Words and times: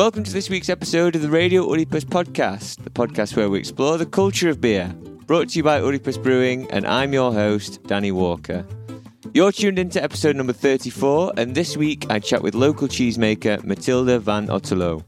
Welcome 0.00 0.24
to 0.24 0.32
this 0.32 0.48
week's 0.48 0.70
episode 0.70 1.14
of 1.14 1.20
the 1.20 1.28
Radio 1.28 1.62
Oedipus 1.70 2.06
podcast, 2.06 2.82
the 2.84 2.88
podcast 2.88 3.36
where 3.36 3.50
we 3.50 3.58
explore 3.58 3.98
the 3.98 4.06
culture 4.06 4.48
of 4.48 4.58
beer. 4.58 4.88
Brought 5.26 5.50
to 5.50 5.58
you 5.58 5.62
by 5.62 5.78
Oedipus 5.78 6.16
Brewing, 6.16 6.70
and 6.70 6.86
I'm 6.86 7.12
your 7.12 7.34
host, 7.34 7.82
Danny 7.82 8.10
Walker. 8.10 8.64
You're 9.34 9.52
tuned 9.52 9.78
into 9.78 10.02
episode 10.02 10.36
number 10.36 10.54
34, 10.54 11.34
and 11.36 11.54
this 11.54 11.76
week 11.76 12.06
I 12.08 12.18
chat 12.18 12.40
with 12.40 12.54
local 12.54 12.88
cheesemaker 12.88 13.62
Matilda 13.62 14.18
van 14.18 14.46
Otterlo. 14.46 15.04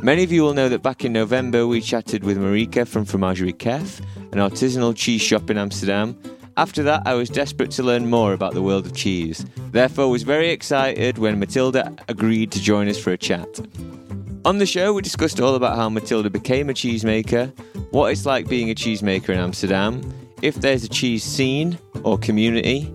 Many 0.00 0.22
of 0.22 0.30
you 0.30 0.42
will 0.42 0.54
know 0.54 0.68
that 0.68 0.80
back 0.80 1.04
in 1.04 1.12
November 1.12 1.66
we 1.66 1.80
chatted 1.80 2.22
with 2.22 2.38
Marika 2.38 2.86
from 2.86 3.04
Fromagerie 3.04 3.52
Kef, 3.52 3.98
an 4.30 4.38
artisanal 4.38 4.94
cheese 4.94 5.22
shop 5.22 5.50
in 5.50 5.58
Amsterdam. 5.58 6.16
After 6.56 6.84
that, 6.84 7.02
I 7.04 7.14
was 7.14 7.28
desperate 7.28 7.72
to 7.72 7.82
learn 7.82 8.08
more 8.08 8.32
about 8.32 8.54
the 8.54 8.62
world 8.62 8.86
of 8.86 8.94
cheese. 8.94 9.44
Therefore, 9.72 10.08
was 10.08 10.22
very 10.22 10.50
excited 10.50 11.18
when 11.18 11.40
Matilda 11.40 11.92
agreed 12.06 12.52
to 12.52 12.62
join 12.62 12.86
us 12.86 12.96
for 12.96 13.10
a 13.10 13.18
chat. 13.18 13.60
On 14.46 14.58
the 14.58 14.64
show, 14.64 14.92
we 14.92 15.02
discussed 15.02 15.40
all 15.40 15.56
about 15.56 15.74
how 15.74 15.88
Matilda 15.88 16.30
became 16.30 16.70
a 16.70 16.72
cheesemaker, 16.72 17.52
what 17.90 18.12
it's 18.12 18.24
like 18.24 18.48
being 18.48 18.70
a 18.70 18.76
cheesemaker 18.76 19.30
in 19.30 19.40
Amsterdam, 19.40 20.00
if 20.40 20.54
there's 20.54 20.84
a 20.84 20.88
cheese 20.88 21.24
scene 21.24 21.76
or 22.04 22.16
community. 22.16 22.88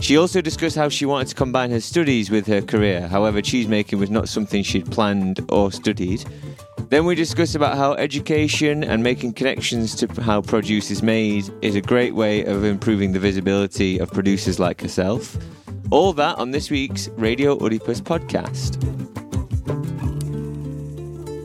She 0.00 0.18
also 0.18 0.42
discussed 0.42 0.76
how 0.76 0.90
she 0.90 1.06
wanted 1.06 1.28
to 1.28 1.34
combine 1.34 1.70
her 1.70 1.80
studies 1.80 2.30
with 2.30 2.46
her 2.46 2.60
career. 2.60 3.08
However, 3.08 3.40
cheesemaking 3.40 3.98
was 3.98 4.10
not 4.10 4.28
something 4.28 4.62
she'd 4.62 4.90
planned 4.90 5.40
or 5.48 5.72
studied. 5.72 6.26
Then 6.90 7.06
we 7.06 7.14
discussed 7.14 7.54
about 7.54 7.78
how 7.78 7.94
education 7.94 8.84
and 8.84 9.02
making 9.02 9.32
connections 9.32 9.94
to 9.94 10.20
how 10.20 10.42
produce 10.42 10.90
is 10.90 11.02
made 11.02 11.48
is 11.62 11.74
a 11.74 11.80
great 11.80 12.14
way 12.14 12.44
of 12.44 12.64
improving 12.64 13.12
the 13.12 13.18
visibility 13.18 13.98
of 13.98 14.12
producers 14.12 14.60
like 14.60 14.82
herself. 14.82 15.38
All 15.90 16.12
that 16.12 16.36
on 16.36 16.50
this 16.50 16.70
week's 16.70 17.08
Radio 17.16 17.56
Oedipus 17.56 18.02
podcast. 18.02 18.76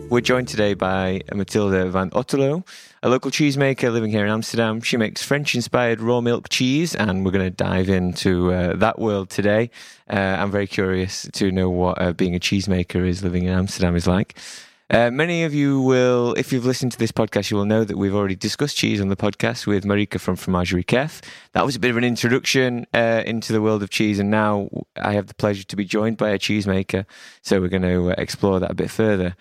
We're 0.09 0.21
joined 0.21 0.47
today 0.47 0.73
by 0.73 1.21
Matilda 1.35 1.89
van 1.89 2.11
Otterlo, 2.11 2.65
a 3.03 3.09
local 3.09 3.29
cheesemaker 3.29 3.91
living 3.91 4.09
here 4.09 4.25
in 4.25 4.31
Amsterdam. 4.31 4.79
She 4.79 4.95
makes 4.95 5.21
French 5.21 5.53
inspired 5.53 5.99
raw 5.99 6.21
milk 6.21 6.47
cheese, 6.47 6.95
and 6.95 7.25
we're 7.25 7.31
going 7.31 7.43
to 7.43 7.51
dive 7.51 7.89
into 7.89 8.53
uh, 8.53 8.77
that 8.77 8.99
world 8.99 9.29
today. 9.29 9.69
Uh, 10.09 10.37
I'm 10.39 10.49
very 10.49 10.65
curious 10.65 11.27
to 11.33 11.51
know 11.51 11.69
what 11.69 12.01
uh, 12.01 12.13
being 12.13 12.35
a 12.35 12.39
cheesemaker 12.39 13.05
is 13.05 13.21
living 13.21 13.43
in 13.43 13.49
Amsterdam 13.49 13.97
is 13.97 14.07
like. 14.07 14.39
Uh, 14.89 15.11
many 15.11 15.43
of 15.43 15.53
you 15.53 15.81
will, 15.81 16.33
if 16.35 16.53
you've 16.53 16.65
listened 16.65 16.93
to 16.93 16.97
this 16.97 17.11
podcast, 17.11 17.51
you 17.51 17.57
will 17.57 17.65
know 17.65 17.83
that 17.83 17.97
we've 17.97 18.15
already 18.15 18.35
discussed 18.35 18.77
cheese 18.77 19.01
on 19.01 19.09
the 19.09 19.17
podcast 19.17 19.67
with 19.67 19.83
Marika 19.83 20.21
from 20.21 20.37
Fromagerie 20.37 20.85
Kef. 20.85 21.21
That 21.51 21.65
was 21.65 21.75
a 21.75 21.79
bit 21.79 21.91
of 21.91 21.97
an 21.97 22.05
introduction 22.05 22.87
uh, 22.93 23.23
into 23.25 23.51
the 23.51 23.61
world 23.61 23.83
of 23.83 23.89
cheese, 23.89 24.19
and 24.19 24.31
now 24.31 24.69
I 24.95 25.13
have 25.13 25.27
the 25.27 25.33
pleasure 25.33 25.65
to 25.65 25.75
be 25.75 25.83
joined 25.83 26.15
by 26.15 26.29
a 26.29 26.39
cheesemaker. 26.39 27.05
So 27.41 27.59
we're 27.59 27.67
going 27.67 27.81
to 27.81 28.11
uh, 28.11 28.15
explore 28.17 28.61
that 28.61 28.71
a 28.71 28.75
bit 28.75 28.89
further 28.89 29.35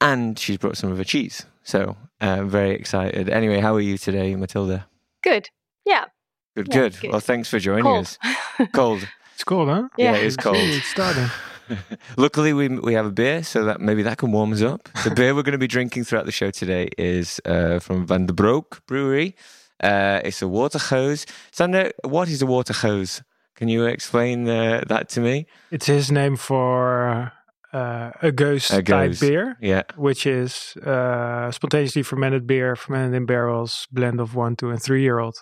and 0.00 0.38
she's 0.38 0.58
brought 0.58 0.76
some 0.76 0.90
of 0.92 0.98
her 0.98 1.04
cheese. 1.04 1.46
So 1.64 1.96
uh, 2.20 2.44
very 2.44 2.70
excited. 2.74 3.28
Anyway, 3.28 3.60
how 3.60 3.74
are 3.74 3.80
you 3.80 3.98
today, 3.98 4.34
Matilda? 4.36 4.86
Good. 5.22 5.48
Yeah. 5.84 6.06
Good, 6.56 6.68
Yeah, 6.68 6.74
good. 6.80 7.00
good. 7.00 7.10
Well, 7.12 7.20
thanks 7.20 7.48
for 7.48 7.58
joining 7.58 7.84
Cold. 7.84 8.06
us. 8.06 8.18
Cold. 8.72 9.06
It's 9.34 9.44
cold, 9.44 9.68
huh? 9.70 9.88
Yeah, 9.96 10.12
Yeah. 10.12 10.18
it 10.18 10.24
is 10.24 10.36
cold. 10.36 10.56
It's 10.58 10.86
starting. 10.86 11.30
Luckily, 12.18 12.52
we 12.52 12.68
we 12.68 12.92
have 12.92 13.06
a 13.06 13.10
beer, 13.10 13.42
so 13.42 13.64
that 13.64 13.80
maybe 13.80 14.02
that 14.02 14.18
can 14.18 14.32
warm 14.32 14.52
us 14.52 14.60
up. 14.60 14.88
The 15.04 15.12
beer 15.12 15.34
we're 15.34 15.42
going 15.44 15.52
to 15.52 15.58
be 15.58 15.66
drinking 15.66 16.04
throughout 16.04 16.26
the 16.26 16.32
show 16.32 16.50
today 16.50 16.90
is 16.98 17.40
uh, 17.46 17.78
from 17.78 18.06
Van 18.06 18.26
der 18.26 18.34
Broek 18.34 18.82
Brewery. 18.86 19.34
Uh, 19.82 20.20
it's 20.24 20.42
a 20.42 20.46
Watergeus. 20.48 21.24
Sander, 21.52 21.90
what 22.04 22.28
is 22.28 22.42
a 22.42 22.46
Watergeus? 22.46 23.22
Can 23.54 23.68
you 23.68 23.86
explain 23.86 24.46
uh, 24.46 24.82
that 24.88 25.08
to 25.10 25.20
me? 25.20 25.46
It's 25.70 25.86
his 25.86 26.10
name 26.10 26.36
for 26.36 27.32
uh, 27.72 28.10
a 28.22 28.32
ghost 28.32 28.70
A 28.72 28.82
type 28.82 29.10
ghost. 29.10 29.20
beer, 29.20 29.56
Yeah. 29.60 29.82
which 29.96 30.26
is 30.26 30.76
uh, 30.84 31.50
spontaneously 31.50 32.02
fermented 32.02 32.46
beer, 32.46 32.74
fermented 32.76 33.14
in 33.14 33.26
barrels, 33.26 33.86
blend 33.92 34.20
of 34.20 34.34
one, 34.34 34.56
two, 34.56 34.70
and 34.70 34.82
three 34.82 35.02
year 35.02 35.18
old. 35.18 35.36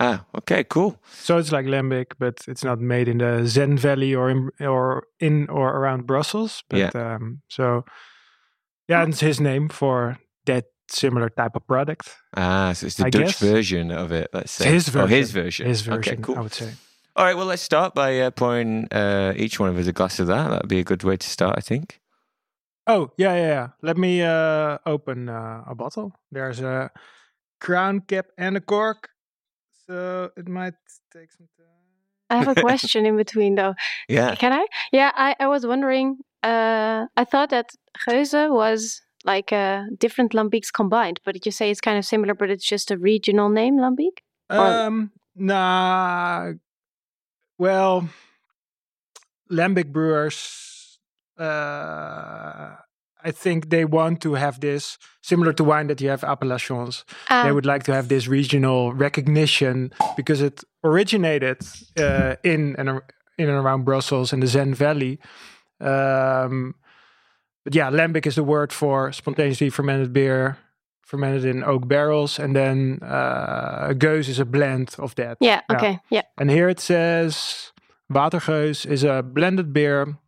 Ah, 0.00 0.24
okay, 0.36 0.62
cool. 0.64 1.00
So 1.12 1.38
it's 1.38 1.50
like 1.50 1.66
lambic, 1.66 2.12
but 2.18 2.44
it's 2.46 2.62
not 2.62 2.78
made 2.80 3.08
in 3.08 3.18
the 3.18 3.46
Zen 3.46 3.76
Valley 3.78 4.14
or 4.14 4.30
in 4.30 4.50
or 4.60 5.04
in 5.18 5.48
or 5.48 5.68
around 5.76 6.06
Brussels. 6.06 6.62
But 6.70 6.94
um, 6.94 7.42
so 7.48 7.84
yeah, 8.88 9.02
and 9.02 9.12
it's 9.12 9.20
his 9.20 9.40
name 9.40 9.68
for 9.68 10.18
that 10.46 10.66
similar 10.88 11.28
type 11.28 11.56
of 11.56 11.66
product. 11.66 12.14
Ah, 12.36 12.72
so 12.74 12.86
it's 12.86 12.96
the 12.96 13.06
I 13.06 13.10
Dutch 13.10 13.22
guess. 13.24 13.40
version 13.40 13.90
of 13.90 14.12
it. 14.12 14.28
Let's 14.32 14.52
say 14.52 14.70
his 14.72 14.94
Oh, 14.94 15.06
his 15.06 15.32
version. 15.32 15.44
version. 15.44 15.66
His 15.66 15.80
version, 15.82 16.12
Okay, 16.14 16.22
cool. 16.22 16.36
I 16.38 16.40
would 16.42 16.54
say. 16.54 16.72
All 17.18 17.24
right, 17.24 17.36
well, 17.36 17.46
let's 17.46 17.62
start 17.62 17.96
by 17.96 18.20
uh, 18.20 18.30
pouring 18.30 18.86
uh, 18.92 19.32
each 19.36 19.58
one 19.58 19.68
of 19.68 19.76
us 19.76 19.88
a 19.88 19.92
glass 19.92 20.20
of 20.20 20.28
that. 20.28 20.50
That'd 20.50 20.68
be 20.68 20.78
a 20.78 20.84
good 20.84 21.02
way 21.02 21.16
to 21.16 21.28
start, 21.28 21.56
I 21.58 21.60
think. 21.60 22.00
Oh 22.86 23.10
yeah, 23.18 23.34
yeah, 23.34 23.46
yeah. 23.48 23.68
Let 23.82 23.98
me 23.98 24.22
uh, 24.22 24.78
open 24.86 25.28
uh, 25.28 25.64
a 25.66 25.74
bottle. 25.74 26.12
There's 26.30 26.60
a 26.60 26.92
crown 27.60 28.02
cap 28.02 28.26
and 28.38 28.56
a 28.56 28.60
cork, 28.60 29.08
so 29.88 30.30
it 30.36 30.48
might 30.48 30.74
take 31.12 31.32
some 31.32 31.48
time. 31.58 31.66
I 32.30 32.36
have 32.36 32.56
a 32.56 32.60
question 32.68 33.04
in 33.04 33.16
between 33.16 33.56
though. 33.56 33.74
Yeah. 34.08 34.36
Can 34.36 34.52
I? 34.52 34.64
Yeah, 34.92 35.10
I, 35.16 35.34
I 35.40 35.48
was 35.48 35.66
wondering. 35.66 36.18
Uh, 36.44 37.06
I 37.16 37.24
thought 37.24 37.50
that 37.50 37.70
Geuze 38.08 38.48
was 38.48 39.02
like 39.24 39.52
uh, 39.52 39.82
different 39.98 40.32
lambics 40.34 40.72
combined, 40.72 41.20
but 41.24 41.44
you 41.44 41.50
say 41.50 41.68
it's 41.72 41.80
kind 41.80 41.98
of 41.98 42.04
similar, 42.04 42.32
but 42.34 42.48
it's 42.48 42.64
just 42.64 42.92
a 42.92 42.96
regional 42.96 43.48
name, 43.48 43.76
lambic. 43.76 44.18
Or- 44.48 44.56
Um, 44.86 45.10
nah. 45.34 46.52
Well, 47.58 48.08
lambic 49.50 49.92
brewers, 49.92 50.98
uh, 51.38 52.76
I 53.24 53.30
think 53.32 53.70
they 53.70 53.84
want 53.84 54.20
to 54.22 54.34
have 54.34 54.60
this 54.60 54.96
similar 55.22 55.52
to 55.54 55.64
wine 55.64 55.88
that 55.88 56.00
you 56.00 56.08
have 56.08 56.22
appellations. 56.24 57.04
they 57.28 57.34
Ah, 57.34 57.52
would 57.52 57.66
like 57.66 57.82
to 57.84 57.92
have 57.92 58.08
this 58.08 58.28
regional 58.28 58.92
recognition 58.92 59.92
because 60.16 60.40
it 60.40 60.62
originated 60.84 61.58
uh, 61.98 62.36
in 62.44 62.76
and 62.78 62.88
in 63.36 63.48
and 63.48 63.58
around 63.64 63.84
Brussels 63.84 64.32
and 64.32 64.42
the 64.42 64.46
Zen 64.46 64.72
Valley. 64.74 65.18
Um, 65.80 66.74
but 67.64 67.74
yeah, 67.74 67.90
lambic 67.90 68.26
is 68.26 68.36
the 68.36 68.44
word 68.44 68.72
for 68.72 69.12
spontaneously 69.12 69.70
fermented 69.70 70.12
beer, 70.12 70.56
fermented 71.08 71.44
in 71.44 71.64
oak 71.64 71.88
barrels, 71.88 72.38
and 72.38 72.54
then 72.54 72.98
uh, 73.02 73.94
geuze 73.96 74.28
is 74.28 74.38
a 74.38 74.44
blend 74.44 74.94
of 74.98 75.14
that. 75.14 75.38
yeah. 75.40 75.62
yeah. 75.70 75.76
Okay. 75.76 75.98
Yeah. 76.10 76.22
And 76.36 76.50
here 76.50 76.68
it 76.68 76.80
says 76.80 77.72
Watergeus 78.10 78.84
is 78.84 79.04
a 79.04 79.22
blended 79.22 79.72
beer 79.72 80.18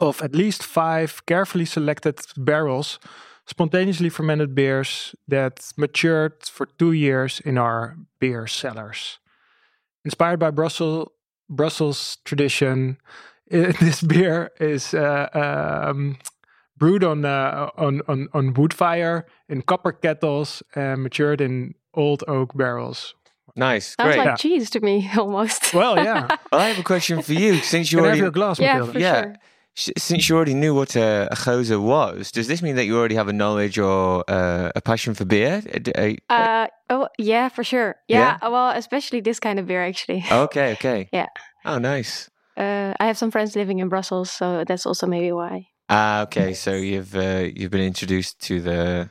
of 0.00 0.22
at 0.22 0.34
least 0.34 0.62
five 0.62 1.24
carefully 1.26 1.66
selected 1.66 2.18
barrels, 2.36 2.98
spontaneously 3.46 4.08
fermented 4.08 4.54
beers 4.54 5.14
that 5.28 5.72
matured 5.76 6.42
for 6.44 6.66
two 6.78 6.92
years 6.92 7.40
in 7.44 7.58
our 7.58 7.96
beer 8.18 8.46
cellars. 8.46 9.18
Inspired 10.04 10.40
by 10.40 10.50
Brussels, 10.50 11.08
Brussels 11.50 12.16
tradition, 12.24 12.96
this 13.50 14.00
beer 14.00 14.50
is 14.58 14.94
uh, 14.94 15.28
um, 15.34 16.16
brewed 16.76 17.04
on, 17.04 17.24
uh, 17.24 17.68
on, 17.76 18.02
on, 18.08 18.28
on 18.32 18.54
wood 18.54 18.74
fire 18.74 19.26
in 19.48 19.62
copper 19.62 19.92
kettles 19.92 20.62
and 20.74 21.02
matured 21.02 21.40
in 21.40 21.74
old 21.94 22.24
oak 22.28 22.56
barrels. 22.56 23.14
Nice. 23.54 23.96
Sounds 23.96 24.14
Great. 24.14 24.18
like 24.18 24.26
Yeah. 24.26 24.34
cheese 24.36 24.70
to 24.70 24.80
me 24.80 25.10
almost. 25.18 25.74
Well, 25.74 25.96
yeah. 25.96 26.28
well, 26.50 26.60
I 26.60 26.68
have 26.68 26.78
a 26.78 26.82
question 26.82 27.20
for 27.22 27.34
you. 27.34 27.56
Since 27.58 27.92
you 27.92 27.98
Can 27.98 28.04
I 28.04 28.08
have 28.08 28.12
already, 28.12 28.20
your 28.22 28.30
glass, 28.30 28.58
yeah, 28.58 28.84
for 28.84 28.98
Yeah. 28.98 29.22
sure. 29.22 29.34
since 29.74 30.28
you 30.28 30.36
already 30.36 30.54
knew 30.54 30.74
what 30.74 30.96
a, 30.96 31.28
a 31.30 31.34
geuze 31.36 31.78
was, 31.78 32.30
does 32.32 32.46
this 32.46 32.62
mean 32.62 32.76
that 32.76 32.84
you 32.86 32.96
already 32.98 33.14
have 33.14 33.28
a 33.28 33.32
knowledge 33.32 33.78
or 33.78 34.24
uh, 34.28 34.70
a 34.74 34.80
passion 34.80 35.14
for 35.14 35.24
beer? 35.26 35.62
Uh, 35.74 35.78
d- 35.78 35.92
uh, 36.28 36.34
Uh, 36.34 36.66
oh, 36.90 37.08
yeah, 37.18 37.48
for 37.48 37.64
sure. 37.64 37.96
Yeah, 38.08 38.38
well, 38.42 38.70
especially 38.70 39.20
this 39.20 39.38
kind 39.40 39.58
of 39.58 39.66
beer, 39.66 39.84
actually. 39.84 40.24
okay, 40.30 40.72
okay. 40.72 41.08
Yeah. 41.12 41.28
Oh, 41.64 41.78
nice. 41.78 42.28
Uh, 42.56 42.92
I 43.00 43.06
have 43.06 43.16
some 43.16 43.30
friends 43.30 43.54
living 43.56 43.78
in 43.80 43.88
Brussels, 43.88 44.30
so 44.30 44.64
that's 44.66 44.84
also 44.86 45.06
maybe 45.06 45.32
why. 45.32 45.68
Ah, 45.92 46.22
okay. 46.22 46.54
So 46.54 46.72
you've 46.72 47.14
uh, 47.14 47.48
you've 47.54 47.70
been 47.70 47.86
introduced 47.86 48.40
to 48.48 48.60
the 48.60 49.10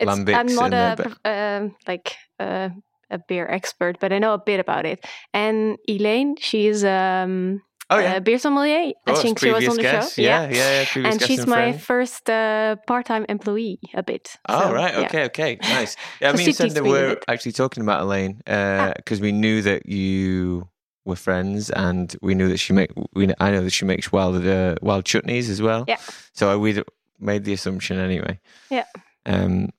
It's, 0.00 0.08
lambics 0.08 0.34
I'm 0.34 0.54
not 0.54 0.72
a 0.72 0.96
the, 0.96 1.30
um 1.30 1.76
like 1.86 2.16
uh, 2.40 2.70
a 3.10 3.18
beer 3.28 3.46
expert, 3.48 3.98
but 4.00 4.12
I 4.12 4.18
know 4.18 4.32
a 4.34 4.38
bit 4.38 4.60
about 4.60 4.84
it. 4.86 5.04
And 5.32 5.76
Elaine, 5.88 6.36
she's 6.40 6.84
um, 6.84 7.62
oh 7.90 7.98
yeah, 7.98 8.16
a 8.16 8.20
beer 8.20 8.38
sommelier. 8.38 8.92
I 9.06 9.14
think 9.14 9.38
she 9.38 9.52
was 9.52 9.68
on 9.68 9.76
the 9.76 9.82
guest. 9.82 10.16
show. 10.16 10.22
Yeah, 10.22 10.48
yeah, 10.48 10.80
yeah. 10.80 10.84
previous 10.90 11.12
and 11.12 11.22
she's 11.22 11.46
my 11.46 11.72
friend. 11.72 11.82
first 11.82 12.30
uh, 12.30 12.76
part-time 12.86 13.26
employee 13.28 13.78
a 13.94 14.02
bit. 14.02 14.36
Oh 14.48 14.60
So, 14.60 14.72
right, 14.72 14.94
yeah. 14.94 15.06
okay, 15.06 15.24
okay, 15.24 15.58
nice. 15.62 15.96
Yeah, 16.20 16.32
So 16.32 16.38
me 16.38 16.44
and 16.46 16.54
Sander 16.54 16.80
teaches 16.80 16.82
me 16.82 16.88
a 16.90 16.92
were 16.92 17.20
actually 17.28 17.52
talking 17.52 17.82
about 17.82 18.00
Elaine 18.02 18.40
Ah. 18.46 18.92
because 18.96 19.20
we 19.20 19.32
knew 19.32 19.62
that 19.62 19.86
you 19.86 20.68
were 21.06 21.16
friends, 21.16 21.70
and 21.70 22.14
we 22.20 22.34
knew 22.34 22.48
that 22.48 22.58
she 22.58 22.72
make. 22.72 22.90
We 23.14 23.32
I 23.40 23.50
know 23.50 23.62
that 23.62 23.72
she 23.72 23.84
makes 23.84 24.12
wild 24.12 24.44
uh, 24.44 24.74
wild 24.82 25.04
chutneys 25.04 25.48
as 25.48 25.62
well. 25.62 25.84
Yeah. 25.88 25.98
So 26.32 26.50
I, 26.50 26.56
we 26.56 26.82
made 27.18 27.44
the 27.44 27.52
assumption 27.52 27.98
anyway. 27.98 28.40
Yeah. 28.70 28.84
Um. 29.24 29.70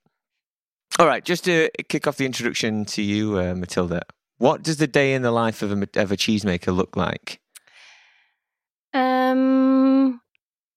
All 0.99 1.05
right, 1.05 1.23
just 1.23 1.45
to 1.45 1.69
kick 1.89 2.07
off 2.07 2.17
the 2.17 2.25
introduction 2.25 2.85
to 2.85 3.03
you, 3.03 3.37
uh, 3.37 3.53
Matilda. 3.53 4.01
What 4.39 4.63
does 4.63 4.77
the 4.77 4.87
day 4.87 5.13
in 5.13 5.21
the 5.21 5.31
life 5.31 5.61
of 5.61 5.71
a 5.71 5.87
of 6.01 6.11
a 6.11 6.17
cheesemaker 6.17 6.75
look 6.75 6.95
like? 6.95 7.39
Um, 8.93 10.21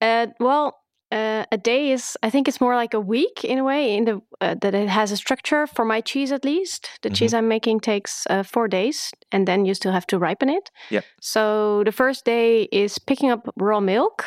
uh, 0.01 0.27
well, 0.39 0.80
uh, 1.13 1.45
a 1.53 1.57
day 1.57 1.91
is 1.93 2.17
i 2.23 2.31
think 2.31 2.47
it's 2.49 2.61
more 2.61 2.77
like 2.83 2.95
a 2.97 3.01
week 3.01 3.45
in 3.45 3.59
a 3.59 3.65
way 3.65 3.97
in 3.97 4.05
the 4.05 4.21
uh, 4.41 4.55
that 4.63 4.75
it 4.75 4.89
has 4.89 5.13
a 5.13 5.17
structure 5.17 5.67
for 5.67 5.85
my 5.85 6.01
cheese 6.01 6.33
at 6.35 6.45
least 6.45 6.89
the 7.03 7.09
Mhm. 7.11 7.17
cheese 7.19 7.35
i'm 7.39 7.49
making 7.49 7.81
takes 7.81 8.27
uh, 8.31 8.43
four 8.43 8.69
days 8.69 9.11
and 9.33 9.47
then 9.47 9.67
you 9.67 9.75
still 9.75 9.93
have 9.93 10.07
to 10.07 10.19
ripen 10.19 10.49
it 10.49 10.71
Yep. 10.91 11.05
so 11.21 11.83
the 11.85 11.93
first 11.93 12.25
day 12.25 12.69
is 12.73 12.99
picking 12.99 13.31
up 13.33 13.49
raw 13.57 13.81
milk 13.81 14.25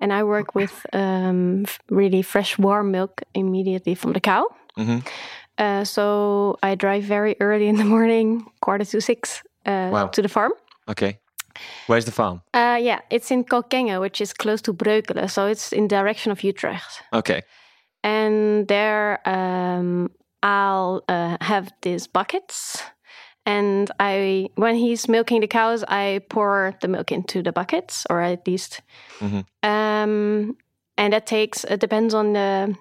and 0.00 0.12
i 0.12 0.22
work 0.22 0.54
with 0.54 0.86
um, 0.92 1.64
really 1.90 2.22
fresh 2.22 2.58
warm 2.58 2.90
milk 2.90 3.22
immediately 3.34 3.94
from 3.94 4.12
the 4.12 4.20
cow 4.20 4.44
mm-hmm. 4.78 4.98
uh, 5.58 5.84
so 5.84 6.56
i 6.62 6.74
drive 6.74 7.02
very 7.08 7.34
early 7.40 7.66
in 7.68 7.76
the 7.76 7.84
morning 7.84 8.44
quarter 8.60 8.84
to 8.84 9.00
six 9.00 9.42
uh, 9.66 9.88
Wow. 9.92 10.06
to 10.08 10.22
the 10.22 10.28
farm 10.28 10.52
Okay. 10.88 11.18
Where's 11.86 12.04
the 12.04 12.12
farm? 12.12 12.40
uh, 12.54 12.78
yeah 12.80 13.00
it's 13.10 13.30
in 13.30 13.44
Kockengen, 13.44 14.00
which 14.00 14.20
is 14.20 14.32
close 14.32 14.62
to 14.62 14.72
breukelen 14.74 15.28
so 15.30 15.46
it's 15.46 15.72
in 15.72 15.88
direction 15.88 16.32
of 16.32 16.42
utrecht 16.44 17.02
Okay. 17.12 17.42
and 18.02 18.68
there 18.68 19.18
um, 19.28 20.10
I'll 20.42 21.02
uh, 21.08 21.36
have 21.40 21.72
these 21.80 22.06
buckets, 22.06 22.82
and 23.46 23.90
I 23.98 24.48
when 24.56 24.74
he's 24.76 25.08
milking 25.08 25.40
the 25.40 25.46
cows, 25.48 25.82
I 25.88 26.20
pour 26.28 26.74
the 26.80 26.88
milk 26.88 27.10
into 27.12 27.42
the 27.42 27.52
buckets, 27.52 28.06
or 28.10 28.20
at 28.20 28.46
least, 28.46 28.82
Mhm. 29.20 29.44
um, 29.62 30.56
and 30.98 31.12
that 31.12 31.26
takes 31.26 31.64
it 31.64 31.80
depends 31.80 32.12
on 32.14 32.32
the 32.34 32.74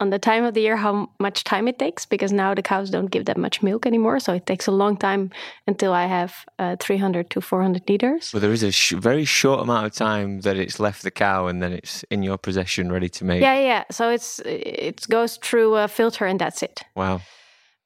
on 0.00 0.10
the 0.10 0.18
time 0.18 0.44
of 0.44 0.54
the 0.54 0.60
year 0.60 0.76
how 0.76 1.08
much 1.20 1.44
time 1.44 1.68
it 1.68 1.78
takes 1.78 2.04
because 2.06 2.32
now 2.32 2.52
the 2.54 2.62
cows 2.62 2.90
don't 2.90 3.10
give 3.10 3.24
that 3.26 3.36
much 3.36 3.62
milk 3.62 3.86
anymore, 3.86 4.18
so 4.20 4.32
it 4.32 4.44
takes 4.46 4.66
a 4.66 4.72
long 4.72 4.96
time 4.96 5.30
until 5.68 5.92
I 5.92 6.06
have 6.06 6.34
uh, 6.58 6.76
300 6.80 7.30
to 7.30 7.40
400 7.40 7.88
liters. 7.88 8.32
Well, 8.32 8.40
there 8.40 8.52
is 8.52 8.62
a 8.64 8.72
sh- 8.72 8.92
very 8.98 9.24
short 9.24 9.60
amount 9.60 9.86
of 9.86 9.92
time 9.94 10.40
that 10.40 10.56
it's 10.56 10.80
left 10.80 11.02
the 11.02 11.10
cow, 11.10 11.46
and 11.46 11.62
then 11.62 11.72
it's 11.72 12.04
in 12.10 12.22
your 12.24 12.38
possession, 12.38 12.90
ready 12.92 13.08
to 13.10 13.24
make. 13.24 13.40
Yeah, 13.40 13.58
yeah. 13.60 13.84
So 13.90 14.10
it's 14.10 14.40
it 14.44 15.06
goes 15.08 15.36
through 15.38 15.76
a 15.76 15.86
filter 15.88 16.26
and 16.26 16.40
that's 16.40 16.62
it. 16.62 16.82
Wow. 16.96 17.20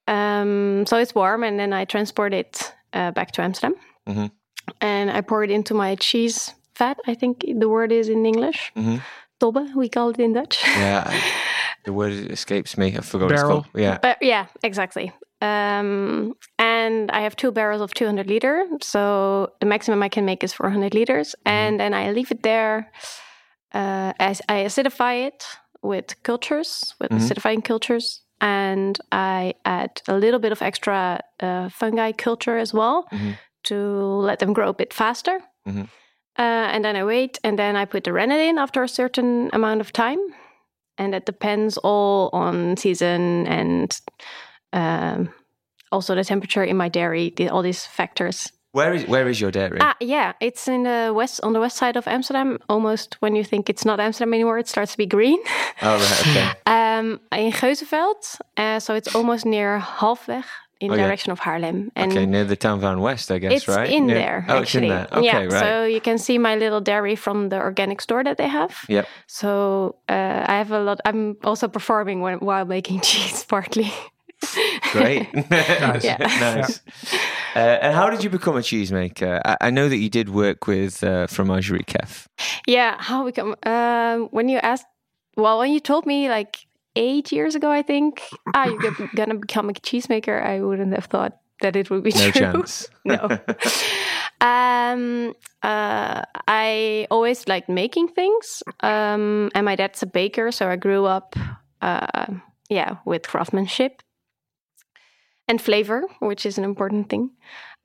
Um, 0.07 0.87
so 0.87 0.97
it's 0.97 1.15
warm, 1.15 1.43
and 1.45 1.59
then 1.59 1.73
I 1.73 1.85
transport 1.85 2.33
it 2.33 2.73
uh, 2.95 3.11
back 3.11 3.33
to 3.33 3.43
Amsterdam, 3.43 3.75
Mhm. 4.09 4.31
and 4.81 5.11
I 5.11 5.21
pour 5.21 5.45
it 5.45 5.51
into 5.51 5.75
my 5.75 5.95
cheese 5.97 6.55
vat. 6.79 6.97
I 7.07 7.15
think 7.15 7.45
the 7.59 7.69
word 7.69 7.93
is 7.93 8.09
in 8.09 8.25
English. 8.25 8.73
Mhm. 8.77 9.03
Tobbe, 9.41 9.75
we 9.75 9.89
call 9.89 10.11
it 10.11 10.19
in 10.19 10.33
Dutch. 10.33 10.63
Yeah. 10.67 11.05
I- 11.07 11.23
the 11.85 11.93
word 11.93 12.13
escapes 12.13 12.77
me. 12.77 12.97
I 12.97 13.01
forgot 13.01 13.27
what 13.27 13.37
Barrel. 13.37 13.59
it's 13.59 13.67
called. 13.71 13.83
Yeah. 13.83 13.99
But 14.03 14.19
yeah, 14.21 14.47
exactly. 14.63 15.13
Um, 15.41 16.35
and 16.59 17.11
I 17.13 17.21
have 17.21 17.37
two 17.37 17.53
barrels 17.53 17.81
of 17.81 17.95
200 17.95 18.27
liter, 18.27 18.65
so 18.83 19.53
the 19.61 19.67
maximum 19.67 20.03
I 20.03 20.09
can 20.09 20.25
make 20.25 20.43
is 20.43 20.53
400 20.53 20.95
liters, 20.95 21.37
and 21.47 21.79
then 21.79 21.95
I 21.95 22.11
leave 22.11 22.33
it 22.33 22.43
there. 22.43 22.91
Uh, 23.73 24.13
as 24.19 24.41
I 24.49 24.65
acidify 24.65 25.27
it 25.29 25.45
with 25.83 26.21
cultures, 26.25 26.95
with 27.01 27.11
Mhm. 27.11 27.19
acidifying 27.21 27.63
cultures, 27.63 28.23
and 28.41 28.99
I 29.13 29.55
add 29.65 30.03
a 30.09 30.15
little 30.15 30.41
bit 30.41 30.53
of 30.53 30.61
extra 30.63 31.21
uh, 31.41 31.69
fungi 31.69 32.11
culture 32.13 32.59
as 32.59 32.73
well 32.75 33.07
Mhm. 33.13 33.37
to 33.65 33.75
let 34.27 34.39
them 34.41 34.53
grow 34.53 34.71
a 34.71 34.75
bit 34.75 34.93
faster. 34.95 35.41
Mhm. 35.69 35.89
Uh, 36.39 36.71
and 36.73 36.85
then 36.85 36.95
I 36.95 37.05
wait, 37.05 37.39
and 37.43 37.59
then 37.59 37.75
I 37.75 37.85
put 37.85 38.05
the 38.05 38.13
rennet 38.13 38.41
in 38.41 38.59
after 38.59 38.83
a 38.83 38.89
certain 38.89 39.51
amount 39.53 39.81
of 39.81 39.93
time, 39.93 40.19
and 40.97 41.13
that 41.13 41.27
depends 41.27 41.77
all 41.79 42.31
on 42.33 42.77
season 42.77 43.47
and 43.49 44.01
um, 44.73 45.33
also 45.91 46.15
the 46.15 46.23
temperature 46.23 46.63
in 46.63 46.77
my 46.77 46.89
dairy. 46.89 47.33
The, 47.37 47.49
all 47.49 47.63
these 47.63 47.85
factors. 47.85 48.53
Where 48.73 48.95
is 48.95 49.07
Where 49.09 49.29
is 49.29 49.41
your 49.41 49.51
dairy? 49.51 49.79
Ah, 49.81 49.97
yeah, 49.99 50.35
it's 50.41 50.69
in 50.69 50.85
the 50.85 51.13
west 51.13 51.41
on 51.43 51.55
the 51.55 51.61
west 51.61 51.77
side 51.77 51.97
of 51.97 52.07
Amsterdam. 52.07 52.59
Almost 52.69 53.17
when 53.21 53.35
you 53.35 53.43
think 53.43 53.69
it's 53.69 53.85
not 53.85 53.99
Amsterdam 53.99 54.35
anymore, 54.35 54.59
it 54.59 54.69
starts 54.69 54.93
to 54.93 54.99
be 54.99 55.07
green. 55.07 55.41
Oh 55.83 55.97
right. 55.97 56.21
Okay. 56.21 56.53
um, 56.67 57.19
in 57.33 57.51
Geuzenveld, 57.51 58.41
uh, 58.57 58.79
so 58.79 58.95
it's 58.95 59.15
almost 59.15 59.47
near 59.47 59.81
halfweg 59.81 60.45
in 60.81 60.91
Oh, 60.91 60.95
the 60.95 61.01
yeah. 61.01 61.07
direction 61.07 61.33
of 61.33 61.41
Haarlem. 61.41 61.91
And 61.97 62.13
okay, 62.13 62.25
near 62.27 62.45
the 62.45 62.57
Tuin 62.57 62.79
van 62.81 63.01
West, 63.01 63.31
I 63.31 63.39
guess, 63.39 63.53
it's 63.53 63.69
right? 63.69 63.91
in 63.91 64.07
Near- 64.07 64.15
there. 64.17 64.47
Oh, 64.49 64.59
actually. 64.59 64.63
it's 64.63 64.75
in 64.75 64.89
there. 64.89 65.09
Okay, 65.13 65.27
yeah, 65.27 65.39
right. 65.45 65.61
so 65.61 65.85
you 65.85 66.01
can 66.01 66.19
see 66.19 66.39
my 66.39 66.55
little 66.57 66.81
dairy 66.81 67.17
from 67.17 67.49
the 67.49 67.57
organic 67.59 68.01
store 68.01 68.23
that 68.25 68.37
they 68.37 68.49
have. 68.49 68.77
Yep. 68.89 69.07
So 69.27 69.97
uh, 70.09 70.45
I 70.47 70.55
have 70.59 70.71
a 70.71 70.79
lot. 70.81 71.01
I'm 71.05 71.37
also 71.43 71.67
performing 71.69 72.21
when, 72.21 72.39
while 72.39 72.65
making 72.65 73.01
cheese, 73.09 73.45
partly. 73.45 73.93
Great. 74.93 75.27
Nice. 75.51 76.05
Yeah. 76.05 76.17
nice. 76.41 76.81
Uh, 77.57 77.59
and 77.83 77.95
how 77.97 78.09
did 78.09 78.23
you 78.23 78.31
become 78.31 78.57
a 78.57 78.61
cheesemaker? 78.61 79.41
I, 79.45 79.57
I 79.63 79.71
know 79.71 79.89
that 79.89 79.97
you 79.97 80.09
did 80.09 80.29
work 80.29 80.69
with 80.69 81.03
uh, 81.03 81.27
Fromagerie 81.27 81.85
Kef. 81.87 82.27
Yeah, 82.67 82.95
how 83.01 83.25
we 83.25 83.33
come? 83.33 83.57
Um, 83.65 84.29
when 84.31 84.49
you 84.49 84.59
asked, 84.59 84.87
well, 85.37 85.59
when 85.59 85.73
you 85.73 85.81
told 85.81 86.07
me 86.07 86.29
like 86.29 86.68
eight 86.97 87.33
years 87.33 87.55
ago, 87.55 87.71
I 87.71 87.83
think, 87.83 88.23
ah, 88.55 88.67
you're 88.67 88.93
gonna 89.15 89.35
become 89.37 89.69
a 89.71 89.73
cheesemaker, 89.73 90.43
I 90.45 90.61
wouldn't 90.61 90.95
have 90.95 91.07
thought 91.07 91.39
that 91.61 91.77
it 91.77 91.91
would 91.91 92.03
be 92.03 92.11
No 92.11 92.31
true. 92.31 92.41
chance. 92.41 92.89
no. 93.05 93.29
um, 94.41 95.35
uh, 95.63 96.23
I 96.47 97.07
always 97.11 97.47
liked 97.49 97.69
making 97.69 98.09
things, 98.09 98.63
um, 98.81 99.51
and 99.55 99.65
my 99.65 99.77
dad's 99.77 100.03
a 100.03 100.07
baker, 100.07 100.53
so 100.53 100.69
I 100.69 100.77
grew 100.77 101.05
up, 101.05 101.35
uh, 101.83 102.27
yeah, 102.69 102.97
with 103.05 103.23
craftsmanship 103.27 104.03
and 105.49 105.61
flavor, 105.61 106.05
which 106.21 106.45
is 106.47 106.59
an 106.59 106.65
important 106.65 107.09
thing. 107.09 107.31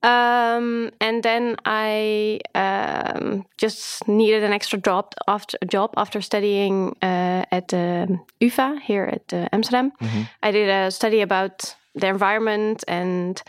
Um, 0.04 0.92
and 1.00 1.24
then 1.24 1.56
I 1.66 2.42
um, 2.56 3.46
just 3.58 4.06
needed 4.08 4.44
an 4.44 4.52
extra 4.52 4.78
job 4.78 5.14
after 5.28 5.58
a 5.62 5.66
job 5.66 5.94
after 5.96 6.22
studying 6.22 6.96
uh, 7.02 7.46
at 7.52 7.70
the 7.70 8.20
UVA 8.42 8.80
here 8.84 9.06
at 9.06 9.34
uh, 9.34 9.48
Amsterdam. 9.54 9.92
Mhm. 10.02 10.28
I 10.44 10.52
did 10.52 10.70
a 10.70 10.92
study 10.92 11.22
about 11.22 11.76
the 11.96 12.08
environment, 12.08 12.84
and 12.88 13.42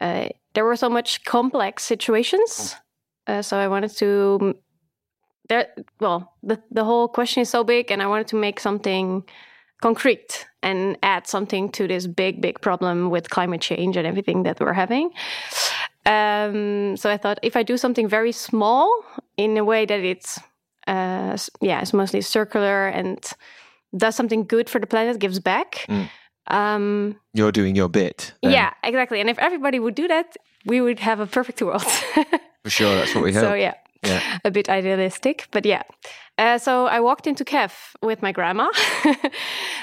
uh, 0.00 0.28
there 0.54 0.64
were 0.64 0.76
so 0.76 0.88
much 0.88 1.24
complex 1.24 1.84
situations. 1.84 2.76
Uh, 3.28 3.42
so 3.42 3.56
I 3.56 3.68
wanted 3.68 3.96
to 3.98 4.54
there. 5.48 5.68
Well, 6.00 6.34
the 6.42 6.58
the 6.74 6.82
whole 6.84 7.06
question 7.06 7.42
is 7.42 7.50
so 7.50 7.62
big, 7.64 7.92
and 7.92 8.02
I 8.02 8.06
wanted 8.06 8.26
to 8.28 8.36
make 8.36 8.58
something 8.60 9.22
concrete 9.82 10.46
and 10.62 10.96
add 11.02 11.26
something 11.26 11.68
to 11.72 11.86
this 11.88 12.06
big, 12.06 12.40
big 12.40 12.60
problem 12.60 13.10
with 13.10 13.28
climate 13.30 13.60
change 13.60 13.96
and 13.96 14.06
everything 14.06 14.44
that 14.44 14.60
we're 14.60 14.72
having. 14.72 15.10
Um, 16.06 16.96
so 16.96 17.10
I 17.10 17.16
thought 17.16 17.38
if 17.42 17.56
I 17.56 17.62
do 17.62 17.76
something 17.76 18.08
very 18.08 18.32
small 18.32 18.88
in 19.36 19.56
a 19.56 19.64
way 19.64 19.86
that 19.86 20.00
it's, 20.00 20.38
uh, 20.86 21.36
yeah, 21.60 21.80
it's 21.80 21.92
mostly 21.92 22.20
circular 22.20 22.88
and 22.88 23.18
does 23.96 24.16
something 24.16 24.44
good 24.44 24.68
for 24.68 24.80
the 24.80 24.86
planet, 24.86 25.18
gives 25.18 25.38
back. 25.38 25.86
Mm. 25.88 26.08
Um, 26.48 27.16
You're 27.34 27.52
doing 27.52 27.76
your 27.76 27.88
bit. 27.88 28.34
then. 28.42 28.52
yeah, 28.52 28.72
exactly. 28.82 29.20
And 29.20 29.30
if 29.30 29.38
everybody 29.38 29.78
would 29.78 29.94
do 29.94 30.08
that, 30.08 30.36
we 30.66 30.80
would 30.80 30.98
have 30.98 31.20
a 31.20 31.26
perfect 31.26 31.62
world. 31.62 31.82
For 32.64 32.70
sure, 32.70 32.94
that's 32.96 33.14
what 33.14 33.24
we 33.24 33.32
hope. 33.36 33.42
so 33.42 33.54
yeah, 33.54 33.74
Yeah. 34.04 34.20
a 34.44 34.50
bit 34.50 34.68
idealistic, 34.68 35.46
but 35.52 35.64
yeah. 35.64 35.82
Uh, 36.38 36.58
so 36.58 36.86
I 36.86 36.98
walked 37.00 37.26
into 37.26 37.44
KEF 37.44 37.94
with 38.02 38.22
my 38.22 38.32
grandma 38.32 38.68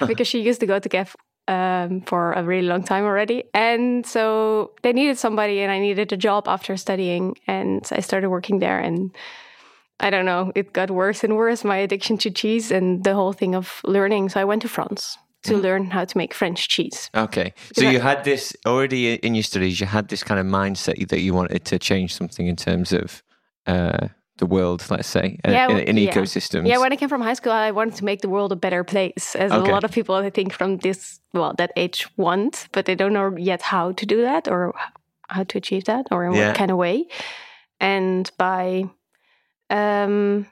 because 0.07 0.27
she 0.27 0.41
used 0.41 0.59
to 0.59 0.65
go 0.65 0.79
to 0.79 0.89
KEF 0.89 1.15
um, 1.49 2.01
for 2.01 2.33
a 2.33 2.43
really 2.43 2.67
long 2.67 2.83
time 2.83 3.03
already. 3.03 3.43
And 3.53 4.05
so 4.05 4.71
they 4.83 4.93
needed 4.93 5.17
somebody, 5.17 5.61
and 5.61 5.71
I 5.71 5.79
needed 5.79 6.13
a 6.13 6.17
job 6.17 6.47
after 6.47 6.77
studying. 6.77 7.35
And 7.47 7.85
I 7.91 8.01
started 8.01 8.29
working 8.29 8.59
there. 8.59 8.79
And 8.79 9.11
I 9.99 10.11
don't 10.11 10.25
know, 10.25 10.51
it 10.55 10.71
got 10.73 10.91
worse 10.91 11.23
and 11.23 11.35
worse 11.35 11.63
my 11.63 11.77
addiction 11.77 12.17
to 12.19 12.29
cheese 12.29 12.71
and 12.71 13.03
the 13.03 13.15
whole 13.15 13.33
thing 13.33 13.55
of 13.55 13.81
learning. 13.83 14.29
So 14.29 14.39
I 14.39 14.45
went 14.45 14.61
to 14.61 14.69
France 14.69 15.17
to 15.43 15.57
learn 15.57 15.89
how 15.89 16.05
to 16.05 16.17
make 16.17 16.33
French 16.33 16.67
cheese. 16.67 17.09
Okay. 17.15 17.53
So 17.73 17.89
you 17.89 17.99
had 17.99 18.23
this 18.25 18.55
already 18.65 19.15
in 19.15 19.35
your 19.35 19.43
studies, 19.43 19.79
you 19.79 19.87
had 19.87 20.09
this 20.09 20.23
kind 20.23 20.39
of 20.39 20.45
mindset 20.45 21.07
that 21.07 21.21
you 21.21 21.33
wanted 21.33 21.65
to 21.65 21.79
change 21.79 22.13
something 22.13 22.47
in 22.47 22.55
terms 22.55 22.91
of 22.91 23.23
uh, 23.65 24.09
the 24.39 24.45
world, 24.45 24.85
let's 24.89 25.07
say, 25.07 25.37
uh, 25.47 25.51
Yeah, 25.51 25.77
in 25.77 25.97
yeah. 25.97 26.11
ecosystems. 26.13 26.67
Yeah, 26.67 26.79
when 26.79 26.91
I 26.93 26.95
came 26.95 27.09
from 27.09 27.21
high 27.21 27.35
school, 27.35 27.51
I 27.51 27.71
wanted 27.71 27.95
to 27.95 28.05
make 28.05 28.21
the 28.21 28.29
world 28.29 28.51
a 28.51 28.55
better 28.55 28.83
place, 28.83 29.35
as 29.35 29.51
Okay. 29.51 29.69
a 29.69 29.73
lot 29.73 29.83
of 29.83 29.91
people 29.91 30.15
I 30.15 30.29
think 30.31 30.53
from 30.53 30.77
this 30.77 31.19
well 31.33 31.53
that 31.57 31.71
age 31.75 32.07
want, 32.17 32.67
but 32.71 32.85
they 32.85 32.95
don't 32.95 33.13
know 33.13 33.35
yet 33.37 33.61
how 33.61 33.91
to 33.93 34.05
do 34.05 34.21
that 34.21 34.47
or 34.47 34.73
how 35.29 35.43
to 35.43 35.57
achieve 35.57 35.83
that 35.85 36.05
or 36.11 36.25
in 36.25 36.33
Yeah. 36.33 36.47
what 36.47 36.55
kind 36.57 36.71
of 36.71 36.77
way. 36.77 37.05
And 37.79 38.31
by, 38.37 38.89
um, 39.69 40.45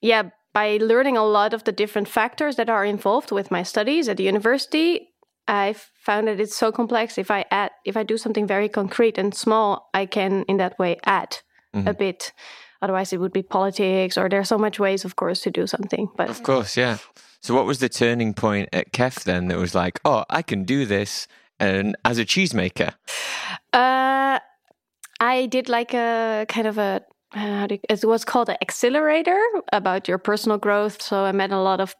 yeah, 0.00 0.22
by 0.52 0.78
learning 0.80 1.16
a 1.16 1.24
lot 1.24 1.54
of 1.54 1.62
the 1.64 1.72
different 1.72 2.08
factors 2.08 2.56
that 2.56 2.68
are 2.68 2.84
involved 2.84 3.30
with 3.32 3.50
my 3.50 3.62
studies 3.62 4.08
at 4.08 4.16
the 4.16 4.24
university, 4.24 5.08
I 5.48 5.74
found 6.06 6.26
that 6.28 6.40
it's 6.40 6.56
so 6.56 6.72
complex. 6.72 7.18
If 7.18 7.30
I 7.30 7.44
add, 7.50 7.70
if 7.84 7.96
I 7.96 8.02
do 8.04 8.16
something 8.16 8.46
very 8.46 8.68
concrete 8.68 9.18
and 9.18 9.34
small, 9.34 9.90
I 9.94 10.06
can 10.06 10.44
in 10.48 10.56
that 10.58 10.78
way 10.78 10.96
add 11.04 11.38
a 11.74 11.78
Mhm. 11.78 11.98
bit. 11.98 12.32
Otherwise, 12.82 13.12
it 13.12 13.20
would 13.20 13.32
be 13.32 13.42
politics, 13.42 14.18
or 14.18 14.28
there's 14.28 14.48
so 14.48 14.58
much 14.58 14.78
ways, 14.78 15.04
of 15.04 15.16
course, 15.16 15.40
to 15.40 15.50
do 15.50 15.66
something. 15.66 16.08
But 16.16 16.28
Of 16.28 16.42
course, 16.42 16.76
yeah. 16.76 16.98
So 17.40 17.54
what 17.54 17.64
was 17.64 17.78
the 17.78 17.88
turning 17.88 18.34
point 18.34 18.68
at 18.72 18.92
Kef 18.92 19.24
then 19.24 19.48
that 19.48 19.58
was 19.58 19.74
like, 19.74 20.00
oh, 20.04 20.24
I 20.28 20.42
can 20.42 20.64
do 20.64 20.84
this 20.84 21.26
and 21.58 21.96
as 22.04 22.18
a 22.18 22.24
cheesemaker? 22.24 22.94
uh, 23.72 24.38
I 25.20 25.46
did 25.46 25.68
like 25.68 25.94
a 25.94 26.46
kind 26.48 26.66
of 26.66 26.78
a 26.78 27.02
uh, 27.34 27.38
how 27.38 27.66
do 27.66 27.76
you, 27.76 27.80
it 27.88 28.04
was 28.04 28.24
called 28.24 28.50
an 28.50 28.56
accelerator 28.60 29.40
about 29.72 30.06
your 30.06 30.18
personal 30.18 30.58
growth. 30.58 31.00
So 31.00 31.24
I 31.24 31.32
met 31.32 31.50
a 31.50 31.60
lot 31.60 31.80
of 31.80 31.94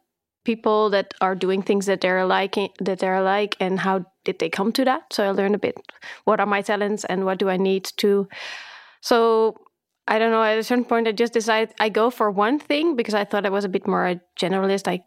people 0.45 0.89
that 0.89 1.13
are 1.21 1.35
doing 1.35 1.61
things 1.61 1.85
that 1.85 2.01
they're 2.01 2.25
liking 2.25 2.69
that 2.79 2.99
they're 2.99 3.21
like 3.21 3.55
and 3.59 3.79
how 3.79 4.05
did 4.25 4.39
they 4.39 4.49
come 4.49 4.71
to 4.71 4.83
that 4.83 5.01
so 5.11 5.23
i 5.23 5.31
learned 5.31 5.55
a 5.55 5.59
bit 5.59 5.75
what 6.25 6.39
are 6.39 6.45
my 6.45 6.61
talents 6.61 7.05
and 7.05 7.23
what 7.25 7.39
do 7.39 7.49
i 7.49 7.57
need 7.57 7.85
to 7.95 8.27
so 9.01 9.55
i 10.07 10.19
don't 10.19 10.31
know 10.31 10.43
at 10.43 10.57
a 10.57 10.63
certain 10.63 10.85
point 10.85 11.07
i 11.07 11.11
just 11.11 11.33
decided 11.33 11.73
i 11.79 11.89
go 11.89 12.09
for 12.09 12.29
one 12.31 12.59
thing 12.59 12.95
because 12.95 13.13
i 13.13 13.23
thought 13.23 13.45
i 13.45 13.49
was 13.49 13.65
a 13.65 13.69
bit 13.69 13.87
more 13.87 14.05
a 14.07 14.19
generalist. 14.39 14.87
I 14.87 15.03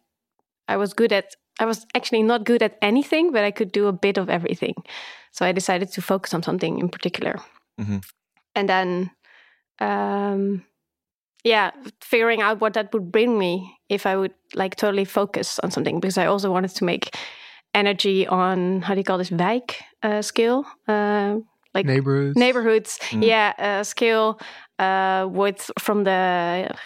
i 0.68 0.76
was 0.76 0.94
good 0.94 1.12
at 1.12 1.26
i 1.60 1.64
was 1.64 1.86
actually 1.94 2.22
not 2.22 2.44
good 2.44 2.62
at 2.62 2.76
anything 2.82 3.32
but 3.32 3.44
i 3.44 3.50
could 3.50 3.72
do 3.72 3.86
a 3.88 3.92
bit 3.92 4.18
of 4.18 4.28
everything. 4.30 4.74
So 5.32 5.44
i 5.46 5.52
decided 5.52 5.92
to 5.92 6.02
focus 6.02 6.34
on 6.34 6.42
something 6.42 6.78
in 6.78 6.88
particular. 6.88 7.36
Mhm. 7.80 8.00
and 8.54 8.68
then 8.68 9.10
um 9.80 10.64
yeah 11.44 11.70
figuring 12.00 12.40
out 12.42 12.60
what 12.60 12.72
that 12.74 12.92
would 12.92 13.12
bring 13.12 13.38
me 13.38 13.52
if 13.88 14.06
i 14.06 14.16
would 14.16 14.32
like 14.54 14.76
totally 14.76 15.04
focus 15.04 15.58
on 15.62 15.70
something 15.70 16.00
because 16.00 16.16
i 16.18 16.26
also 16.26 16.50
wanted 16.50 16.70
to 16.74 16.84
make 16.84 17.14
energy 17.74 18.26
on 18.26 18.80
how 18.82 18.94
do 18.94 19.00
you 19.00 19.04
call 19.04 19.18
this 19.18 19.30
wijk 19.30 19.74
uh, 20.02 20.22
scale 20.22 20.64
uh, 20.88 21.36
like 21.76 21.86
Neighborhoods. 21.94 22.36
neighborhoods 22.44 22.90
Mm. 23.12 23.22
yeah 23.32 23.48
uh, 23.66 23.82
scale 23.84 24.28
uh, 24.86 25.22
with 25.40 25.60
from 25.84 25.98
the 26.04 26.20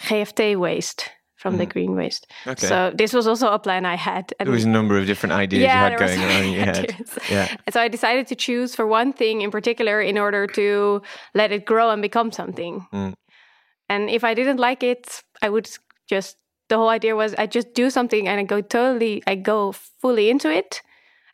gft 0.08 0.40
waste 0.66 1.00
from 1.42 1.56
the 1.60 1.64
Mhm. 1.66 1.72
green 1.74 1.92
waste 2.00 2.22
Okay. 2.52 2.66
so 2.70 2.76
this 3.00 3.12
was 3.18 3.26
also 3.30 3.46
a 3.58 3.58
plan 3.66 3.82
i 3.94 3.96
had 4.08 4.24
and 4.38 4.44
there 4.46 4.52
was 4.60 4.66
a 4.72 4.74
number 4.78 4.94
of 5.00 5.04
different 5.10 5.32
ideas 5.44 5.62
you 5.62 5.68
had 5.86 5.96
going 6.04 6.20
on 6.36 6.42
in 6.48 6.52
your 6.56 6.66
head. 6.72 6.86
Yeah. 7.36 7.46
And 7.66 7.72
so 7.74 7.78
I 7.86 7.88
decided 7.88 8.24
to 8.32 8.36
choose 8.46 8.70
for 8.78 8.86
one 9.00 9.10
thing 9.20 9.40
in 9.46 9.50
particular 9.50 9.96
in 10.10 10.16
order 10.18 10.42
to 10.60 10.66
let 11.40 11.48
it 11.56 11.62
grow 11.72 11.86
and 11.94 12.02
become 12.02 12.30
something. 12.40 12.74
Mm. 12.92 13.12
And 13.92 14.02
if 14.10 14.22
I 14.30 14.34
didn't 14.38 14.60
like 14.68 14.82
it, 14.92 15.04
I 15.44 15.48
would 15.48 15.66
just 16.14 16.36
the 16.68 16.76
whole 16.76 16.92
idea 16.98 17.12
was 17.22 17.30
I 17.42 17.46
just 17.58 17.68
do 17.82 17.86
something 17.90 18.28
and 18.28 18.36
I 18.42 18.44
go 18.54 18.60
totally 18.76 19.14
I 19.32 19.34
go 19.52 19.72
fully 20.02 20.26
into 20.30 20.48
it 20.60 20.82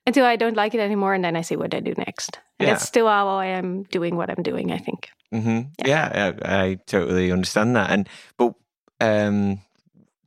until 0.06 0.25
I 0.25 0.36
don't 0.36 0.56
like 0.56 0.75
it 0.75 0.80
anymore 0.80 1.14
and 1.14 1.25
then 1.25 1.36
I 1.36 1.42
see 1.42 1.56
what 1.56 1.75
I 1.75 1.80
do 1.80 1.94
next. 1.98 2.38
And 2.58 2.68
Yeah. 2.68 2.75
that's 2.75 2.86
still 2.86 3.06
how 3.08 3.28
I 3.28 3.46
am 3.46 3.82
doing 3.84 4.16
what 4.16 4.30
I'm 4.30 4.42
doing, 4.42 4.72
I 4.72 4.78
think. 4.78 5.08
hmm 5.32 5.60
Yeah, 5.84 6.32
I, 6.44 6.62
I 6.62 6.75
totally 6.86 7.32
understand 7.32 7.75
that. 7.76 7.90
And 7.90 8.08
but 8.38 8.54
um, 9.00 9.60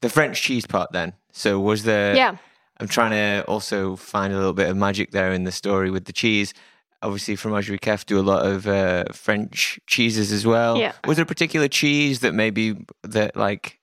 the 0.02 0.10
French 0.10 0.42
cheese 0.42 0.66
part 0.68 0.92
then. 0.92 1.14
So 1.32 1.60
was 1.60 1.84
there? 1.84 2.16
yeah. 2.16 2.36
I'm 2.82 2.88
trying 2.88 3.12
to 3.12 3.44
also 3.46 3.96
find 3.98 4.32
a 4.32 4.38
little 4.38 4.54
bit 4.54 4.70
of 4.70 4.78
magic 4.78 5.12
there 5.12 5.34
in 5.34 5.44
the 5.44 5.52
story 5.52 5.92
with 5.92 6.06
the 6.06 6.14
cheese. 6.14 6.54
Obviously, 7.02 7.36
Fromagerie 7.36 7.80
Kef 7.80 8.06
do 8.06 8.18
a 8.20 8.22
lot 8.24 8.46
of 8.46 8.68
uh, 8.68 9.04
French 9.14 9.80
cheeses 9.88 10.32
as 10.32 10.46
well. 10.46 10.78
Yeah. 10.78 10.94
Was 11.06 11.18
there 11.18 11.24
a 11.24 11.26
particular 11.26 11.68
cheese 11.68 12.20
that 12.22 12.34
maybe 12.34 12.76
that 13.04 13.36
like 13.36 13.79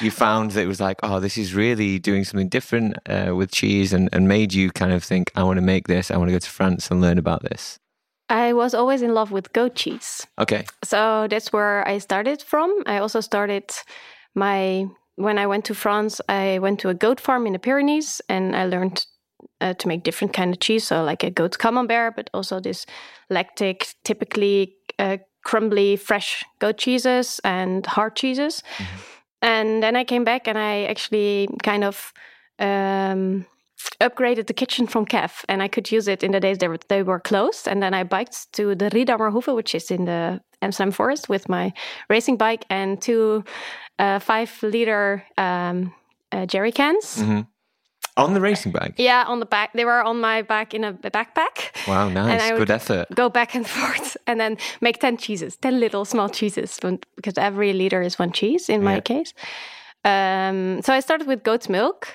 you 0.00 0.10
found 0.10 0.52
that 0.52 0.62
it 0.62 0.66
was 0.66 0.80
like, 0.80 0.98
oh, 1.02 1.20
this 1.20 1.36
is 1.36 1.54
really 1.54 1.98
doing 1.98 2.24
something 2.24 2.48
different 2.48 2.96
uh, 3.08 3.34
with 3.34 3.50
cheese, 3.50 3.92
and, 3.92 4.08
and 4.12 4.28
made 4.28 4.52
you 4.52 4.70
kind 4.70 4.92
of 4.92 5.04
think, 5.04 5.30
I 5.34 5.42
want 5.42 5.56
to 5.56 5.62
make 5.62 5.88
this. 5.88 6.10
I 6.10 6.16
want 6.16 6.28
to 6.28 6.32
go 6.32 6.38
to 6.38 6.50
France 6.50 6.90
and 6.90 7.00
learn 7.00 7.18
about 7.18 7.42
this. 7.42 7.78
I 8.28 8.52
was 8.52 8.74
always 8.74 9.02
in 9.02 9.14
love 9.14 9.30
with 9.30 9.52
goat 9.52 9.74
cheese. 9.74 10.26
Okay. 10.38 10.66
so 10.84 11.26
that's 11.30 11.52
where 11.52 11.86
I 11.88 11.98
started 11.98 12.42
from. 12.42 12.82
I 12.86 12.98
also 12.98 13.20
started 13.20 13.70
my 14.34 14.86
when 15.16 15.38
I 15.38 15.46
went 15.46 15.64
to 15.66 15.74
France. 15.74 16.20
I 16.28 16.58
went 16.58 16.80
to 16.80 16.90
a 16.90 16.94
goat 16.94 17.20
farm 17.20 17.46
in 17.46 17.54
the 17.54 17.58
Pyrenees, 17.58 18.20
and 18.28 18.54
I 18.54 18.66
learned 18.66 19.06
uh, 19.60 19.74
to 19.74 19.88
make 19.88 20.02
different 20.02 20.32
kind 20.32 20.52
of 20.52 20.60
cheese. 20.60 20.86
So 20.86 21.02
like 21.04 21.24
a 21.24 21.30
goat 21.30 21.58
camembert, 21.58 22.16
but 22.16 22.30
also 22.34 22.60
this 22.60 22.86
lactic, 23.30 23.94
typically 24.04 24.76
uh, 24.98 25.18
crumbly, 25.44 25.96
fresh 25.96 26.44
goat 26.58 26.78
cheeses 26.78 27.40
and 27.44 27.86
hard 27.86 28.16
cheeses. 28.16 28.62
And 29.40 29.82
then 29.82 29.96
I 29.96 30.04
came 30.04 30.24
back, 30.24 30.48
and 30.48 30.58
I 30.58 30.84
actually 30.84 31.48
kind 31.62 31.84
of. 31.84 32.12
Um, 32.58 33.46
upgraded 34.00 34.46
the 34.46 34.54
kitchen 34.54 34.86
from 34.86 35.06
Kef 35.06 35.44
and 35.48 35.62
I 35.62 35.68
could 35.68 35.90
use 35.90 36.08
it 36.08 36.22
in 36.22 36.32
the 36.32 36.40
days 36.40 36.58
they 36.58 36.68
were, 36.68 36.78
they 36.88 37.02
were 37.02 37.20
closed. 37.20 37.68
And 37.68 37.82
then 37.82 37.94
I 37.94 38.02
biked 38.04 38.52
to 38.54 38.74
the 38.74 38.90
Ridammerhoeve, 38.90 39.54
which 39.54 39.74
is 39.74 39.90
in 39.90 40.04
the 40.04 40.40
Amsterdam 40.62 40.92
forest, 40.92 41.28
with 41.28 41.48
my 41.48 41.72
racing 42.08 42.36
bike 42.36 42.64
and 42.70 43.00
two 43.00 43.44
uh, 43.98 44.18
five 44.18 44.50
liter 44.62 45.24
um, 45.36 45.92
uh, 46.32 46.46
jerry 46.46 46.72
cans. 46.72 47.20
hmm 47.20 47.40
On 48.18 48.34
the 48.34 48.40
racing 48.40 48.72
bike. 48.72 48.94
Yeah, 48.98 49.24
on 49.26 49.38
the 49.40 49.46
back. 49.46 49.72
They 49.74 49.84
were 49.84 50.02
on 50.02 50.20
my 50.20 50.42
back 50.42 50.74
in 50.74 50.84
a 50.84 50.92
backpack. 50.92 51.86
Wow, 51.86 52.08
nice. 52.20 52.50
Good 52.58 52.70
effort. 52.70 53.06
Go 53.14 53.28
back 53.30 53.54
and 53.54 53.66
forth 53.76 54.16
and 54.26 54.38
then 54.40 54.56
make 54.80 54.98
10 55.00 55.16
cheeses, 55.18 55.56
10 55.56 55.78
little 55.80 56.04
small 56.04 56.28
cheeses, 56.28 56.78
because 57.16 57.38
every 57.38 57.72
liter 57.72 58.02
is 58.02 58.18
one 58.18 58.32
cheese 58.32 58.68
in 58.68 58.82
my 58.82 58.94
Yeah. 58.96 59.00
case. 59.00 59.32
Um, 60.04 60.82
so 60.82 60.92
I 60.92 61.00
started 61.00 61.26
with 61.26 61.42
goat's 61.42 61.68
milk 61.68 62.08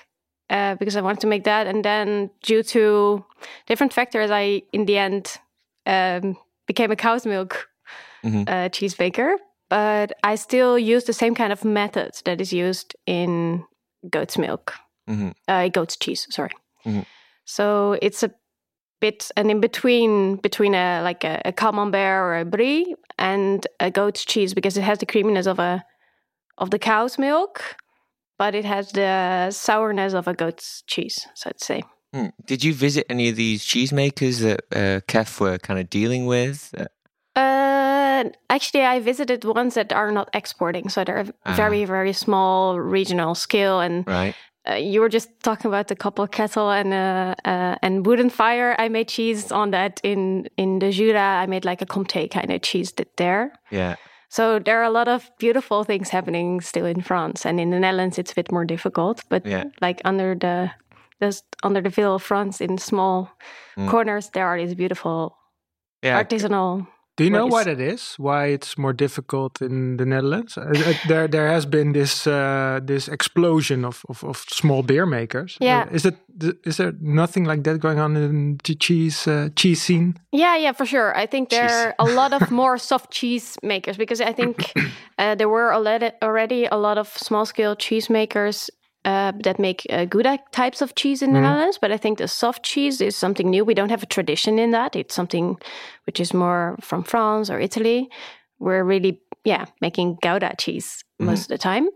uh, 0.49 0.75
because 0.75 0.95
I 0.95 1.01
wanted 1.01 1.21
to 1.21 1.27
make 1.27 1.43
that. 1.45 1.67
And 1.67 1.83
then, 1.83 2.29
due 2.43 2.63
to 2.63 3.23
different 3.67 3.93
factors, 3.93 4.29
I, 4.31 4.61
in 4.71 4.85
the 4.85 4.97
end, 4.97 5.37
um, 5.85 6.37
became 6.67 6.91
a 6.91 6.95
cow's 6.95 7.25
milk 7.25 7.67
Mhm. 8.23 8.47
uh, 8.47 8.69
cheese 8.69 8.95
baker. 8.95 9.35
But 9.69 10.11
I 10.23 10.35
still 10.35 10.77
use 10.77 11.05
the 11.05 11.13
same 11.13 11.33
kind 11.35 11.51
of 11.53 11.63
method 11.65 12.11
that 12.25 12.39
is 12.41 12.53
used 12.53 12.95
in 13.05 13.63
goat's 14.09 14.37
milk, 14.37 14.73
hmm 15.07 15.31
uh, 15.47 15.67
goat's 15.69 15.97
cheese, 15.97 16.27
sorry. 16.29 16.51
Mhm. 16.85 17.05
So 17.45 17.97
it's 18.01 18.23
a 18.23 18.31
bit 19.01 19.31
an 19.35 19.49
in 19.49 19.59
between 19.59 20.37
between 20.37 20.73
a 20.75 21.01
like 21.03 21.23
a, 21.23 21.41
a 21.45 21.51
camembert 21.51 22.21
or 22.23 22.35
a 22.39 22.45
brie 22.45 22.95
and 23.17 23.67
a 23.79 23.89
goat's 23.91 24.23
cheese 24.25 24.53
because 24.53 24.77
it 24.77 24.83
has 24.83 24.97
the 24.99 25.05
creaminess 25.05 25.47
of 25.47 25.59
a 25.59 25.83
of 26.57 26.69
the 26.69 26.79
cow's 26.79 27.17
milk, 27.17 27.75
but 28.37 28.55
it 28.55 28.65
has 28.65 28.91
the 28.91 29.49
sourness 29.51 30.13
of 30.13 30.27
a 30.27 30.33
goat's 30.33 30.83
cheese. 30.87 31.27
So 31.35 31.49
I'd 31.49 31.59
say. 31.61 31.83
Hmm. 32.13 32.27
Did 32.45 32.63
you 32.63 32.73
visit 32.75 33.05
any 33.09 33.29
of 33.29 33.35
these 33.35 33.63
cheesemakers 33.65 34.39
that 34.41 34.59
uh, 34.71 34.99
Kef 35.07 35.39
were 35.39 35.57
kind 35.57 35.79
of 35.79 35.89
dealing 35.89 36.27
with? 36.27 36.73
Uh, 36.77 36.85
Uh, 37.35 38.29
actually, 38.49 38.85
I 38.85 38.99
visited 38.99 39.43
ones 39.43 39.73
that 39.73 39.91
are 39.91 40.11
not 40.11 40.29
exporting, 40.33 40.89
so 40.89 41.03
they're 41.03 41.25
Ah. 41.45 41.55
very, 41.55 41.85
very 41.85 42.13
small 42.13 42.79
regional 42.79 43.35
scale. 43.35 43.79
And 43.81 44.05
right. 44.07 44.35
Uh, 44.69 44.75
you 44.75 45.01
were 45.01 45.09
just 45.09 45.29
talking 45.43 45.67
about 45.67 45.87
the 45.87 45.95
copper 45.95 46.25
kettle 46.27 46.71
and 46.71 46.93
uh, 46.93 47.35
uh, 47.43 47.75
and 47.81 48.05
wooden 48.05 48.29
fire. 48.29 48.75
I 48.79 48.87
made 48.89 49.07
cheese 49.09 49.51
on 49.51 49.71
that 49.71 49.99
in 50.03 50.47
in 50.57 50.79
the 50.79 50.89
Jura. 50.91 51.43
I 51.43 51.47
made 51.47 51.65
like 51.65 51.81
a 51.81 51.85
comté 51.85 52.29
kind 52.31 52.49
of 52.51 52.61
cheese 52.61 52.91
th- 52.93 53.09
there. 53.17 53.51
Yeah. 53.71 53.95
So 54.29 54.59
there 54.59 54.79
are 54.79 54.83
a 54.83 54.89
lot 54.89 55.07
of 55.07 55.29
beautiful 55.37 55.83
things 55.83 56.09
happening 56.09 56.61
still 56.61 56.85
in 56.85 57.01
France, 57.01 57.45
and 57.45 57.59
in 57.59 57.71
the 57.71 57.79
Netherlands 57.79 58.17
it's 58.17 58.31
a 58.31 58.35
bit 58.35 58.51
more 58.51 58.65
difficult. 58.65 59.21
But 59.29 59.45
Yeah. 59.45 59.65
like 59.81 60.01
under 60.05 60.33
the 60.35 60.71
just 61.21 61.43
under 61.63 61.81
the 61.81 61.89
veil 61.89 62.15
of 62.15 62.23
France, 62.23 62.63
in 62.63 62.77
small 62.77 63.27
Mm. 63.77 63.89
corners, 63.89 64.29
there 64.29 64.45
are 64.47 64.57
these 64.57 64.75
beautiful 64.75 65.35
Yeah. 66.03 66.23
artisanal. 66.23 66.87
Do 67.15 67.23
you 67.23 67.29
know 67.29 67.45
why 67.45 67.63
that 67.63 67.79
is? 67.79 68.15
Why 68.17 68.47
it's 68.47 68.75
more 68.77 68.93
difficult 68.93 69.61
in 69.61 69.97
the 69.97 70.05
Netherlands? 70.05 70.57
Uh, 70.57 70.61
uh, 70.61 70.93
there, 71.07 71.27
there 71.27 71.47
has 71.47 71.65
been 71.65 71.93
this 71.93 72.25
uh, 72.25 72.79
this 72.83 73.07
explosion 73.07 73.85
of, 73.85 74.03
of, 74.09 74.23
of 74.23 74.37
small 74.49 74.81
beer 74.83 75.05
makers. 75.05 75.57
Uh, 75.61 75.65
Yeah. 75.65 75.89
is 75.91 76.05
it 76.05 76.15
is 76.65 76.77
there 76.77 76.93
nothing 76.99 77.45
like 77.47 77.63
that 77.63 77.79
going 77.79 77.99
on 77.99 78.15
in 78.17 78.57
the 78.63 78.75
cheese 78.75 79.27
uh, 79.27 79.49
cheese 79.55 79.81
scene? 79.81 80.13
Yeah, 80.31 80.57
yeah, 80.57 80.73
for 80.73 80.85
sure. 80.85 81.15
I 81.15 81.27
think 81.27 81.49
there 81.49 81.67
Cheese. 81.67 81.71
are 81.71 81.95
a 81.99 82.05
lot 82.05 82.33
of 82.33 82.49
more 82.61 82.77
soft 82.79 83.11
cheese 83.11 83.57
makers 83.61 83.97
because 83.97 84.19
I 84.29 84.33
think 84.33 84.73
uh, 85.19 85.35
there 85.35 85.49
were 85.49 85.71
already 85.73 86.11
already 86.21 86.65
a 86.71 86.77
lot 86.77 86.97
of 86.97 87.07
small 87.17 87.45
scale 87.45 87.75
cheese 87.75 88.09
makers 88.09 88.69
uh, 89.05 89.31
that 89.43 89.59
make 89.59 89.85
uh, 89.89 90.05
Gouda 90.05 90.39
types 90.51 90.81
of 90.81 90.95
cheese 90.95 91.21
in 91.21 91.33
the 91.33 91.39
Mhm. 91.39 91.43
Netherlands. 91.43 91.77
But 91.81 91.91
I 91.91 91.97
think 91.97 92.17
the 92.17 92.27
soft 92.27 92.63
cheese 92.63 93.01
is 93.01 93.15
something 93.17 93.49
new. 93.49 93.65
We 93.65 93.73
don't 93.73 93.89
have 93.91 94.03
a 94.03 94.07
tradition 94.15 94.59
in 94.59 94.71
that. 94.71 94.95
It's 94.95 95.13
something 95.15 95.57
which 96.05 96.19
is 96.19 96.33
more 96.33 96.77
from 96.81 97.03
France 97.03 97.49
or 97.49 97.59
Italy. 97.59 98.09
We're 98.59 98.83
really, 98.83 99.19
yeah, 99.43 99.65
making 99.81 100.17
Gouda 100.21 100.55
cheese 100.57 101.03
most 101.19 101.41
of 101.43 101.47
the 101.49 101.57
time. 101.57 101.89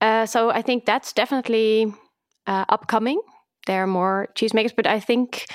Uh, 0.00 0.26
so 0.26 0.50
I 0.50 0.62
think 0.62 0.84
that's 0.84 1.12
definitely 1.12 1.92
uh, 2.46 2.64
upcoming. 2.68 3.20
There 3.66 3.82
are 3.82 3.86
more 3.88 4.28
cheesemakers, 4.34 4.74
but 4.76 4.86
I 4.86 5.00
think 5.00 5.46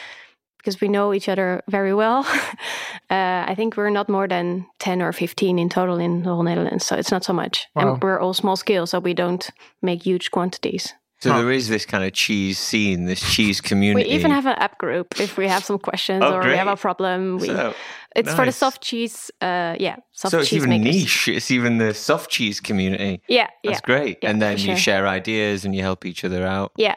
because 0.62 0.80
we 0.82 0.88
know 0.88 1.14
each 1.14 1.28
other 1.28 1.62
very 1.68 1.94
well, 1.94 2.20
uh, 3.10 3.46
I 3.52 3.54
think 3.56 3.76
we're 3.78 3.90
not 3.90 4.08
more 4.10 4.28
than 4.28 4.66
10 4.80 5.02
or 5.02 5.12
15 5.12 5.58
in 5.60 5.70
total 5.70 5.98
in 6.00 6.24
the 6.24 6.30
whole 6.34 6.44
Netherlands. 6.44 6.86
So 6.86 6.96
it's 6.96 7.12
not 7.12 7.24
so 7.24 7.34
much. 7.34 7.68
Wow. 7.76 7.94
And 7.94 8.04
we're 8.04 8.20
all 8.20 8.34
small 8.34 8.56
scale, 8.56 8.86
so 8.86 9.00
we 9.00 9.14
don't 9.14 9.50
make 9.82 10.04
huge 10.04 10.30
quantities. 10.32 10.94
So 11.20 11.30
Huh. 11.32 11.38
there 11.42 11.52
is 11.52 11.68
this 11.68 11.86
kind 11.86 12.04
of 12.04 12.14
cheese 12.14 12.58
scene, 12.58 13.06
this 13.06 13.22
cheese 13.36 13.62
community. 13.62 14.10
We 14.10 14.16
even 14.16 14.32
have 14.32 14.48
an 14.48 14.56
app 14.58 14.78
group 14.80 15.20
if 15.20 15.38
we 15.38 15.48
have 15.48 15.64
some 15.64 15.78
questions 15.80 16.24
Oh, 16.26 16.34
or 16.34 16.42
we 16.44 16.56
have 16.58 16.68
a 16.68 16.76
problem. 16.76 17.38
We, 17.38 17.48
So, 17.48 17.74
it's 18.16 18.34
for 18.34 18.46
the 18.46 18.52
soft 18.52 18.82
cheese, 18.82 19.30
uh, 19.40 19.76
yeah, 19.80 19.98
soft 20.14 20.32
so 20.32 20.40
it's 20.40 20.50
cheese 20.50 20.58
even 20.64 20.70
makers. 20.70 20.96
niche. 20.96 21.28
It's 21.28 21.52
even 21.52 21.78
the 21.78 21.94
soft 21.94 22.32
cheese 22.32 22.60
community. 22.60 23.22
Yeah, 23.28 23.48
yeah, 23.64 23.72
That's 23.72 23.82
great. 23.82 24.18
yeah, 24.24 24.30
and 24.32 24.42
then 24.42 24.58
you 24.58 24.66
sure. 24.74 24.76
share 24.78 25.08
ideas 25.08 25.64
and 25.64 25.76
you 25.76 25.84
help 25.84 26.06
each 26.06 26.26
other 26.26 26.44
out. 26.46 26.72
yeah, 26.76 26.96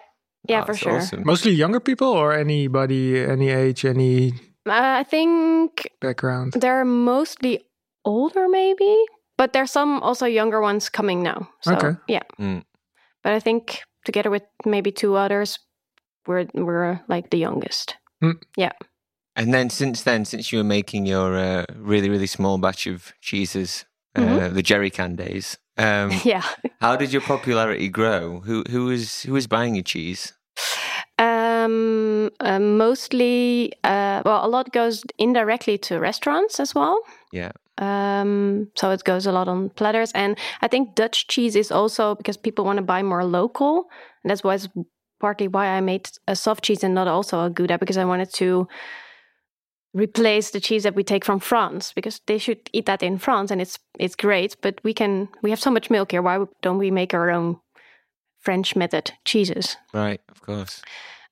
yeah, 0.48 0.62
Oh, 0.62 0.66
for 0.66 0.74
sure. 0.74 0.96
Awesome. 0.98 1.22
Mostly 1.24 1.52
younger 1.52 1.80
people 1.80 2.08
or 2.08 2.32
anybody, 2.32 3.20
any 3.20 3.48
age, 3.50 3.84
any 3.84 4.32
Uh, 4.66 5.00
I 5.00 5.04
think 5.04 5.88
background? 6.00 6.52
they're 6.60 6.84
mostly 6.84 7.60
older, 8.04 8.48
maybe, 8.48 8.96
but 9.36 9.52
there's 9.52 9.70
some 9.72 10.00
also 10.02 10.26
younger 10.26 10.60
ones 10.60 10.88
coming 10.90 11.22
now. 11.22 11.48
So, 11.60 11.74
Okay. 11.74 11.96
Yeah. 12.08 12.22
Mm. 12.38 12.62
But 13.22 13.32
I 13.32 13.40
think 13.40 13.80
together 14.04 14.30
with 14.30 14.42
maybe 14.66 14.92
two 14.92 15.16
others, 15.16 15.58
we're 16.26 16.46
we're 16.54 17.00
like 17.08 17.28
the 17.30 17.38
youngest. 17.38 17.96
Yeah. 18.56 18.72
And 19.36 19.52
then 19.52 19.70
since 19.70 20.02
then, 20.04 20.24
since 20.24 20.52
you 20.52 20.58
were 20.58 20.68
making 20.68 21.06
your 21.06 21.36
uh, 21.36 21.64
really 21.76 22.08
really 22.08 22.26
small 22.26 22.58
batch 22.58 22.86
of 22.86 23.12
cheeses, 23.20 23.84
uh, 24.16 24.20
Mhm. 24.20 24.54
the 24.54 24.62
jerry 24.62 24.90
can 24.90 25.16
days, 25.16 25.58
um, 25.78 26.10
Yeah. 26.24 26.42
how 26.80 26.96
did 26.96 27.12
your 27.12 27.22
popularity 27.22 27.88
grow? 27.88 28.40
Who 28.46 28.64
who 28.70 28.84
was 28.86 29.22
who 29.22 29.32
was 29.32 29.46
buying 29.46 29.74
your 29.74 29.84
cheese? 29.84 30.32
Um, 31.18 32.30
uh, 32.40 32.58
mostly, 32.58 33.72
uh, 33.84 34.22
well, 34.24 34.44
a 34.44 34.48
lot 34.48 34.72
goes 34.72 35.02
indirectly 35.18 35.78
to 35.78 35.98
restaurants 36.00 36.60
as 36.60 36.74
well. 36.74 36.98
Yeah. 37.32 37.52
Um, 37.78 38.68
so 38.76 38.90
it 38.90 39.04
goes 39.04 39.26
a 39.26 39.32
lot 39.32 39.48
on 39.48 39.70
platters, 39.70 40.12
and 40.12 40.36
I 40.62 40.68
think 40.68 40.94
Dutch 40.94 41.26
cheese 41.26 41.56
is 41.56 41.70
also 41.72 42.14
because 42.14 42.36
people 42.36 42.64
want 42.64 42.76
to 42.78 42.82
buy 42.84 43.02
more 43.02 43.24
local, 43.24 43.86
and 44.22 44.30
that's 44.30 44.44
why 44.44 44.54
it's 44.54 44.68
partly 45.20 45.48
why 45.48 45.66
I 45.66 45.80
made 45.80 46.08
a 46.28 46.36
soft 46.36 46.64
cheese 46.64 46.84
and 46.84 46.94
not 46.94 47.08
also 47.08 47.44
a 47.44 47.50
Gouda 47.50 47.78
because 47.78 47.96
I 47.98 48.04
wanted 48.04 48.32
to 48.34 48.68
replace 49.94 50.50
the 50.50 50.60
cheese 50.60 50.82
that 50.82 50.96
we 50.96 51.04
take 51.04 51.24
from 51.24 51.38
France 51.40 51.92
because 51.94 52.20
they 52.26 52.38
should 52.38 52.58
eat 52.72 52.86
that 52.86 53.02
in 53.02 53.18
France 53.18 53.50
and 53.50 53.60
it's 53.60 53.78
it's 53.98 54.16
great, 54.16 54.56
but 54.60 54.80
we 54.84 54.92
can 54.92 55.28
we 55.42 55.50
have 55.50 55.60
so 55.60 55.70
much 55.70 55.90
milk 55.90 56.10
here. 56.10 56.22
Why 56.22 56.44
don't 56.62 56.78
we 56.78 56.90
make 56.90 57.14
our 57.14 57.30
own 57.30 57.56
French 58.40 58.76
method 58.76 59.12
cheeses? 59.24 59.76
Right, 59.94 60.20
of 60.28 60.42
course. 60.42 60.82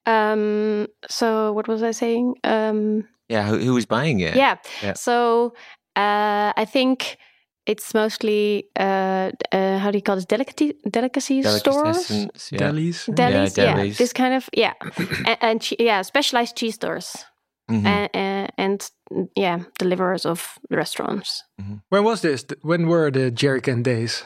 Um, 0.07 0.87
so 1.09 1.53
what 1.53 1.69
was 1.69 1.83
I 1.83 1.93
saying? 1.93 2.35
Um, 2.45 3.05
Yeah, 3.29 3.47
who, 3.49 3.59
who 3.59 3.75
was 3.75 3.87
buying 3.87 4.21
it? 4.21 4.35
yeah. 4.37 4.57
Yeah. 4.83 4.95
So 4.95 5.55
uh, 5.97 6.53
I 6.57 6.65
think 6.65 7.19
it's 7.67 7.95
mostly 7.95 8.65
uh, 8.79 9.31
uh, 9.53 9.79
how 9.79 9.91
do 9.91 9.99
you 9.99 10.03
call 10.03 10.17
this 10.17 10.25
delicacy 10.25 10.75
delicacy 10.91 11.43
stores. 11.43 12.11
Yeah. 12.11 12.59
Delis. 12.59 13.09
Delis, 13.09 13.57
yeah, 13.57 13.75
delis. 13.77 13.97
this 13.99 14.13
kind 14.13 14.35
of 14.35 14.49
yeah, 14.53 14.73
and, 15.27 15.39
and 15.41 15.61
che- 15.61 15.77
yeah, 15.79 16.03
specialized 16.03 16.57
cheese 16.57 16.75
stores 16.75 17.25
Mhm. 17.73 17.87
and, 17.87 18.11
and 18.15 18.51
and 18.59 18.91
yeah, 19.37 19.59
deliverers 19.79 20.27
of 20.27 20.59
restaurants. 20.71 21.45
When 21.91 22.05
was 22.05 22.21
this? 22.21 22.45
When 22.63 22.87
were 22.87 23.11
the 23.11 23.31
jerrycan 23.31 23.83
days? 23.83 24.25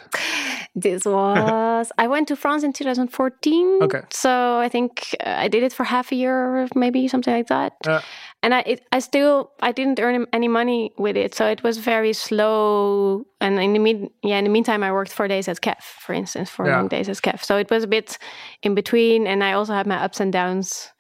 This 0.78 1.04
was 1.06 1.90
I 1.96 2.06
went 2.06 2.28
to 2.28 2.36
France 2.36 2.62
in 2.66 2.72
2014. 2.72 3.78
Okay. 3.82 4.02
So 4.10 4.58
I 4.60 4.68
think 4.68 5.14
uh, 5.24 5.44
I 5.44 5.48
did 5.48 5.62
it 5.62 5.72
for 5.72 5.84
half 5.84 6.12
a 6.12 6.14
year, 6.14 6.34
or 6.36 6.68
maybe 6.74 7.08
something 7.08 7.32
like 7.34 7.46
that. 7.48 7.72
Yeah. 7.86 8.00
And 8.42 8.52
I, 8.54 8.60
it, 8.66 8.80
I 8.92 9.00
still, 9.00 9.50
I 9.60 9.72
didn't 9.72 9.98
earn 10.00 10.26
any 10.32 10.48
money 10.48 10.92
with 10.98 11.16
it, 11.16 11.34
so 11.34 11.46
it 11.46 11.62
was 11.62 11.78
very 11.78 12.12
slow. 12.12 13.24
And 13.40 13.58
in 13.58 13.72
the 13.72 13.78
mean, 13.78 14.10
yeah, 14.22 14.38
in 14.38 14.44
the 14.44 14.50
meantime, 14.50 14.82
I 14.82 14.92
worked 14.92 15.12
four 15.12 15.28
days 15.28 15.48
at 15.48 15.60
Kef, 15.62 15.82
for 15.82 16.12
instance, 16.14 16.50
four 16.50 16.66
Yeah. 16.66 16.76
long 16.76 16.88
days 16.88 17.08
at 17.08 17.16
Kef. 17.22 17.42
So 17.42 17.56
it 17.56 17.70
was 17.70 17.84
a 17.84 17.88
bit 17.88 18.18
in 18.62 18.74
between, 18.74 19.26
and 19.26 19.42
I 19.42 19.52
also 19.54 19.72
had 19.72 19.86
my 19.86 19.96
ups 20.04 20.20
and 20.20 20.32
downs 20.32 20.90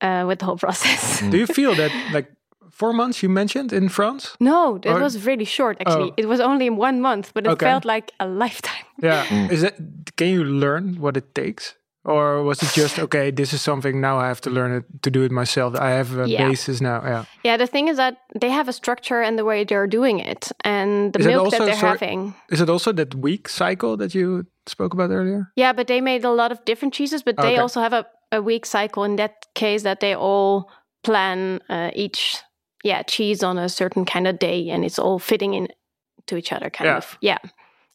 uh, 0.00 0.24
with 0.26 0.38
the 0.38 0.44
whole 0.46 0.58
process. 0.66 1.20
Do 1.20 1.36
you 1.38 1.46
feel 1.46 1.74
that 1.74 1.90
like 2.12 2.28
four 2.70 2.92
months 2.92 3.22
you 3.22 3.28
mentioned 3.32 3.72
in 3.72 3.88
France? 3.88 4.36
no, 4.40 4.76
it 4.76 4.86
Or- 4.86 5.00
was 5.02 5.24
really 5.26 5.44
short. 5.46 5.76
Actually, 5.80 6.10
Oh. 6.10 6.14
it 6.22 6.26
was 6.26 6.40
only 6.40 6.68
one 6.70 7.00
month, 7.00 7.32
but 7.34 7.44
it 7.46 7.50
Okay. 7.50 7.66
felt 7.66 7.84
like 7.84 8.12
a 8.20 8.26
lifetime. 8.26 8.84
Yeah. 9.02 9.24
Mm. 9.30 9.50
Is 9.50 9.60
that 9.60 9.74
can 10.16 10.28
you 10.28 10.44
learn 10.44 10.96
what 11.00 11.16
it 11.16 11.34
takes? 11.34 11.74
Or 12.08 12.44
was 12.44 12.62
it 12.62 12.70
just 12.80 12.98
okay, 12.98 13.32
this 13.32 13.52
is 13.52 13.60
something 13.62 14.00
now 14.00 14.16
I 14.24 14.28
have 14.28 14.40
to 14.42 14.50
learn 14.50 14.72
it 14.76 14.84
to 15.02 15.10
do 15.10 15.22
it 15.24 15.32
myself. 15.32 15.74
I 15.74 15.90
have 15.90 16.16
a 16.16 16.28
Yeah. 16.28 16.48
basis 16.48 16.80
now. 16.80 17.02
Yeah. 17.04 17.24
Yeah, 17.44 17.56
the 17.58 17.66
thing 17.66 17.88
is 17.88 17.96
that 17.96 18.14
they 18.40 18.50
have 18.50 18.68
a 18.68 18.72
structure 18.72 19.20
and 19.26 19.36
the 19.36 19.44
way 19.44 19.64
they're 19.64 19.88
doing 19.88 20.20
it, 20.20 20.52
and 20.64 21.12
the 21.12 21.18
Is 21.20 21.26
milk 21.26 21.50
that 21.50 21.64
they're 21.66 21.74
sort- 21.80 21.98
having. 22.00 22.34
Is 22.48 22.60
it 22.60 22.68
also 22.70 22.92
that 22.92 23.14
week 23.14 23.48
cycle 23.48 23.96
that 23.96 24.14
you 24.14 24.44
spoke 24.66 24.94
about 24.94 25.10
earlier? 25.10 25.50
Yeah, 25.56 25.72
but 25.74 25.86
they 25.86 26.00
made 26.00 26.24
a 26.24 26.30
lot 26.30 26.52
of 26.52 26.58
different 26.64 26.94
cheeses, 26.94 27.22
but 27.24 27.34
they 27.36 27.58
also 27.58 27.80
have 27.80 27.92
a, 27.92 28.04
a 28.32 28.40
week 28.42 28.66
cycle 28.66 29.04
in 29.04 29.16
that 29.16 29.46
case 29.54 29.82
that 29.82 30.00
they 30.00 30.14
all 30.14 30.70
plan 31.02 31.60
uh, 31.68 31.90
each 31.94 32.36
yeah 32.84 33.02
cheese 33.02 33.42
on 33.46 33.58
a 33.58 33.68
certain 33.68 34.04
kind 34.04 34.26
of 34.26 34.38
day, 34.38 34.70
and 34.70 34.84
it's 34.84 34.98
all 34.98 35.18
fitting 35.18 35.54
in 35.54 35.68
to 36.26 36.36
each 36.36 36.52
other, 36.52 36.70
kind 36.70 36.86
Yeah. 36.88 36.96
of. 36.96 37.18
Yeah. 37.20 37.38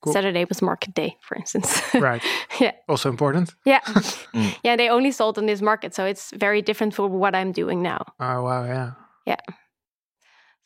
Cool. 0.03 0.13
Saturday 0.13 0.45
was 0.45 0.61
market 0.61 0.93
day, 0.95 1.15
for 1.21 1.35
instance. 1.37 1.81
Right. 1.93 2.23
yeah, 2.59 2.71
Also 2.87 3.09
important. 3.09 3.53
yeah, 3.65 3.81
Mm. 4.33 4.55
yeah. 4.63 4.75
They 4.77 4.89
only 4.89 5.11
sold 5.11 5.37
on 5.37 5.45
this 5.45 5.61
market, 5.61 5.93
so 5.93 6.05
it's 6.05 6.31
very 6.39 6.61
different 6.61 6.93
from 6.95 7.11
what 7.19 7.35
I'm 7.35 7.51
doing 7.51 7.81
now. 7.83 7.99
Oh 8.19 8.41
wow, 8.43 8.65
yeah. 8.65 8.91
Yeah. 9.25 9.39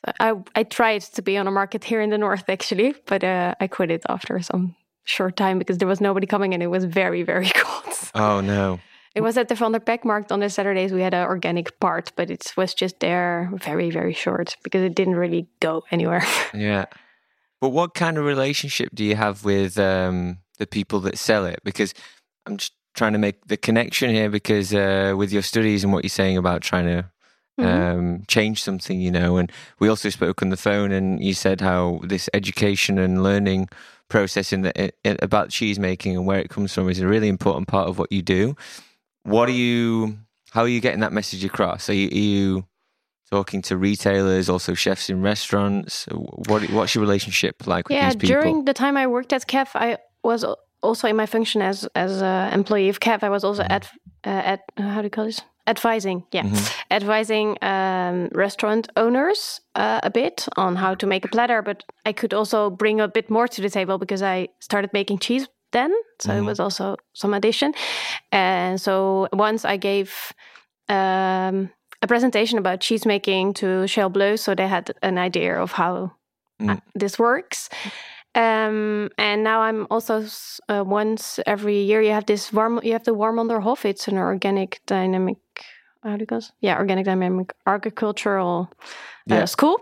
So 0.05 0.11
I 0.19 0.33
I 0.59 0.63
tried 0.63 1.01
to 1.15 1.21
be 1.21 1.37
on 1.39 1.47
a 1.47 1.51
market 1.51 1.83
here 1.83 2.01
in 2.03 2.09
the 2.09 2.17
north 2.17 2.49
actually, 2.49 2.93
but 3.07 3.23
uh, 3.23 3.53
I 3.63 3.67
quit 3.67 3.91
it 3.91 4.03
after 4.07 4.39
some 4.41 4.75
short 5.03 5.35
time 5.35 5.57
because 5.59 5.77
there 5.79 5.87
was 5.89 5.99
nobody 5.99 6.27
coming 6.27 6.53
and 6.53 6.63
it 6.63 6.69
was 6.69 6.85
very 6.85 7.23
very 7.25 7.49
cold. 7.55 7.95
Oh 8.13 8.41
no. 8.41 8.79
It 9.15 9.21
was 9.21 9.37
at 9.37 9.47
the 9.47 9.55
Van 9.55 9.71
der 9.71 9.79
Pek 9.79 10.03
market 10.03 10.31
on 10.31 10.41
the 10.41 10.49
Saturdays. 10.49 10.91
We 10.91 11.01
had 11.01 11.13
an 11.13 11.25
organic 11.25 11.79
part, 11.79 12.11
but 12.17 12.29
it 12.29 12.53
was 12.57 12.73
just 12.73 12.99
there 12.99 13.49
very 13.53 13.89
very 13.89 14.13
short 14.13 14.57
because 14.63 14.83
it 14.83 14.93
didn't 14.95 15.15
really 15.15 15.47
go 15.61 15.83
anywhere. 15.91 16.23
Yeah. 16.53 16.85
But 17.61 17.69
what 17.69 17.93
kind 17.93 18.17
of 18.17 18.25
relationship 18.25 18.89
do 18.93 19.03
you 19.03 19.15
have 19.15 19.45
with 19.45 19.79
um, 19.79 20.39
the 20.59 20.67
people 20.67 20.99
that 21.01 21.17
sell 21.17 21.45
it? 21.45 21.59
Because 21.63 21.93
I'm 22.45 22.57
just 22.57 22.73
trying 22.93 23.13
to 23.13 23.19
make 23.19 23.47
the 23.47 23.57
connection 23.57 24.09
here 24.09 24.29
because 24.29 24.73
uh, 24.73 25.13
with 25.17 25.31
your 25.31 25.41
studies 25.41 25.83
and 25.83 25.93
what 25.93 26.03
you're 26.03 26.09
saying 26.09 26.37
about 26.37 26.61
trying 26.61 26.85
to 26.85 27.05
Mhm. 27.57 27.65
um, 27.65 28.23
change 28.27 28.61
something, 28.61 28.99
you 28.99 29.09
know, 29.11 29.37
and 29.37 29.49
we 29.79 29.87
also 29.87 30.09
spoke 30.09 30.41
on 30.41 30.49
the 30.49 30.57
phone 30.57 30.91
and 30.91 31.23
you 31.23 31.33
said 31.33 31.61
how 31.61 32.01
this 32.03 32.29
education 32.33 32.97
and 32.99 33.23
learning 33.23 33.69
process 34.09 34.51
in 34.51 34.61
the 34.63 34.91
about 35.23 35.51
cheese 35.51 35.79
making 35.79 36.17
and 36.17 36.25
where 36.27 36.39
it 36.39 36.49
comes 36.49 36.73
from 36.73 36.89
is 36.89 36.99
a 36.99 37.07
really 37.07 37.29
important 37.29 37.69
part 37.69 37.87
of 37.87 37.97
what 37.97 38.11
you 38.11 38.21
do. 38.21 38.57
What 39.25 39.49
are 39.49 39.53
you? 39.53 40.17
How 40.51 40.61
are 40.61 40.67
you 40.67 40.79
getting 40.79 41.01
that 41.01 41.11
message 41.11 41.43
across? 41.43 41.89
Are 41.89 41.93
you, 41.93 42.07
are 42.07 42.27
you 42.33 42.65
talking 43.31 43.61
to 43.63 43.75
retailers, 43.75 44.49
also 44.49 44.73
chefs 44.75 45.09
in 45.09 45.21
restaurants? 45.21 46.05
What 46.11 46.69
what's 46.69 46.93
your 46.95 47.01
relationship 47.01 47.67
like 47.67 47.89
with 47.89 47.97
yeah, 47.97 48.09
these 48.09 48.15
people? 48.15 48.41
during 48.41 48.65
the 48.65 48.73
time 48.73 48.95
I 48.97 49.07
worked 49.07 49.33
at 49.33 49.47
Kef, 49.47 49.69
I 49.73 49.97
was 50.23 50.45
also 50.81 51.07
in 51.07 51.15
my 51.15 51.25
function 51.25 51.61
as 51.61 51.87
as 51.95 52.21
an 52.21 52.53
employee 52.53 52.89
of 52.89 52.99
Kef. 52.99 53.23
I 53.23 53.29
was 53.29 53.43
also 53.43 53.63
at 53.63 53.89
uh, 54.25 54.53
at 54.53 54.59
uh, 54.77 54.83
how 54.83 55.01
do 55.01 55.07
you 55.07 55.09
call 55.09 55.25
this? 55.25 55.41
Advising, 55.67 56.23
yeah, 56.31 56.43
Mhm. 56.43 56.71
advising 56.91 57.57
um, 57.63 58.29
restaurant 58.31 58.87
owners 58.95 59.61
uh, 59.73 59.99
a 60.03 60.11
bit 60.11 60.47
on 60.57 60.75
how 60.75 60.95
to 60.95 61.07
make 61.07 61.25
a 61.25 61.27
platter. 61.27 61.63
But 61.63 61.83
I 62.05 62.13
could 62.13 62.33
also 62.33 62.69
bring 62.69 63.01
a 63.01 63.07
bit 63.07 63.29
more 63.29 63.47
to 63.47 63.61
the 63.61 63.69
table 63.69 63.97
because 63.97 64.21
I 64.21 64.49
started 64.59 64.93
making 64.93 65.17
cheese 65.19 65.47
then, 65.75 65.91
so 66.19 66.29
Mhm. 66.31 66.37
it 66.39 66.45
was 66.45 66.59
also 66.59 66.95
some 67.13 67.35
addition. 67.37 67.73
And 68.31 68.79
so 68.81 69.27
once 69.33 69.65
I 69.73 69.77
gave 69.77 70.09
um, 70.89 71.69
a 72.01 72.07
presentation 72.07 72.59
about 72.59 72.79
cheese 72.81 73.05
making 73.07 73.53
to 73.55 73.87
Ciel 73.87 74.09
Bleu, 74.09 74.37
so 74.37 74.53
they 74.55 74.67
had 74.67 74.91
an 75.01 75.17
idea 75.17 75.61
of 75.61 75.71
how 75.73 76.11
uh, 76.59 76.63
Mm. 76.63 76.81
this 76.99 77.17
works. 77.19 77.69
Um, 78.35 79.09
and 79.17 79.43
now 79.43 79.61
I'm 79.61 79.87
also 79.89 80.23
uh, 80.69 80.83
once 80.87 81.39
every 81.45 81.77
year 81.89 82.01
you 82.01 82.11
have 82.13 82.25
this 82.25 82.51
warm 82.53 82.79
you 82.83 82.91
have 82.93 83.03
the 83.03 83.15
Warmonderhof. 83.15 83.85
It's 83.85 84.07
an 84.07 84.17
organic 84.17 84.79
dynamic. 84.87 85.37
How 86.03 86.15
do 86.17 86.21
you 86.21 86.27
call? 86.27 86.41
Yeah, 86.61 86.77
organic 86.79 87.05
dynamic 87.05 87.53
agricultural 87.65 88.67
uh, 89.31 89.35
Yeah. 89.35 89.45
school. 89.45 89.79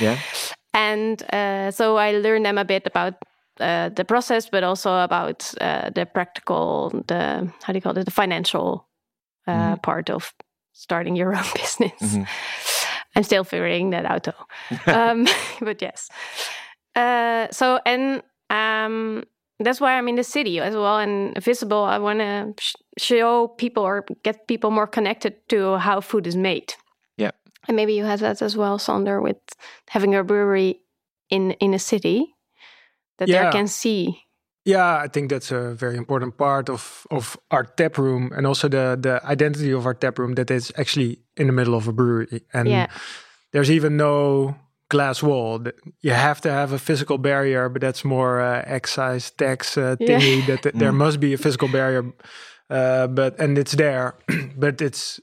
Yeah. 0.00 0.16
and 0.74 1.22
uh, 1.32 1.70
so 1.70 1.96
I 1.96 2.12
learned 2.12 2.44
them 2.46 2.58
a 2.58 2.64
bit 2.64 2.86
about 2.86 3.14
uh, 3.60 3.88
the 3.96 4.04
process, 4.04 4.48
but 4.50 4.62
also 4.64 4.90
about 5.04 5.52
uh, 5.60 5.90
the 5.94 6.06
practical, 6.06 6.90
the 7.06 7.50
how 7.62 7.72
do 7.72 7.76
you 7.76 7.80
call 7.82 7.96
it, 7.98 8.04
the 8.04 8.10
financial 8.10 8.86
uh, 9.46 9.74
Mhm. 9.76 9.82
part 9.82 10.10
of 10.10 10.32
starting 10.72 11.16
your 11.16 11.34
own 11.38 11.44
business. 11.54 12.00
Mhm. 12.02 12.26
I'm 13.16 13.22
still 13.24 13.44
figuring 13.44 13.90
that 13.90 14.04
out 14.04 14.22
though. 14.24 14.46
um, 14.92 15.26
but 15.60 15.82
yes. 15.82 16.08
Uh, 16.96 17.46
so 17.50 17.78
and 17.86 18.22
um, 18.50 19.24
that's 19.64 19.80
why 19.80 19.96
I'm 19.98 20.08
in 20.08 20.16
the 20.16 20.24
city 20.24 20.60
as 20.60 20.74
well 20.74 20.98
and 20.98 21.36
visible. 21.44 21.84
I 21.84 21.98
want 21.98 22.18
to 22.18 22.54
sh- 22.58 22.74
show 22.98 23.48
people 23.48 23.82
or 23.82 24.04
get 24.24 24.46
people 24.46 24.70
more 24.70 24.86
connected 24.86 25.34
to 25.48 25.76
how 25.78 26.00
food 26.00 26.26
is 26.26 26.36
made. 26.36 26.74
Yeah. 27.16 27.30
And 27.68 27.76
maybe 27.76 27.94
you 27.94 28.04
have 28.04 28.20
that 28.20 28.42
as 28.42 28.56
well, 28.56 28.78
Sander, 28.78 29.20
with 29.22 29.36
having 29.88 30.14
a 30.14 30.22
brewery 30.24 30.80
in 31.30 31.52
in 31.60 31.74
a 31.74 31.78
city 31.78 32.33
that 33.18 33.28
Yeah. 33.28 33.44
they 33.50 33.58
can 33.58 33.66
see. 33.68 34.20
Yeah, 34.66 35.04
I 35.04 35.08
think 35.08 35.28
that's 35.30 35.52
a 35.52 35.74
very 35.74 35.96
important 35.96 36.36
part 36.36 36.68
of 36.70 37.06
of 37.10 37.36
our 37.50 37.64
tap 37.64 37.98
room 37.98 38.30
and 38.36 38.46
also 38.46 38.68
the 38.68 38.96
the 39.00 39.20
identity 39.32 39.72
of 39.74 39.84
our 39.86 39.94
tap 39.94 40.18
room 40.18 40.34
that 40.34 40.50
is 40.50 40.72
actually 40.76 41.18
in 41.36 41.46
the 41.46 41.52
middle 41.52 41.74
of 41.74 41.86
a 41.88 41.92
brewery 41.92 42.40
and 42.52 42.68
Yeah. 42.68 42.86
there's 43.52 43.70
even 43.70 43.96
no 43.96 44.54
glass 44.88 45.22
wall. 45.22 45.60
You 46.02 46.14
have 46.14 46.40
to 46.40 46.50
have 46.50 46.74
a 46.74 46.78
physical 46.78 47.18
barrier, 47.18 47.68
but 47.68 47.80
that's 47.82 48.04
more 48.04 48.40
uh, 48.40 48.62
excise 48.76 49.30
tax 49.36 49.76
uh, 49.76 49.96
Yeah. 50.00 50.18
thingy. 50.20 50.46
That 50.46 50.62
th- 50.62 50.74
there 50.80 50.92
Mm. 50.92 50.96
must 50.98 51.18
be 51.20 51.34
a 51.34 51.38
physical 51.38 51.68
barrier, 51.68 52.04
uh, 52.70 53.06
but 53.08 53.38
and 53.40 53.58
it's 53.58 53.74
there, 53.76 54.14
but 54.56 54.80
it's 54.80 55.20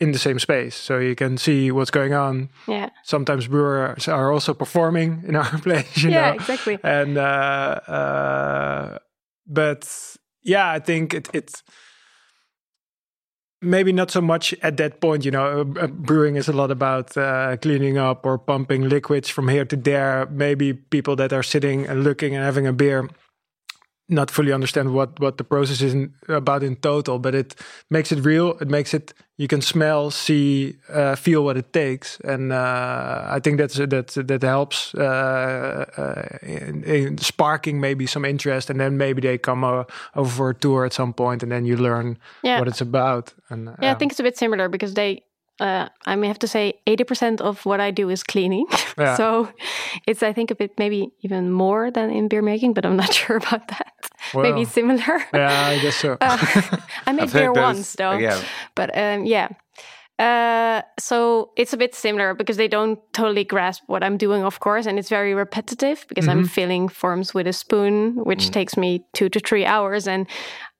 in 0.00 0.12
the 0.12 0.18
same 0.18 0.38
space, 0.38 0.74
so 0.74 0.98
you 0.98 1.14
can 1.14 1.36
see 1.38 1.70
what's 1.70 1.90
going 1.90 2.12
on. 2.12 2.48
Yeah. 2.66 2.90
Sometimes 3.04 3.46
brewers 3.46 4.08
are 4.08 4.32
also 4.32 4.54
performing 4.54 5.22
in 5.26 5.36
our 5.36 5.58
place, 5.62 6.02
you 6.02 6.10
yeah, 6.10 6.30
know 6.30 6.34
exactly. 6.34 6.78
and 6.82 7.16
uh, 7.16 7.80
uh, 7.86 8.98
but 9.46 10.16
yeah, 10.42 10.70
I 10.70 10.78
think 10.78 11.14
it 11.14 11.28
it 11.32 11.62
maybe 13.64 13.92
not 13.92 14.10
so 14.10 14.20
much 14.20 14.54
at 14.62 14.76
that 14.76 15.00
point. 15.00 15.24
You 15.24 15.30
know, 15.30 15.60
uh, 15.60 15.80
uh, 15.80 15.86
brewing 15.86 16.36
is 16.36 16.48
a 16.48 16.52
lot 16.52 16.70
about 16.70 17.16
uh, 17.16 17.56
cleaning 17.56 17.98
up 17.98 18.26
or 18.26 18.38
pumping 18.38 18.88
liquids 18.88 19.28
from 19.28 19.48
here 19.48 19.64
to 19.64 19.76
there. 19.76 20.26
Maybe 20.30 20.72
people 20.72 21.16
that 21.16 21.32
are 21.32 21.42
sitting 21.42 21.86
and 21.86 22.04
looking 22.04 22.34
and 22.34 22.44
having 22.44 22.66
a 22.66 22.72
beer 22.72 23.08
not 24.08 24.30
fully 24.30 24.52
understand 24.52 24.92
what 24.92 25.18
what 25.18 25.38
the 25.38 25.44
process 25.44 25.80
is 25.80 25.94
in, 25.94 26.12
about 26.28 26.62
in 26.62 26.76
total 26.76 27.18
but 27.18 27.34
it 27.34 27.54
makes 27.90 28.12
it 28.12 28.24
real. 28.24 28.58
It 28.60 28.68
makes 28.68 28.92
it 28.92 29.14
you 29.36 29.48
can 29.48 29.62
smell 29.62 30.10
see 30.10 30.76
uh, 30.92 31.16
feel 31.16 31.44
what 31.44 31.56
it 31.56 31.72
takes. 31.72 32.20
And 32.20 32.52
uh, 32.52 33.24
i 33.28 33.40
think 33.40 33.58
that's 33.58 33.76
that 33.76 34.08
that 34.28 34.42
helps 34.42 34.94
uh, 34.94 35.86
uh, 35.96 36.38
in, 36.42 36.84
in, 36.84 37.18
sparking 37.18 37.80
maybe 37.80 38.06
some 38.06 38.24
interest. 38.24 38.70
And 38.70 38.78
then 38.78 38.96
maybe 38.96 39.20
they 39.20 39.38
come 39.38 39.64
uh, 39.64 39.84
over 40.14 40.30
for 40.30 40.50
a 40.50 40.54
tour 40.54 40.84
at 40.84 40.92
some 40.92 41.12
point 41.12 41.42
and 41.42 41.50
then 41.50 41.64
you 41.64 41.76
learn 41.76 42.18
yeah. 42.42 42.58
what 42.58 42.68
it's 42.68 42.80
about. 42.80 43.32
And 43.48 43.70
yeah 43.80 43.92
i 43.92 43.94
think 43.94 44.12
it's 44.12 44.20
a 44.20 44.24
bit 44.24 44.36
similar 44.36 44.68
because 44.68 44.94
they 44.94 45.22
uh, 45.60 45.88
I 46.06 46.16
may 46.16 46.28
have 46.28 46.38
to 46.40 46.48
say 46.48 46.74
80% 46.86 47.40
of 47.40 47.64
what 47.64 47.80
I 47.80 47.90
do 47.90 48.10
is 48.10 48.22
cleaning. 48.22 48.66
Yeah. 48.96 49.16
so 49.16 49.48
it's, 50.06 50.22
I 50.22 50.32
think, 50.32 50.52
a 50.52 50.54
bit 50.54 50.78
maybe 50.78 51.10
even 51.22 51.50
more 51.50 51.90
than 51.90 52.10
in 52.10 52.28
beer 52.28 52.42
making, 52.42 52.74
but 52.74 52.86
I'm 52.86 52.96
not 52.96 53.12
sure 53.20 53.36
about 53.36 53.66
that. 53.66 53.92
Well, 54.32 54.44
maybe 54.44 54.64
similar. 54.64 55.24
Yeah, 55.34 55.66
I 55.66 55.80
guess 55.80 55.96
so. 55.96 56.16
uh, 56.20 56.76
I 57.04 57.12
made 57.12 57.32
beer 57.32 57.52
once 57.52 57.94
though. 57.94 58.12
Yeah. 58.12 58.40
But 58.76 58.96
um, 58.96 59.26
yeah. 59.26 59.48
Uh, 60.20 60.82
so 60.96 61.50
it's 61.56 61.72
a 61.72 61.76
bit 61.76 61.92
similar 61.92 62.34
because 62.34 62.56
they 62.56 62.68
don't 62.68 63.00
totally 63.12 63.42
grasp 63.42 63.82
what 63.88 64.04
I'm 64.04 64.16
doing, 64.16 64.44
of 64.44 64.60
course, 64.60 64.86
and 64.86 64.96
it's 64.96 65.08
very 65.08 65.34
repetitive 65.34 66.06
because 66.08 66.26
mm-hmm. 66.26 66.38
I'm 66.38 66.46
filling 66.46 66.88
forms 66.88 67.34
with 67.34 67.48
a 67.48 67.52
spoon, 67.52 68.14
which 68.24 68.46
mm. 68.46 68.52
takes 68.52 68.76
me 68.76 69.04
two 69.12 69.28
to 69.28 69.40
three 69.40 69.66
hours, 69.66 70.06
and 70.06 70.28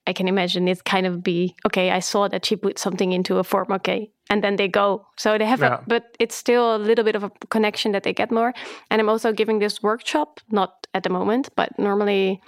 I 0.07 0.13
can 0.13 0.29
imagine 0.29 0.69
it 0.69 0.85
kind 0.85 1.07
of 1.07 1.23
be 1.23 1.55
okay. 1.67 1.91
I 1.91 2.01
saw 2.01 2.29
that 2.29 2.45
she 2.45 2.57
put 2.57 2.79
something 2.79 3.13
into 3.13 3.39
a 3.39 3.45
form, 3.45 3.73
okay, 3.73 4.11
and 4.29 4.45
then 4.45 4.57
they 4.57 4.69
go. 4.69 5.07
So 5.17 5.39
they 5.39 5.47
have, 5.47 5.61
yeah. 5.61 5.79
a, 5.79 5.83
but 5.87 6.17
it's 6.19 6.35
still 6.35 6.77
a 6.77 6.79
little 6.79 7.05
bit 7.05 7.17
of 7.17 7.25
a 7.25 7.31
connection 7.51 7.93
that 7.93 8.03
they 8.03 8.13
get 8.13 8.31
more. 8.31 8.53
And 8.91 9.01
I'm 9.01 9.09
also 9.09 9.33
giving 9.33 9.61
this 9.61 9.83
workshop, 9.83 10.41
not 10.51 10.87
at 10.93 11.03
the 11.03 11.11
moment, 11.11 11.49
but 11.57 11.79
normally, 11.79 12.41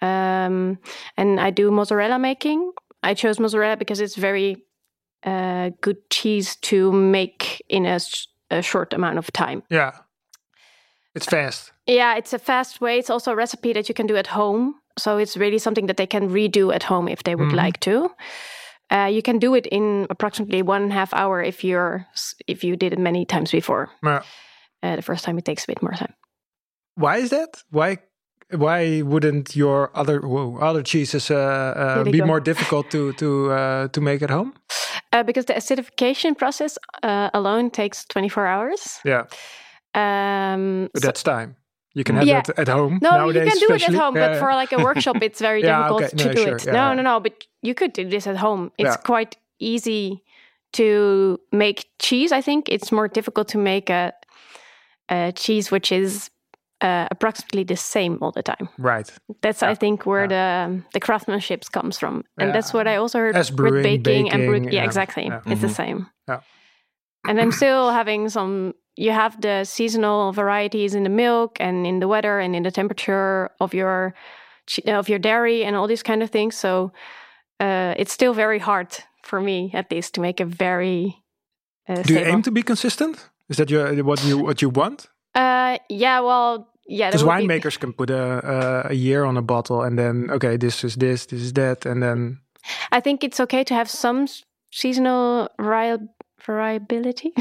um, 0.00 0.78
and 1.16 1.40
I 1.40 1.50
do 1.50 1.70
mozzarella 1.70 2.18
making. 2.18 2.72
I 3.02 3.14
chose 3.14 3.40
mozzarella 3.40 3.76
because 3.76 4.00
it's 4.00 4.16
very 4.16 4.64
uh, 5.24 5.70
good 5.80 6.10
cheese 6.10 6.56
to 6.56 6.92
make 6.92 7.64
in 7.68 7.86
a, 7.86 8.00
a 8.50 8.62
short 8.62 8.92
amount 8.92 9.18
of 9.18 9.32
time. 9.32 9.62
Yeah, 9.70 9.92
it's 11.14 11.26
fast. 11.26 11.72
Yeah, 11.86 12.16
it's 12.16 12.32
a 12.32 12.38
fast 12.38 12.80
way. 12.80 12.98
It's 12.98 13.10
also 13.10 13.32
a 13.32 13.36
recipe 13.36 13.72
that 13.72 13.88
you 13.88 13.94
can 13.94 14.06
do 14.06 14.16
at 14.16 14.28
home. 14.28 14.74
So 14.98 15.18
it's 15.18 15.36
really 15.36 15.58
something 15.58 15.86
that 15.86 15.96
they 15.96 16.06
can 16.06 16.28
redo 16.30 16.74
at 16.74 16.82
home 16.82 17.08
if 17.08 17.22
they 17.22 17.34
would 17.34 17.48
mm-hmm. 17.48 17.56
like 17.56 17.80
to. 17.80 18.10
Uh, 18.90 19.10
you 19.10 19.22
can 19.22 19.38
do 19.38 19.54
it 19.54 19.66
in 19.66 20.06
approximately 20.10 20.62
one 20.62 20.82
and 20.82 20.92
a 20.92 20.94
half 20.94 21.12
hour 21.12 21.42
if 21.42 21.62
you're 21.62 22.06
if 22.46 22.64
you 22.64 22.76
did 22.76 22.92
it 22.92 22.98
many 22.98 23.24
times 23.24 23.50
before. 23.50 23.90
Yeah. 24.02 24.22
Uh, 24.82 24.96
the 24.96 25.02
first 25.02 25.24
time 25.24 25.38
it 25.38 25.44
takes 25.44 25.64
a 25.64 25.66
bit 25.66 25.82
more 25.82 25.92
time. 25.92 26.14
Why 26.94 27.18
is 27.18 27.30
that? 27.30 27.62
Why 27.70 27.98
why 28.50 29.02
wouldn't 29.02 29.54
your 29.54 29.90
other 29.94 30.20
whoa, 30.20 30.56
other 30.56 30.82
cheeses 30.82 31.30
uh, 31.30 31.34
uh 31.34 32.04
be 32.04 32.18
go. 32.18 32.26
more 32.26 32.40
difficult 32.40 32.90
to 32.90 33.12
to 33.14 33.52
uh, 33.52 33.88
to 33.88 34.00
make 34.00 34.22
at 34.22 34.30
home? 34.30 34.52
Uh, 35.10 35.22
because 35.22 35.46
the 35.46 35.54
acidification 35.54 36.36
process 36.36 36.76
alone 37.02 37.70
takes 37.70 38.04
twenty 38.04 38.28
four 38.28 38.46
hours. 38.46 39.00
Yeah. 39.04 39.24
Um, 39.94 40.90
but 40.92 41.00
so 41.02 41.08
that's 41.08 41.22
time. 41.22 41.56
You 41.98 42.04
can 42.04 42.14
have 42.14 42.26
yeah. 42.26 42.42
that 42.42 42.58
at 42.60 42.68
home. 42.68 43.00
No, 43.02 43.10
nowadays, 43.10 43.46
you 43.46 43.50
can 43.50 43.68
do 43.68 43.74
it 43.74 43.88
at 43.88 43.94
home, 43.94 44.14
yeah. 44.16 44.28
but 44.28 44.38
for 44.38 44.54
like 44.54 44.70
a 44.70 44.78
workshop, 44.78 45.16
it's 45.20 45.40
very 45.40 45.62
yeah, 45.64 45.78
difficult 45.78 46.02
okay. 46.04 46.16
to 46.16 46.24
no, 46.26 46.32
do 46.32 46.42
sure. 46.44 46.56
it. 46.56 46.66
no, 46.66 46.94
no, 46.94 47.02
no. 47.02 47.18
But 47.18 47.44
you 47.60 47.74
could 47.74 47.92
do 47.92 48.08
this 48.08 48.28
at 48.28 48.36
home. 48.36 48.70
It's 48.78 48.96
quite 48.98 49.36
easy 49.58 50.22
to 50.74 51.40
make 51.50 51.86
cheese. 51.98 52.30
I 52.30 52.40
think 52.40 52.68
it's 52.68 52.92
more 52.92 53.08
difficult 53.08 53.48
to 53.48 53.58
make 53.58 53.90
a, 53.90 54.12
a 55.08 55.32
cheese 55.32 55.72
which 55.72 55.90
is 55.90 56.30
uh, 56.82 57.08
approximately 57.10 57.64
the 57.64 57.76
same 57.76 58.18
all 58.22 58.30
the 58.30 58.44
time. 58.44 58.68
Right. 58.78 59.10
That's 59.42 59.64
I 59.64 59.74
think 59.74 60.06
where 60.06 60.28
the 60.28 60.80
the 60.92 61.00
craftsmanship 61.00 61.64
comes 61.72 61.98
from, 61.98 62.24
and 62.38 62.54
that's 62.54 62.72
what 62.72 62.86
I 62.86 62.94
also 62.94 63.18
heard 63.18 63.34
As 63.34 63.50
brewing, 63.50 63.74
with 63.74 63.82
baking, 63.82 64.02
baking 64.02 64.30
and 64.30 64.46
brewing. 64.46 64.72
Yeah, 64.72 64.84
exactly. 64.84 65.26
It's 65.26 65.46
mm-hmm. 65.46 65.60
the 65.60 65.68
same. 65.68 66.06
Yeah. 66.28 66.40
And 67.26 67.40
I'm 67.40 67.50
still 67.50 67.90
having 67.90 68.28
some 68.28 68.74
you 68.98 69.12
have 69.12 69.40
the 69.40 69.64
seasonal 69.64 70.32
varieties 70.32 70.94
in 70.94 71.04
the 71.04 71.10
milk 71.10 71.56
and 71.60 71.86
in 71.86 72.00
the 72.00 72.08
weather 72.08 72.40
and 72.40 72.56
in 72.56 72.64
the 72.64 72.70
temperature 72.70 73.50
of 73.60 73.72
your 73.72 74.12
of 74.86 75.08
your 75.08 75.18
dairy 75.18 75.64
and 75.64 75.76
all 75.76 75.86
these 75.86 76.02
kind 76.02 76.22
of 76.22 76.30
things. 76.30 76.56
So 76.56 76.92
uh, 77.60 77.94
it's 77.96 78.12
still 78.12 78.34
very 78.34 78.58
hard 78.58 78.88
for 79.22 79.40
me, 79.40 79.70
at 79.72 79.90
least, 79.90 80.14
to 80.14 80.20
make 80.20 80.40
a 80.40 80.44
very. 80.44 81.22
Uh, 81.88 82.02
Do 82.02 82.14
you 82.14 82.20
aim 82.20 82.42
to 82.42 82.50
be 82.50 82.62
consistent? 82.62 83.30
Is 83.48 83.56
that 83.56 83.70
your 83.70 84.04
what 84.04 84.22
you 84.24 84.38
what 84.38 84.60
you 84.60 84.68
want? 84.68 85.06
Uh, 85.34 85.78
yeah. 85.88 86.20
Well, 86.20 86.68
yeah. 86.88 87.10
Because 87.10 87.22
winemakers 87.22 87.76
be... 87.76 87.80
can 87.80 87.92
put 87.92 88.10
a, 88.10 88.88
a 88.90 88.94
year 88.94 89.24
on 89.24 89.36
a 89.36 89.42
bottle 89.42 89.82
and 89.82 89.96
then 89.96 90.30
okay, 90.30 90.58
this 90.58 90.84
is 90.84 90.96
this, 90.96 91.26
this 91.26 91.40
is 91.40 91.52
that, 91.52 91.86
and 91.86 92.02
then. 92.02 92.40
I 92.90 93.00
think 93.00 93.22
it's 93.22 93.40
okay 93.40 93.64
to 93.64 93.74
have 93.74 93.88
some 93.88 94.26
seasonal 94.70 95.48
variability. 96.48 97.32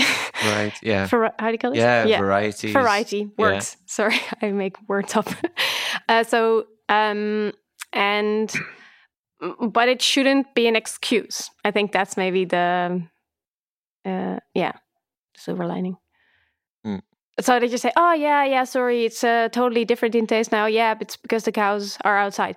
right. 0.43 0.73
Yeah. 0.83 1.07
For, 1.11 1.31
how 1.39 1.47
do 1.47 1.53
you 1.53 1.57
call 1.57 1.71
it? 1.71 1.77
Yeah. 1.77 2.05
yeah. 2.05 2.19
Variety. 2.19 2.73
Variety 2.73 3.31
works. 3.37 3.77
Yeah. 3.79 3.83
Sorry, 3.85 4.21
I 4.41 4.51
make 4.51 4.75
words 4.87 5.15
up. 5.15 5.27
uh, 6.09 6.23
so, 6.23 6.65
um, 6.89 7.53
and, 7.93 8.53
but 9.61 9.87
it 9.87 10.01
shouldn't 10.01 10.53
be 10.53 10.67
an 10.67 10.75
excuse. 10.75 11.49
I 11.63 11.71
think 11.71 11.91
that's 11.91 12.17
maybe 12.17 12.45
the, 12.45 13.01
uh, 14.05 14.39
yeah, 14.53 14.73
silver 15.37 15.65
lining. 15.65 15.97
Mm. 16.85 17.01
So 17.39 17.59
they 17.59 17.67
just 17.67 17.83
say, 17.83 17.91
"Oh 17.95 18.13
yeah, 18.13 18.43
yeah, 18.45 18.63
sorry, 18.63 19.05
it's 19.05 19.23
uh, 19.23 19.49
totally 19.51 19.85
different 19.85 20.15
in 20.15 20.25
taste 20.25 20.51
now." 20.51 20.65
Yeah, 20.65 20.95
but 20.95 21.03
it's 21.03 21.17
because 21.17 21.43
the 21.43 21.51
cows 21.51 21.97
are 22.03 22.17
outside. 22.17 22.55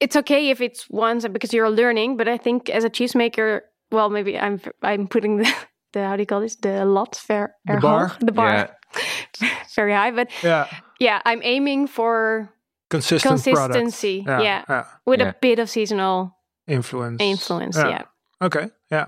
it's 0.00 0.16
okay 0.16 0.50
if 0.50 0.60
it's 0.60 0.90
once 0.90 1.26
because 1.28 1.54
you're 1.54 1.70
learning, 1.70 2.16
but 2.16 2.28
I 2.28 2.36
think 2.36 2.68
as 2.68 2.84
a 2.84 2.90
cheesemaker, 2.90 3.60
well, 3.92 4.10
maybe 4.10 4.38
I'm 4.38 4.60
I'm 4.82 5.06
putting 5.06 5.38
the, 5.38 5.54
the 5.92 6.06
how 6.06 6.16
do 6.16 6.22
you 6.22 6.26
call 6.26 6.40
this? 6.40 6.56
The 6.56 6.84
lot 6.84 7.16
fair 7.16 7.54
the 7.66 7.76
bar? 7.76 8.16
the 8.20 8.32
bar. 8.32 8.52
Yeah. 8.52 8.70
very 9.74 9.92
high, 9.92 10.10
but 10.10 10.28
yeah, 10.42 10.66
yeah, 10.98 11.20
I'm 11.24 11.40
aiming 11.42 11.86
for 11.86 12.52
Consistent 12.90 13.42
consistency, 13.42 14.22
yeah, 14.26 14.40
yeah, 14.40 14.64
yeah, 14.68 14.84
with 15.06 15.20
a 15.20 15.34
bit 15.40 15.58
of 15.58 15.70
seasonal 15.70 16.36
influence. 16.66 17.22
Influence, 17.22 17.76
yeah. 17.76 18.02
Okay, 18.42 18.68
yeah. 18.90 19.06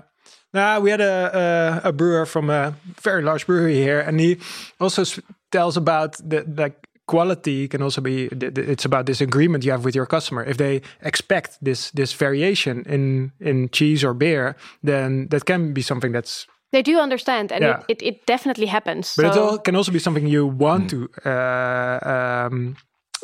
Now 0.55 0.79
we 0.79 0.89
had 0.89 1.01
a, 1.01 1.81
a, 1.85 1.89
a 1.89 1.91
brewer 1.91 2.25
from 2.25 2.49
a 2.49 2.73
very 3.01 3.21
large 3.21 3.45
brewery 3.45 3.75
here, 3.75 3.99
and 3.99 4.19
he 4.19 4.37
also 4.79 5.03
tells 5.51 5.77
about 5.77 6.17
the 6.17 6.45
like 6.57 6.87
quality 7.07 7.67
can 7.67 7.81
also 7.81 8.01
be 8.01 8.27
it's 8.31 8.85
about 8.85 9.05
this 9.05 9.21
agreement 9.21 9.63
you 9.63 9.71
have 9.71 9.85
with 9.85 9.95
your 9.95 10.05
customer 10.05 10.43
if 10.43 10.57
they 10.57 10.81
expect 11.01 11.57
this 11.61 11.91
this 11.91 12.13
variation 12.13 12.83
in 12.87 13.31
in 13.39 13.69
cheese 13.69 14.03
or 14.03 14.13
beer 14.13 14.55
then 14.83 15.27
that 15.29 15.45
can 15.45 15.73
be 15.73 15.81
something 15.81 16.11
that's 16.11 16.47
they 16.71 16.81
do 16.81 16.99
understand 16.99 17.51
and 17.51 17.63
yeah. 17.63 17.83
it, 17.87 18.01
it, 18.01 18.07
it, 18.07 18.25
definitely 18.25 18.65
happens 18.65 19.13
but 19.17 19.33
so. 19.33 19.55
it 19.55 19.63
can 19.63 19.75
also 19.75 19.91
be 19.91 19.99
something 19.99 20.27
you 20.27 20.47
want 20.47 20.91
mm. 20.91 21.09
to 21.23 21.29
uh, 21.29 22.47
um, 22.47 22.75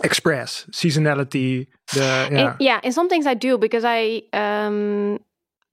express 0.04 0.66
seasonality 0.72 1.68
the 1.94 2.30
yeah. 2.32 2.56
yeah 2.60 2.80
in 2.84 2.92
some 2.92 3.10
things 3.10 3.26
i 3.26 3.34
do 3.34 3.58
because 3.58 3.84
i 3.84 4.22
um, 4.34 5.20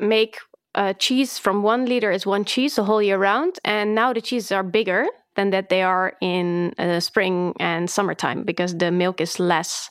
make 0.00 0.38
uh, 0.74 0.92
cheese 0.94 1.38
from 1.38 1.62
one 1.62 1.84
liter 1.84 2.10
is 2.10 2.24
one 2.24 2.44
cheese 2.44 2.76
the 2.76 2.84
whole 2.84 3.02
year 3.02 3.18
round 3.18 3.58
and 3.64 3.94
now 3.94 4.12
the 4.12 4.20
cheeses 4.20 4.50
are 4.52 4.62
bigger 4.62 5.06
than 5.38 5.50
that 5.50 5.68
they 5.68 5.82
are 5.82 6.14
in 6.20 6.74
uh, 6.78 6.98
spring 6.98 7.54
and 7.60 7.88
summertime 7.88 8.42
because 8.42 8.76
the 8.76 8.90
milk 8.90 9.20
is 9.20 9.38
less 9.38 9.88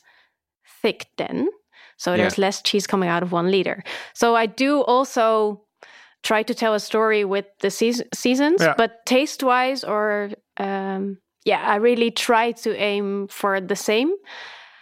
thick 0.82 1.06
then. 1.16 1.48
So 1.96 2.12
yeah. 2.12 2.18
there's 2.18 2.36
less 2.36 2.60
cheese 2.60 2.86
coming 2.86 3.08
out 3.08 3.22
of 3.22 3.32
one 3.32 3.50
liter. 3.50 3.82
So 4.12 4.36
I 4.36 4.44
do 4.44 4.82
also 4.82 5.62
try 6.22 6.42
to 6.42 6.54
tell 6.54 6.74
a 6.74 6.80
story 6.80 7.24
with 7.24 7.46
the 7.60 7.70
seasons, 7.70 8.60
yeah. 8.60 8.74
but 8.76 9.06
taste 9.06 9.42
wise 9.42 9.84
or 9.84 10.30
um, 10.58 11.16
yeah, 11.46 11.62
I 11.64 11.76
really 11.76 12.10
try 12.10 12.52
to 12.52 12.76
aim 12.76 13.28
for 13.28 13.58
the 13.58 13.76
same. 13.76 14.12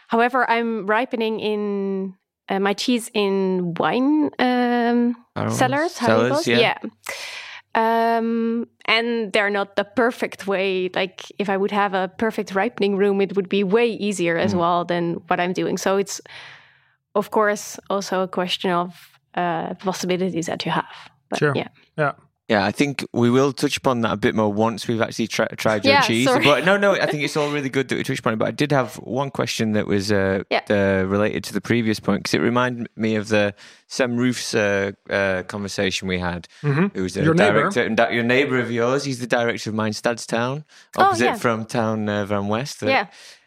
However, 0.09 0.51
I'm 0.51 0.87
ripening 0.87 1.39
in 1.39 2.15
uh, 2.49 2.59
my 2.59 2.75
cheese 2.75 3.09
in 3.15 3.75
wine 3.79 4.31
um, 4.41 5.15
cellars. 5.49 5.93
Cellars, 5.93 6.47
yeah. 6.47 6.59
yeah. 6.59 6.79
Um, 7.77 8.67
and 8.87 9.33
they're 9.33 9.51
not 9.51 9.77
the 9.77 9.85
perfect 9.85 10.47
way. 10.47 10.89
Like 10.95 11.31
if 11.39 11.51
I 11.51 11.57
would 11.59 11.71
have 11.73 11.93
a 11.93 12.09
perfect 12.09 12.55
ripening 12.55 12.97
room, 12.97 13.21
it 13.21 13.37
would 13.37 13.49
be 13.49 13.63
way 13.63 13.87
easier 13.87 14.39
as 14.39 14.55
mm. 14.55 14.59
well 14.61 14.85
than 14.87 15.21
what 15.27 15.39
I'm 15.39 15.53
doing. 15.53 15.77
So 15.77 15.99
it's, 15.99 16.21
of 17.15 17.31
course, 17.31 17.79
also 17.91 18.23
a 18.23 18.29
question 18.29 18.71
of 18.71 19.19
uh, 19.35 19.75
possibilities 19.75 20.47
that 20.47 20.65
you 20.65 20.73
have. 20.73 21.11
But, 21.29 21.39
sure. 21.39 21.53
Yeah. 21.55 21.69
Yeah. 21.99 22.13
Yeah, 22.49 22.65
I 22.65 22.71
think 22.71 23.05
we 23.13 23.29
will 23.29 23.53
touch 23.53 23.77
upon 23.77 24.03
that 24.03 24.13
a 24.13 24.17
bit 24.17 24.37
more 24.37 24.53
once 24.53 24.87
we've 24.87 25.01
actually 25.03 25.27
tri- 25.27 25.49
tried 25.57 25.85
your 25.85 25.95
Yeah, 25.95 26.03
cheese. 26.03 26.29
sorry. 26.29 26.45
But 26.45 26.65
no, 26.65 26.77
no, 26.77 26.93
I 26.93 27.07
think 27.07 27.25
it's 27.25 27.37
all 27.37 27.51
really 27.51 27.69
good 27.69 27.89
that 27.89 27.97
we 27.97 28.05
touched 28.05 28.21
upon 28.21 28.35
it. 28.35 28.37
But 28.39 28.47
I 28.49 28.53
did 28.53 28.71
have 28.71 28.95
one 29.03 29.31
question 29.33 29.73
that 29.73 29.89
was 29.89 30.13
uh, 30.13 30.45
Yeah. 30.49 30.61
uh, 30.71 31.07
related 31.09 31.43
to 31.45 31.53
the 31.53 31.61
previous 31.61 31.99
point 31.99 32.21
because 32.23 32.35
it 32.35 32.41
reminded 32.43 32.89
me 32.95 33.17
of 33.17 33.27
the 33.29 33.53
Sam 33.89 34.17
Roof's 34.17 34.55
uh, 34.55 34.93
uh, 35.11 35.43
conversation 35.49 36.07
we 36.07 36.21
had. 36.21 36.47
Mhm. 36.63 36.95
Who's 36.95 37.15
the 37.15 37.25
Your 37.25 37.35
neighbor. 37.35 37.63
director, 37.63 37.83
and 37.83 37.97
that- 37.97 38.13
your 38.13 38.23
neighbour 38.25 38.61
of 38.61 38.71
yours. 38.71 39.03
He's 39.05 39.19
the 39.19 39.27
director 39.27 39.71
of 39.71 39.75
Mijn 39.77 39.93
Stadstuin, 39.93 40.63
Oh, 40.97 41.03
opposite 41.03 41.25
yeah. 41.25 41.35
from 41.39 41.65
Tuin 41.65 42.09
uh, 42.09 42.25
Van 42.27 42.47
West. 42.47 42.81
Yeah. 42.83 43.07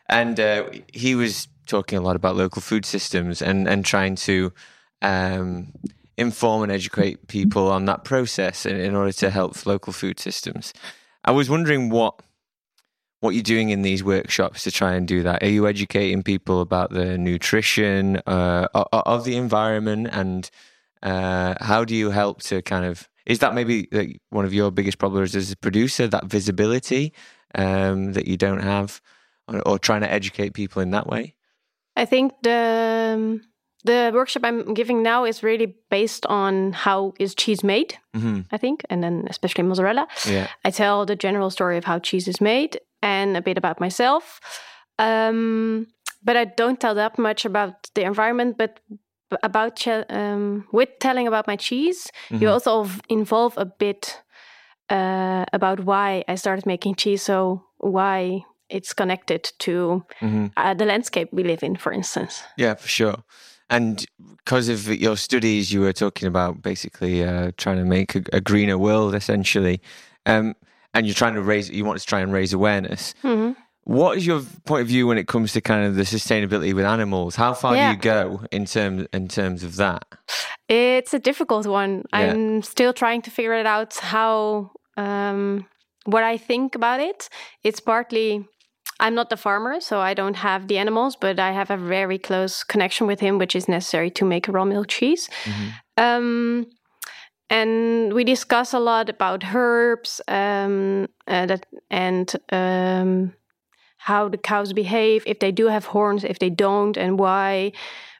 and 0.09 0.39
uh, 0.39 0.63
he 0.91 1.15
was 1.15 1.47
talking 1.67 1.97
a 1.97 2.01
lot 2.01 2.15
about 2.17 2.35
local 2.35 2.62
food 2.62 2.83
systems 2.85 3.41
and 3.41 3.65
and 3.67 3.85
trying 3.85 4.15
to 4.15 4.51
um, 5.01 5.71
inform 6.19 6.63
and 6.63 6.71
educate 6.71 7.27
people 7.27 7.71
on 7.71 7.86
that 7.86 8.03
process 8.03 8.65
in, 8.65 8.75
in 8.75 8.95
order 8.95 9.12
to 9.13 9.29
help 9.29 9.65
local 9.65 9.93
food 9.93 10.19
systems. 10.19 10.73
I 11.23 11.32
was 11.32 11.49
wondering 11.49 11.89
what 11.89 12.21
what 13.21 13.32
you're 13.32 13.43
doing 13.43 13.69
in 13.69 13.82
these 13.82 14.03
workshops 14.03 14.63
to 14.63 14.71
try 14.71 14.93
and 14.93 15.08
do 15.08 15.23
that. 15.23 15.43
Are 15.43 15.49
you 15.49 15.67
educating 15.67 16.23
people 16.23 16.62
about 16.62 16.91
the 16.91 17.17
nutrition 17.17 18.17
uh, 18.25 18.67
of 18.73 19.25
the 19.25 19.36
environment, 19.36 20.08
and 20.12 20.49
uh, 21.03 21.55
how 21.60 21.84
do 21.84 21.95
you 21.95 22.12
help 22.12 22.41
to 22.43 22.62
kind 22.62 22.86
of? 22.86 23.10
Is 23.25 23.39
that 23.39 23.53
maybe 23.53 24.19
one 24.29 24.45
of 24.45 24.53
your 24.53 24.71
biggest 24.71 24.97
problems 24.97 25.36
as 25.36 25.51
a 25.51 25.58
producer? 25.58 26.08
That 26.08 26.25
visibility 26.25 27.13
um, 27.55 28.13
that 28.13 28.27
you 28.27 28.38
don't 28.38 28.62
have, 28.62 29.01
or, 29.47 29.62
or 29.67 29.79
trying 29.79 30.01
to 30.01 30.12
educate 30.12 30.53
people 30.53 30.82
in 30.82 30.91
that 30.91 31.08
way? 31.08 31.36
I 31.95 32.05
think 32.05 32.32
the 32.43 33.15
um, 33.15 33.41
the 33.85 34.11
workshop 34.13 34.43
I'm 34.45 34.73
giving 34.73 35.01
now 35.03 35.25
is 35.25 35.43
really 35.43 35.75
based 35.89 36.25
on 36.25 36.73
how 36.73 37.13
is 37.19 37.35
cheese 37.35 37.63
made. 37.63 37.97
hmm 38.13 38.41
I 38.51 38.57
think, 38.57 38.81
and 38.89 39.03
then 39.03 39.25
especially 39.29 39.63
mozzarella. 39.63 40.07
Yeah. 40.25 40.47
I 40.65 40.71
tell 40.71 41.05
the 41.05 41.15
general 41.15 41.49
story 41.51 41.77
of 41.77 41.85
how 41.85 41.99
cheese 41.99 42.27
is 42.27 42.41
made 42.41 42.79
and 43.01 43.37
a 43.37 43.41
bit 43.41 43.57
about 43.57 43.79
myself. 43.79 44.39
Um, 44.97 45.87
but 46.23 46.35
I 46.35 46.45
don't 46.45 46.79
tell 46.79 46.95
that 46.95 47.17
much 47.17 47.45
about 47.45 47.89
the 47.93 48.03
environment, 48.03 48.57
but 48.57 48.79
about 49.43 49.75
che- 49.75 50.05
um, 50.09 50.65
with 50.71 50.89
telling 50.99 51.27
about 51.27 51.47
my 51.47 51.55
cheese, 51.55 52.11
you 52.31 52.47
Mhm. 52.47 52.53
also 52.53 52.87
involve 53.07 53.53
a 53.57 53.65
bit 53.65 54.23
uh, 54.89 55.45
about 55.53 55.79
why 55.85 56.23
I 56.27 56.35
started 56.35 56.65
making 56.65 56.95
cheese. 56.95 57.21
So 57.21 57.61
why 57.77 58.43
it's 58.69 58.93
connected 58.93 59.43
to 59.59 60.03
hmm 60.19 60.47
uh, 60.57 60.73
the 60.73 60.85
landscape 60.85 61.27
we 61.31 61.43
live 61.43 61.63
in, 61.65 61.75
for 61.77 61.91
instance. 61.93 62.43
Yeah, 62.57 62.75
for 62.75 62.87
sure. 62.87 63.23
And 63.69 64.05
because 64.38 64.67
of 64.69 64.88
your 64.88 65.15
studies, 65.17 65.71
you 65.71 65.82
were 65.82 65.93
talking 65.93 66.27
about 66.27 66.62
basically 66.62 67.23
uh, 67.23 67.51
trying 67.58 67.77
to 67.77 67.86
make 67.86 68.15
a, 68.15 68.23
a 68.34 68.41
greener 68.41 68.77
world, 68.77 69.13
essentially. 69.15 69.79
Um, 70.25 70.55
and 70.93 71.05
you're 71.05 71.13
trying 71.15 71.36
to 71.36 71.41
raise, 71.41 71.69
you 71.69 71.86
want 71.86 71.99
to 71.99 72.05
try 72.05 72.19
and 72.19 72.34
raise 72.34 72.51
awareness. 72.53 73.13
hmm 73.21 73.51
What 73.84 74.17
is 74.17 74.25
your 74.25 74.41
point 74.65 74.82
of 74.82 74.88
view 74.88 75.08
when 75.08 75.17
it 75.17 75.27
comes 75.27 75.53
to 75.53 75.62
kind 75.62 75.86
of 75.86 75.95
the 75.95 76.03
sustainability 76.03 76.73
with 76.73 76.86
animals? 76.86 77.36
How 77.36 77.53
far 77.53 77.75
Yeah. 77.75 77.89
do 77.91 77.95
you 77.95 78.01
go 78.13 78.41
in 78.51 78.65
terms 78.65 79.08
in 79.13 79.27
terms 79.27 79.63
of 79.63 79.75
that? 79.75 80.03
It's 80.67 81.13
a 81.13 81.19
difficult 81.19 81.65
one. 81.67 82.03
Yeah. 82.13 82.19
I'm 82.34 82.62
still 82.63 82.93
trying 82.93 83.21
to 83.23 83.32
figure 83.32 83.53
it 83.60 83.65
out 83.65 83.95
how 83.97 84.71
um, 84.97 85.65
what 86.05 86.23
I 86.23 86.38
think 86.38 86.75
about 86.75 86.99
it. 86.99 87.29
It's 87.63 87.79
partly 87.79 88.45
I'm 88.99 89.15
not 89.15 89.29
the 89.29 89.38
farmer, 89.38 89.79
so 89.79 89.99
I 89.99 90.13
don't 90.13 90.35
have 90.35 90.67
the 90.67 90.77
animals, 90.77 91.15
but 91.15 91.39
I 91.39 91.51
have 91.51 91.71
a 91.71 91.77
very 91.77 92.17
close 92.17 92.63
connection 92.63 93.07
with 93.07 93.19
him, 93.19 93.38
which 93.38 93.55
is 93.55 93.67
necessary 93.67 94.12
to 94.12 94.25
make 94.25 94.47
raw 94.47 94.65
milk 94.65 94.88
cheese. 94.88 95.29
Mhm. 95.45 95.73
Um, 95.97 96.65
and 97.49 98.13
we 98.13 98.23
discuss 98.23 98.73
a 98.73 98.79
lot 98.79 99.09
about 99.09 99.43
herbs 99.55 100.21
um, 100.27 101.07
uh, 101.27 101.45
that 101.47 101.65
and 101.89 102.31
um, 102.51 103.33
how 103.97 104.29
the 104.29 104.38
cows 104.38 104.73
behave, 104.73 105.23
if 105.25 105.39
they 105.39 105.51
do 105.51 105.67
have 105.67 105.85
horns, 105.85 106.23
if 106.23 106.39
they 106.39 106.49
don't, 106.49 106.97
and 106.97 107.19
why. 107.19 107.71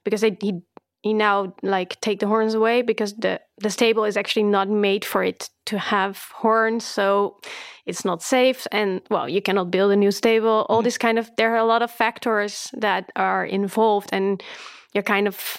Because 0.06 0.22
they, 0.22 0.38
he 0.42 0.62
he 1.02 1.14
now 1.14 1.54
like 1.64 2.00
take 2.02 2.20
the 2.20 2.28
horns 2.28 2.54
away 2.54 2.82
because 2.82 3.14
the 3.16 3.40
the 3.58 3.70
stable 3.70 4.04
is 4.04 4.18
actually 4.18 4.44
not 4.44 4.70
made 4.70 5.06
for 5.06 5.24
it 5.24 5.50
to 5.66 5.78
have 5.78 6.18
horns, 6.34 6.84
so 6.84 7.38
it's 7.86 8.04
not 8.04 8.22
safe. 8.22 8.68
And 8.72 9.02
well, 9.10 9.30
you 9.30 9.42
cannot 9.42 9.72
build 9.72 9.92
a 9.92 9.96
new 9.96 10.12
stable. 10.12 10.66
All 10.68 10.80
mm-hmm. 10.80 10.86
this 10.86 10.98
kind 10.98 11.18
of 11.18 11.30
there 11.38 11.54
are 11.54 11.58
a 11.58 11.66
lot 11.66 11.82
of 11.82 11.92
factors 11.92 12.70
that 12.74 13.12
are 13.16 13.46
involved, 13.46 14.10
and 14.12 14.44
you're 14.94 15.04
kind 15.04 15.28
of 15.28 15.58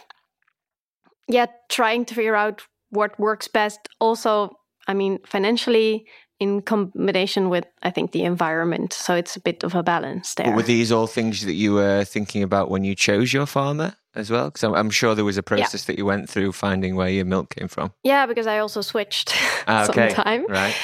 yeah 1.28 1.46
trying 1.68 2.04
to 2.06 2.14
figure 2.14 2.36
out 2.36 2.62
what 2.90 3.18
works 3.18 3.48
best. 3.48 3.80
Also, 3.98 4.50
I 4.86 4.94
mean 4.94 5.20
financially 5.24 6.06
in 6.38 6.62
combination 6.62 7.48
with 7.48 7.64
I 7.82 7.90
think 7.90 8.12
the 8.12 8.24
environment, 8.24 8.92
so 8.92 9.14
it's 9.14 9.36
a 9.36 9.40
bit 9.40 9.64
of 9.64 9.74
a 9.74 9.82
balance 9.82 10.34
there. 10.34 10.46
But 10.46 10.56
were 10.56 10.62
these 10.62 10.92
all 10.92 11.06
things 11.06 11.46
that 11.46 11.54
you 11.54 11.74
were 11.74 12.04
thinking 12.04 12.42
about 12.42 12.70
when 12.70 12.84
you 12.84 12.94
chose 12.94 13.32
your 13.32 13.46
farmer 13.46 13.94
as 14.14 14.30
well? 14.30 14.46
Because 14.46 14.64
I'm, 14.64 14.74
I'm 14.74 14.90
sure 14.90 15.14
there 15.14 15.24
was 15.24 15.36
a 15.38 15.42
process 15.42 15.84
that 15.84 15.98
you 15.98 16.04
went 16.06 16.28
through 16.28 16.52
finding 16.52 16.96
where 16.96 17.08
your 17.08 17.24
milk 17.24 17.54
came 17.54 17.68
from. 17.68 17.92
yeah, 18.02 18.26
because 18.26 18.46
I 18.46 18.58
also 18.58 18.80
switched 18.82 19.34
Ah, 19.68 19.86
okay. 19.88 20.08
sometime. 20.14 20.46
Right. 20.48 20.74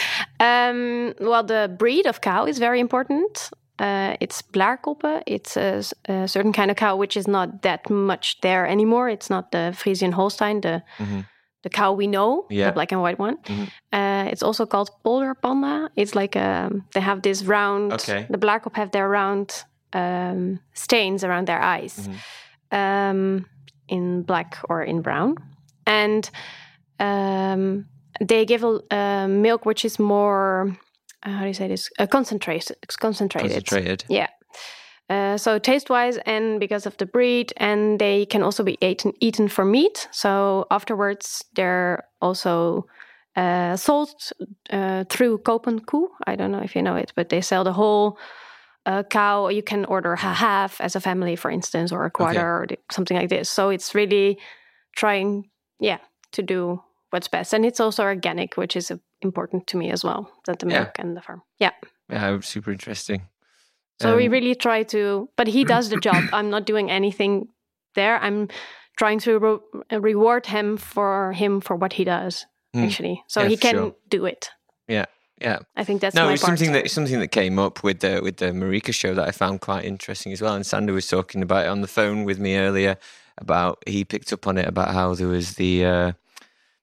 Um, 0.40 1.14
well, 1.20 1.42
the 1.44 1.68
breed 1.78 2.06
of 2.06 2.20
cow 2.20 2.46
is 2.46 2.58
very 2.58 2.80
important. 2.80 3.50
Uh, 3.78 4.16
it's 4.20 4.42
Blaarkoppen. 4.42 5.22
It's 5.26 5.56
a 5.56 5.82
certain 6.26 6.52
kind 6.52 6.70
of 6.70 6.76
cow 6.76 6.96
which 6.96 7.16
is 7.16 7.26
not 7.28 7.62
that 7.62 7.90
much 7.90 8.40
there 8.40 8.66
anymore. 8.66 9.08
It's 9.10 9.28
not 9.28 9.50
the 9.50 9.72
Frisian 9.76 10.12
Holstein, 10.12 10.60
the 10.60 10.82
Mhm. 10.98 11.24
the 11.62 11.70
cow 11.70 11.92
we 11.96 12.06
know, 12.06 12.44
Yeah. 12.48 12.66
the 12.66 12.72
black 12.72 12.92
and 12.92 13.02
white 13.02 13.18
one. 13.18 13.36
Mhm. 13.44 13.66
Uh, 13.92 14.30
it's 14.32 14.42
also 14.42 14.66
called 14.66 14.88
polder 15.02 15.34
panda. 15.34 15.88
It's 15.96 16.14
like 16.14 16.36
um, 16.36 16.84
they 16.92 17.00
have 17.02 17.20
this 17.22 17.42
round. 17.44 17.92
Okay. 17.92 18.26
The 18.30 18.38
Blaarkop 18.38 18.76
have 18.76 18.90
their 18.90 19.08
round 19.08 19.64
um, 19.92 20.58
stains 20.74 21.24
around 21.24 21.46
their 21.46 21.60
eyes, 21.60 21.94
Mhm. 22.08 22.14
Um, 22.72 23.46
in 23.88 24.22
black 24.22 24.58
or 24.68 24.82
in 24.82 25.00
brown, 25.02 25.36
and 25.86 26.28
um, 26.98 27.86
they 28.20 28.44
give 28.44 28.64
a 28.64 28.80
uh, 28.90 29.28
milk 29.28 29.64
which 29.64 29.84
is 29.84 29.98
more. 29.98 30.76
Uh, 31.22 31.30
how 31.30 31.40
do 31.40 31.46
you 31.46 31.54
say 31.54 31.68
this? 31.68 31.90
Uh, 31.98 32.06
concentrated. 32.06 32.76
It's 32.82 32.96
concentrated. 32.96 33.50
Concentrated. 33.50 34.04
Yeah. 34.08 34.28
Uh, 35.08 35.36
so 35.36 35.58
taste 35.58 35.88
wise 35.88 36.18
and 36.26 36.58
because 36.58 36.84
of 36.84 36.96
the 36.96 37.06
breed, 37.06 37.52
and 37.58 38.00
they 38.00 38.26
can 38.26 38.42
also 38.42 38.64
be 38.64 38.76
eaten 38.80 39.12
eaten 39.20 39.48
for 39.48 39.64
meat. 39.64 40.08
So 40.10 40.66
afterwards, 40.70 41.44
they're 41.54 42.04
also 42.20 42.86
uh, 43.36 43.76
sold 43.76 44.10
uh, 44.70 45.04
through 45.08 45.38
Koop 45.38 45.66
een 45.66 45.80
Koe. 45.84 46.08
I 46.26 46.34
don't 46.34 46.50
know 46.50 46.62
if 46.62 46.74
you 46.74 46.82
know 46.82 46.96
it, 46.96 47.12
but 47.14 47.28
they 47.28 47.40
sell 47.40 47.62
the 47.64 47.72
whole 47.72 48.18
uh, 48.86 49.02
cow. 49.02 49.48
You 49.48 49.62
can 49.62 49.84
order 49.84 50.12
a 50.12 50.16
half 50.16 50.80
as 50.80 50.96
a 50.96 51.00
family, 51.00 51.36
for 51.36 51.50
instance, 51.50 51.92
or 51.92 52.04
a 52.04 52.10
quarter 52.10 52.40
or 52.62 52.66
something 52.90 53.16
like 53.16 53.28
this. 53.28 53.50
So 53.50 53.68
it's 53.70 53.94
really 53.94 54.38
trying, 54.96 55.50
yeah, 55.80 55.98
to 56.32 56.42
do 56.42 56.82
what's 57.10 57.28
best, 57.28 57.52
and 57.54 57.64
it's 57.64 57.80
also 57.80 58.02
organic, 58.04 58.56
which 58.56 58.76
is 58.76 58.90
uh, 58.90 58.96
important 59.22 59.66
to 59.68 59.76
me 59.76 59.90
as 59.92 60.04
well. 60.04 60.30
That 60.46 60.58
the 60.58 60.66
Yeah. 60.66 60.78
milk 60.80 60.98
and 60.98 61.16
the 61.16 61.20
farm, 61.22 61.42
yeah. 61.58 61.72
Yeah, 62.10 62.40
super 62.40 62.72
interesting. 62.72 63.28
So 64.02 64.16
we 64.16 64.26
Um, 64.26 64.32
really 64.32 64.54
try 64.54 64.84
to, 64.84 65.28
but 65.36 65.46
he 65.48 65.64
does 65.64 65.88
the 65.88 65.96
job. 65.96 66.24
I'm 66.32 66.50
not 66.50 66.66
doing 66.66 66.90
anything 66.90 67.48
there. 67.94 68.18
I'm 68.22 68.48
trying 68.98 69.20
to 69.20 69.38
re- 69.38 69.98
reward 69.98 70.46
him 70.46 70.76
for 70.76 71.32
him 71.32 71.60
for 71.60 71.76
what 71.76 71.92
he 71.94 72.04
does 72.04 72.46
Mm. 72.74 72.84
actually, 72.84 73.22
so 73.26 73.40
Yeah, 73.40 73.48
he 73.48 73.56
can 73.56 73.74
sure. 73.76 73.94
do 74.08 74.26
it. 74.26 74.50
Yeah, 74.88 75.06
yeah. 75.40 75.58
I 75.76 75.84
think 75.84 76.00
that's 76.00 76.14
no, 76.14 76.28
it's 76.28 76.42
part. 76.42 76.58
something 76.58 76.72
that 76.72 76.90
something 76.90 77.20
that 77.20 77.28
came 77.28 77.58
up 77.58 77.82
with 77.82 78.00
the 78.00 78.20
with 78.22 78.36
the 78.38 78.46
Marika 78.46 78.94
show 78.94 79.14
that 79.14 79.28
I 79.28 79.32
found 79.32 79.60
quite 79.60 79.84
interesting 79.84 80.32
as 80.32 80.40
well. 80.40 80.54
And 80.54 80.64
Sander 80.66 80.92
was 80.92 81.06
talking 81.08 81.42
about 81.42 81.66
it 81.66 81.68
on 81.68 81.80
the 81.80 81.88
phone 81.88 82.24
with 82.24 82.38
me 82.38 82.56
earlier 82.56 82.96
about 83.38 83.82
he 83.86 84.04
picked 84.04 84.32
up 84.32 84.46
on 84.46 84.56
it 84.58 84.66
about 84.66 84.94
how 84.94 85.14
there 85.14 85.28
was 85.28 85.54
the 85.56 85.84
uh, 85.84 86.12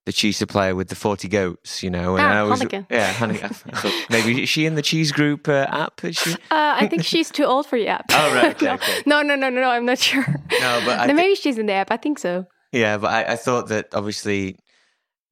the 0.06 0.12
cheese 0.12 0.38
supplier 0.38 0.76
with 0.76 0.90
the 0.90 0.96
forty 0.96 1.28
goats, 1.28 1.82
you 1.82 1.90
know. 1.90 2.16
And 2.16 2.26
Ah, 2.26 2.40
I 2.40 2.44
was 2.44 2.64
yeah, 2.90 3.14
thought 3.14 4.06
maybe 4.10 4.44
is 4.44 4.50
she 4.50 4.66
in 4.66 4.76
the 4.76 4.82
cheese 4.82 5.12
group 5.12 5.48
uh, 5.48 5.66
app? 5.70 6.04
Is 6.04 6.18
she? 6.18 6.34
Uh, 6.34 6.36
I 6.52 6.88
think 6.88 7.04
she's 7.06 7.32
too 7.32 7.46
old 7.46 7.66
for 7.66 7.80
the 7.80 7.88
app. 7.88 8.06
Oh, 8.12 8.36
right, 8.36 8.56
okay, 8.56 8.66
no, 8.66 8.74
okay. 8.74 9.02
no, 9.06 9.22
no, 9.22 9.36
no, 9.36 9.50
no, 9.50 9.62
no. 9.62 9.70
I'm 9.70 9.86
not 9.86 9.98
sure. 10.00 10.26
No, 10.60 10.82
but 10.86 11.00
I 11.00 11.06
no, 11.08 11.14
maybe 11.14 11.36
she's 11.36 11.58
in 11.58 11.66
the 11.66 11.74
app. 11.74 11.90
I 11.92 11.98
think 11.98 12.20
so. 12.20 12.46
Yeah, 12.72 12.98
but 12.98 13.12
I, 13.12 13.34
I 13.34 13.36
thought 13.36 13.68
that 13.70 13.94
obviously, 13.94 14.58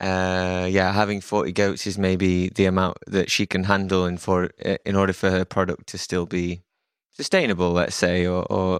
uh, 0.01 0.65
yeah, 0.69 0.91
having 0.91 1.21
forty 1.21 1.51
goats 1.51 1.85
is 1.87 1.97
maybe 1.97 2.49
the 2.49 2.65
amount 2.65 2.97
that 3.07 3.29
she 3.29 3.45
can 3.45 3.63
handle, 3.63 4.05
in 4.05 4.17
for 4.17 4.49
uh, 4.65 4.77
in 4.85 4.95
order 4.95 5.13
for 5.13 5.29
her 5.29 5.45
product 5.45 5.87
to 5.87 5.97
still 5.97 6.25
be 6.25 6.63
sustainable, 7.11 7.71
let's 7.71 7.95
say, 7.95 8.25
or 8.25 8.45
or 8.49 8.79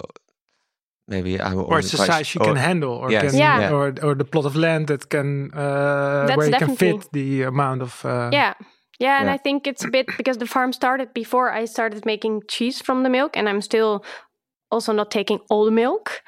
maybe 1.07 1.39
I 1.39 1.53
or 1.53 1.79
it's 1.79 1.91
the 1.91 1.97
size 1.97 2.27
she 2.27 2.39
can 2.39 2.55
handle, 2.55 2.93
or 2.93 3.12
Yes, 3.12 3.31
can, 3.31 3.39
Yeah. 3.39 3.71
or 3.71 3.93
or 4.01 4.15
the 4.15 4.25
plot 4.25 4.45
of 4.45 4.55
land 4.55 4.88
that 4.88 5.10
can 5.10 5.51
uh, 5.53 6.36
where 6.36 6.49
you 6.49 6.57
can 6.57 6.75
fit 6.75 7.12
the 7.13 7.43
amount 7.43 7.81
of. 7.81 8.03
Uh, 8.05 8.29
Yeah. 8.34 8.53
Yeah, 8.99 9.17
and 9.19 9.27
Yeah. 9.27 9.34
I 9.36 9.38
think 9.38 9.67
it's 9.67 9.84
a 9.84 9.89
bit 9.89 10.05
because 10.17 10.38
the 10.38 10.45
farm 10.45 10.73
started 10.73 11.13
before 11.13 11.51
I 11.62 11.65
started 11.65 12.05
making 12.05 12.43
cheese 12.47 12.84
from 12.84 13.03
the 13.03 13.10
milk, 13.10 13.38
and 13.38 13.47
I'm 13.49 13.62
still 13.62 14.03
also 14.69 14.93
not 14.93 15.10
taking 15.12 15.39
all 15.49 15.65
the 15.65 15.71
milk. 15.71 16.21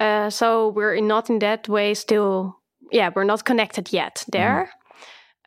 Uh, 0.00 0.30
so 0.30 0.68
we're 0.68 1.00
not 1.00 1.28
in 1.30 1.38
that 1.38 1.68
way 1.68 1.94
still. 1.94 2.56
Yeah, 2.92 3.10
we're 3.14 3.24
not 3.24 3.44
connected 3.44 3.92
yet 3.92 4.24
there. 4.32 4.70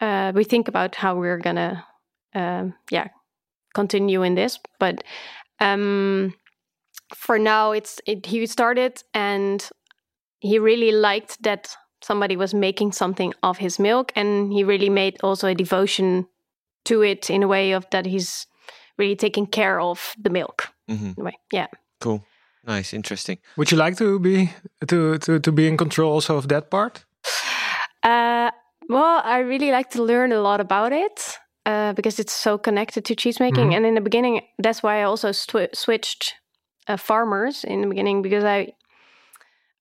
uh, 0.01 0.31
we 0.35 0.43
think 0.43 0.67
about 0.67 0.95
how 0.95 1.15
we're 1.15 1.39
gonna, 1.39 1.85
um, 2.35 2.73
yeah, 2.91 3.07
continue 3.73 4.23
in 4.23 4.35
this. 4.35 4.59
But 4.79 5.03
um, 5.59 6.33
for 7.15 7.39
now, 7.39 7.71
it's 7.73 7.99
it, 8.05 8.25
he 8.25 8.45
started 8.45 9.03
and 9.13 9.67
he 10.39 10.59
really 10.59 10.91
liked 10.91 11.41
that 11.43 11.75
somebody 12.03 12.35
was 12.37 12.53
making 12.53 12.91
something 12.93 13.33
of 13.41 13.57
his 13.57 13.79
milk, 13.79 14.11
and 14.15 14.53
he 14.53 14.63
really 14.63 14.89
made 14.89 15.17
also 15.23 15.47
a 15.47 15.55
devotion 15.55 16.27
to 16.85 17.01
it 17.01 17.29
in 17.29 17.43
a 17.43 17.47
way 17.47 17.73
of 17.73 17.85
that 17.89 18.05
he's 18.05 18.45
really 18.97 19.15
taking 19.15 19.47
care 19.47 19.79
of 19.79 20.15
the 20.23 20.29
milk. 20.29 20.67
hmm 20.87 21.11
In 21.17 21.21
a 21.21 21.23
way, 21.23 21.37
yeah. 21.53 21.67
Cool. 21.99 22.21
Nice. 22.67 22.93
Interesting. 22.95 23.37
Would 23.55 23.71
you 23.71 23.77
like 23.77 23.97
to 23.97 24.19
be 24.19 24.49
to 24.87 25.17
to 25.17 25.39
to 25.39 25.51
be 25.51 25.67
in 25.67 25.77
control 25.77 26.11
also 26.13 26.37
of 26.37 26.47
that 26.47 26.69
part? 26.69 27.05
Uh, 28.07 28.51
well, 28.89 29.21
I 29.25 29.39
really 29.39 29.71
like 29.71 29.89
to 29.91 30.03
learn 30.03 30.31
a 30.31 30.39
lot 30.41 30.59
about 30.61 30.93
it 30.93 31.37
uh, 31.65 31.93
because 31.93 32.19
it's 32.19 32.33
so 32.33 32.57
connected 32.57 33.03
to 33.05 33.15
cheesemaking. 33.15 33.67
Mhm. 33.69 33.75
And 33.75 33.85
in 33.85 33.95
the 33.95 34.01
beginning, 34.01 34.41
that's 34.63 34.81
why 34.83 35.01
I 35.01 35.03
also 35.03 35.31
sw- 35.31 35.73
switched 35.73 36.35
uh, 36.87 36.97
farmers 36.97 37.63
in 37.65 37.81
the 37.81 37.87
beginning 37.87 38.21
because 38.21 38.43
I 38.45 38.73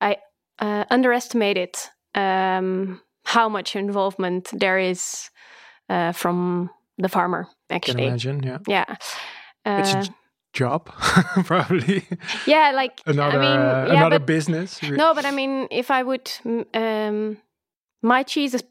I 0.00 0.16
uh, 0.58 0.84
underestimated 0.90 1.74
um, 2.14 3.00
how 3.24 3.48
much 3.48 3.76
involvement 3.76 4.50
there 4.60 4.78
is 4.90 5.30
uh, 5.88 6.12
from 6.12 6.70
the 7.02 7.08
farmer. 7.08 7.44
Can 7.68 7.76
Actually, 7.76 8.06
imagine. 8.08 8.42
Yeah, 8.42 8.58
yeah. 8.66 8.96
it's 9.78 9.92
a 9.92 9.98
Uh, 9.98 10.02
j- 10.02 10.14
job 10.52 10.86
probably 11.44 12.02
yeah, 12.46 12.72
like 12.74 13.00
another 13.06 13.38
I 13.38 13.42
mean, 13.42 13.60
yeah, 13.94 14.00
another 14.00 14.18
but 14.18 14.26
business. 14.26 14.82
No, 14.82 15.14
but 15.14 15.24
I 15.24 15.30
mean, 15.30 15.68
if 15.70 15.90
I 15.90 16.02
would, 16.02 16.30
um, 16.74 17.36
my 18.06 18.22
cheese 18.22 18.54
is 18.54 18.62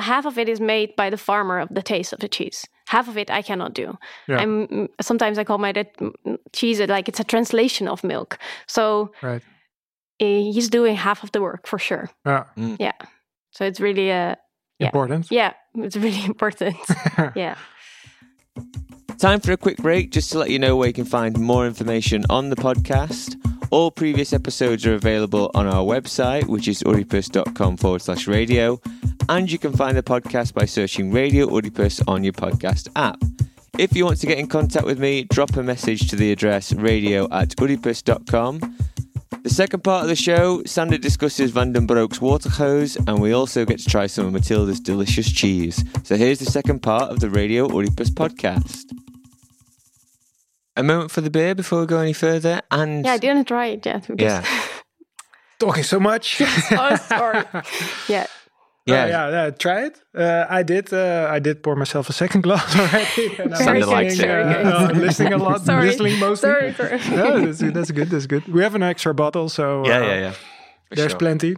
half 0.00 0.26
of 0.26 0.38
it 0.38 0.48
is 0.48 0.60
made 0.60 0.94
by 0.96 1.10
the 1.10 1.16
farmer 1.16 1.58
of 1.58 1.68
the 1.74 1.82
taste 1.82 2.12
of 2.12 2.20
the 2.20 2.28
cheese. 2.28 2.64
Half 2.88 3.08
of 3.08 3.16
it 3.18 3.30
I 3.30 3.42
cannot 3.42 3.74
do. 3.74 3.86
Yeah. 4.28 4.38
I'm 4.42 4.66
mm, 4.68 4.88
sometimes 5.00 5.38
I 5.38 5.44
call 5.44 5.58
my 5.58 5.72
that 5.72 5.96
mm, 5.98 6.38
cheese 6.52 6.78
it 6.82 6.88
like 6.90 7.08
it's 7.08 7.20
a 7.20 7.24
translation 7.24 7.88
of 7.88 8.04
milk. 8.04 8.38
So 8.66 9.10
Right. 9.22 9.42
he's 10.18 10.68
doing 10.70 10.96
half 10.96 11.22
of 11.24 11.30
the 11.32 11.40
work 11.40 11.66
for 11.66 11.78
sure. 11.78 12.08
Yeah, 12.78 12.92
So 13.50 13.64
it's 13.64 13.80
really 13.80 14.10
uh, 14.12 14.34
Yeah. 14.78 14.88
important. 14.88 15.30
yeah, 15.30 15.52
it's 15.74 15.96
really 15.96 16.24
important. 16.32 16.76
yeah. 17.34 17.54
Time 19.18 19.40
for 19.40 19.52
a 19.52 19.56
quick 19.56 19.78
break 19.78 20.14
just 20.14 20.30
to 20.32 20.38
let 20.38 20.50
you 20.50 20.58
know 20.58 20.76
where 20.76 20.88
you 20.88 20.94
can 20.94 21.04
find 21.06 21.38
more 21.38 21.66
information 21.66 22.24
on 22.30 22.50
the 22.50 22.56
podcast. 22.56 23.34
All 23.74 23.90
previous 23.90 24.32
episodes 24.32 24.86
are 24.86 24.94
available 24.94 25.50
on 25.52 25.66
our 25.66 25.82
website, 25.82 26.46
which 26.46 26.68
is 26.68 26.84
oedipus.com 26.84 27.76
forward 27.76 28.02
slash 28.02 28.28
radio. 28.28 28.80
And 29.28 29.50
you 29.50 29.58
can 29.58 29.72
find 29.72 29.96
the 29.96 30.02
podcast 30.04 30.54
by 30.54 30.64
searching 30.64 31.10
Radio 31.10 31.48
Oedipus 31.48 32.00
on 32.06 32.22
your 32.22 32.34
podcast 32.34 32.86
app. 32.94 33.20
If 33.76 33.96
you 33.96 34.04
want 34.04 34.20
to 34.20 34.28
get 34.28 34.38
in 34.38 34.46
contact 34.46 34.86
with 34.86 35.00
me, 35.00 35.24
drop 35.24 35.56
a 35.56 35.62
message 35.64 36.08
to 36.10 36.14
the 36.14 36.30
address 36.30 36.72
radio 36.72 37.24
at 37.32 37.48
oedipus.com. 37.56 38.60
The 39.42 39.50
second 39.50 39.82
part 39.82 40.04
of 40.04 40.08
the 40.08 40.14
show, 40.14 40.62
Sander 40.62 40.96
discusses 40.96 41.50
Vandenbroek's 41.50 42.20
Watergeus, 42.20 42.94
and 43.08 43.20
we 43.20 43.32
also 43.32 43.64
get 43.64 43.80
to 43.80 43.86
try 43.86 44.06
some 44.06 44.26
of 44.26 44.32
Matilda's 44.32 44.78
delicious 44.78 45.32
cheese. 45.32 45.82
So 46.04 46.14
here's 46.14 46.38
the 46.38 46.46
second 46.46 46.84
part 46.84 47.10
of 47.10 47.18
the 47.18 47.28
Radio 47.28 47.66
Oedipus 47.66 48.10
podcast. 48.10 48.84
A 50.76 50.82
moment 50.82 51.10
for 51.10 51.20
the 51.20 51.30
beer 51.30 51.54
before 51.54 51.80
we 51.80 51.86
go 51.86 51.98
any 51.98 52.12
further, 52.12 52.60
and 52.70 53.04
Yeah, 53.04 53.12
I 53.12 53.18
didn't 53.18 53.46
try 53.46 53.66
it 53.66 53.86
yet. 53.86 54.06
Because 54.08 54.20
Yeah. 54.20 54.44
Talking 55.58 55.84
so 55.84 56.00
much. 56.00 56.40
oh, 56.72 56.96
sorry. 56.96 57.44
Yeah. 58.08 58.26
yeah, 58.86 59.02
Uh, 59.04 59.06
yeah, 59.06 59.30
yeah, 59.30 59.50
try 59.50 59.86
it. 59.86 60.00
Uh, 60.14 60.46
I 60.50 60.62
did. 60.64 60.92
Uh, 60.92 61.28
I 61.30 61.38
did 61.38 61.62
pour 61.62 61.76
myself 61.76 62.08
a 62.08 62.12
second 62.12 62.42
glass 62.42 62.76
already. 62.78 63.36
And 63.38 63.54
I'm 63.54 63.78
listening, 63.78 63.86
like 63.86 64.12
uh, 64.12 64.14
Very 64.16 64.64
uh, 64.64 64.92
listening 64.92 65.32
a 65.32 65.38
lot. 65.38 65.60
Sorry. 65.64 65.86
Listening 65.86 66.18
mostly. 66.18 66.50
Sorry, 66.50 66.72
sorry. 66.74 67.16
No, 67.16 67.40
that's, 67.46 67.60
that's 67.60 67.90
good. 67.92 68.10
That's 68.10 68.26
good. 68.26 68.46
We 68.48 68.62
have 68.62 68.74
an 68.74 68.82
extra 68.82 69.14
bottle, 69.14 69.48
so 69.48 69.86
yeah, 69.86 69.98
uh, 69.98 70.02
yeah, 70.02 70.20
yeah. 70.20 70.34
There's 70.90 71.12
sure. 71.12 71.18
plenty. 71.18 71.56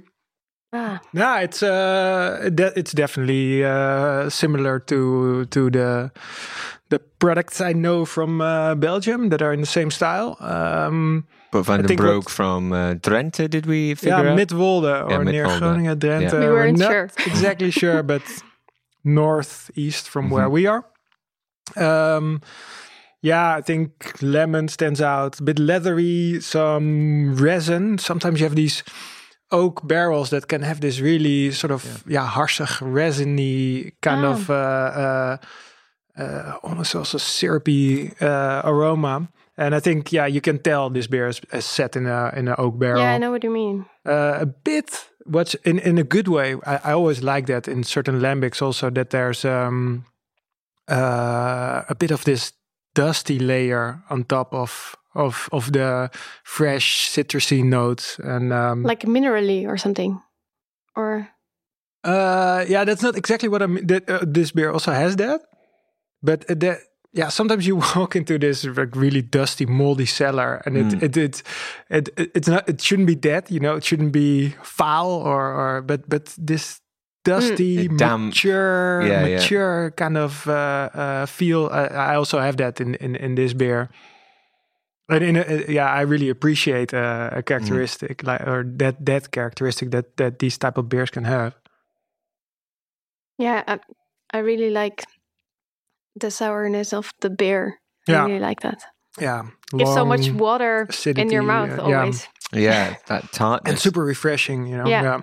Ah, 0.73 1.01
Yeah, 1.13 1.41
it's 1.41 1.63
uh, 1.63 2.51
de- 2.55 2.73
it's 2.79 2.93
definitely 2.93 3.65
uh, 3.65 4.29
similar 4.31 4.79
to 4.81 5.45
to 5.47 5.71
the 5.71 6.11
the 6.89 6.99
products 7.19 7.61
I 7.61 7.73
know 7.73 8.05
from 8.05 8.41
uh, 8.41 8.75
Belgium 8.75 9.29
that 9.31 9.43
are 9.43 9.53
in 9.53 9.61
the 9.61 9.67
same 9.67 9.91
style. 9.91 10.37
Um, 10.41 11.27
But 11.53 11.63
Van 11.67 11.75
I 11.75 11.83
den 11.83 11.87
think 11.89 12.01
Broek 12.01 12.25
what- 12.25 12.31
from 12.35 12.73
uh, 12.73 12.95
Drenthe, 13.01 13.49
did 13.49 13.67
we 13.67 13.95
figure 13.95 14.25
yeah, 14.25 14.33
out? 14.33 14.39
Midwolde 14.39 15.05
or 15.05 15.11
Yeah, 15.11 15.23
near 15.23 15.45
Midwolde. 15.47 15.59
Groningen, 15.61 15.99
Drenthe. 15.99 16.33
Yeah. 16.33 16.41
We 16.41 16.47
We're 16.47 16.53
weren't 16.55 16.79
not 16.79 16.91
sure. 16.91 17.11
exactly 17.27 17.71
sure, 17.71 18.03
but 18.03 18.23
northeast 19.05 20.09
from 20.09 20.31
where 20.31 20.49
we 20.51 20.67
are. 20.67 20.85
Um, 21.77 22.41
yeah, 23.23 23.55
I 23.59 23.63
think 23.63 23.91
lemon 24.23 24.69
stands 24.69 25.01
out. 25.01 25.41
A 25.41 25.43
bit 25.43 25.59
leathery, 25.59 26.41
some 26.41 27.35
resin. 27.37 27.99
Sometimes 27.99 28.41
you 28.41 28.47
have 28.47 28.57
these 28.57 28.83
oak 29.51 29.87
barrels 29.87 30.31
that 30.31 30.47
can 30.49 30.63
have 30.63 30.81
this 30.81 31.01
really 31.01 31.53
sort 31.53 31.71
of 31.71 32.03
yeah, 32.09 32.27
harsig, 32.29 32.81
resiny 32.81 33.93
kind 34.03 34.25
Ah. 34.25 34.31
of 34.33 34.51
uh, 34.51 34.55
uh, 34.55 35.37
uh, 36.19 36.59
almost 36.63 36.95
also 36.95 37.19
syrupy 37.19 38.11
uh, 38.21 38.63
aroma. 38.65 39.29
And 39.59 39.75
I 39.75 39.81
think 39.81 40.13
yeah, 40.13 40.27
you 40.29 40.41
can 40.41 40.59
tell 40.59 40.91
this 40.91 41.07
beer 41.07 41.29
is, 41.29 41.41
is 41.53 41.65
set 41.65 41.97
in 41.97 42.07
a 42.07 42.31
in 42.37 42.49
an 42.49 42.55
oak 42.59 42.79
barrel 42.79 43.01
yeah, 43.01 43.15
I 43.15 43.19
know 43.19 43.31
what 43.31 43.45
you 43.45 43.51
mean. 43.53 43.87
uh, 44.05 44.39
a 44.43 44.47
bit 44.47 45.11
what's 45.25 45.55
in 45.65 45.79
in 45.79 45.99
a 45.99 46.05
good 46.05 46.29
way 46.29 46.55
I, 46.67 46.77
I 46.91 46.93
always 46.93 47.23
like 47.23 47.47
that 47.47 47.67
in 47.69 47.85
certain 47.85 48.21
lambics 48.21 48.63
also 48.63 48.91
that 48.91 49.11
there's 49.11 49.45
um 49.45 50.05
uh, 50.89 51.83
a 51.89 51.95
bit 51.99 52.11
of 52.11 52.25
this 52.25 52.53
dusty 52.95 53.39
layer 53.39 54.03
on 54.11 54.25
top 54.25 54.53
of 54.55 54.95
of 55.17 55.49
of 55.53 55.73
the 55.73 56.11
fresh 56.45 57.09
citrusy 57.11 57.63
notes 57.65 58.19
and 58.21 58.53
um 58.53 58.83
Like 58.85 59.07
minerally 59.07 59.67
or 59.67 59.77
something. 59.79 60.21
Or 60.95 61.29
uh 62.05 62.65
yeah 62.69 62.85
that's 62.85 63.03
not 63.03 63.17
exactly 63.17 63.49
what 63.49 63.63
i 63.63 63.67
mean 63.67 63.87
that, 63.87 64.09
uh, 64.09 64.21
this 64.23 64.53
beer 64.53 64.71
also 64.71 64.93
has 64.93 65.17
that 65.17 65.41
but 66.23 66.45
uh, 66.51 66.55
that 66.55 66.79
yeah 67.13 67.29
sometimes 67.29 67.67
you 67.67 67.77
walk 67.97 68.15
into 68.15 68.39
this 68.39 68.65
like 68.65 68.95
really 68.95 69.23
dusty 69.23 69.67
moldy 69.67 70.07
cellar 70.07 70.63
and 70.67 70.77
it, 70.77 70.87
Mm. 70.87 71.03
it, 71.03 71.17
it 71.17 71.43
it 71.91 72.09
it 72.17 72.31
it's 72.35 72.49
not 72.49 72.69
it 72.69 72.81
shouldn't 72.81 73.09
be 73.09 73.17
dead 73.17 73.51
you 73.51 73.59
know 73.61 73.75
it 73.77 73.85
shouldn't 73.85 74.13
be 74.13 74.55
foul 74.63 75.11
or 75.25 75.43
or 75.53 75.83
but 75.83 76.09
but 76.09 76.35
this 76.39 76.81
dusty 77.25 77.89
Mm. 77.89 77.99
Damp. 77.99 78.23
mature 78.25 79.03
Yeah, 79.03 79.27
yeah. 79.27 79.37
mature 79.43 79.91
kind 79.97 80.17
of 80.17 80.47
uh, 80.47 80.89
uh 80.95 81.27
feel 81.27 81.69
I, 81.73 82.13
I 82.13 82.17
also 82.17 82.39
have 82.39 82.57
that 82.59 82.81
in 82.81 82.95
in, 83.03 83.17
in 83.17 83.35
this 83.35 83.53
beer 83.53 83.89
and 85.09 85.23
in 85.25 85.37
a, 85.37 85.41
uh, 85.41 85.63
yeah, 85.69 85.87
I 85.89 86.01
really 86.03 86.29
appreciate 86.31 86.93
uh, 86.95 87.31
a 87.33 87.43
characteristic 87.43 88.23
like 88.23 88.41
or 88.47 88.65
that 88.79 89.05
that 89.07 89.31
characteristic 89.31 89.91
that 89.91 90.17
that 90.17 90.39
these 90.39 90.59
type 90.59 90.79
of 90.79 90.89
beers 90.89 91.11
can 91.11 91.25
have. 91.25 91.55
yeah, 93.39 93.63
I, 93.67 93.79
I 94.33 94.39
really 94.39 94.71
like 94.71 95.05
the 96.21 96.31
sourness 96.31 96.93
of 96.93 97.11
the 97.21 97.31
beer. 97.31 97.79
Yeah. 98.09 98.23
I 98.23 98.27
really 98.27 98.41
like 98.41 98.61
that. 98.61 98.83
Yeah, 99.21 99.43
Gives 99.77 99.95
so 99.95 100.05
much 100.05 100.29
long 100.29 100.39
water 100.39 100.89
in 101.17 101.31
your 101.31 101.43
mouth 101.43 101.79
uh, 101.79 101.89
yeah. 101.89 102.01
always. 102.01 102.29
Yeah, 102.53 102.95
that 103.07 103.33
tartness. 103.33 103.71
and 103.71 103.79
super 103.79 104.05
refreshing. 104.05 104.67
You 104.67 104.77
know, 104.77 104.87
Yeah. 104.89 105.23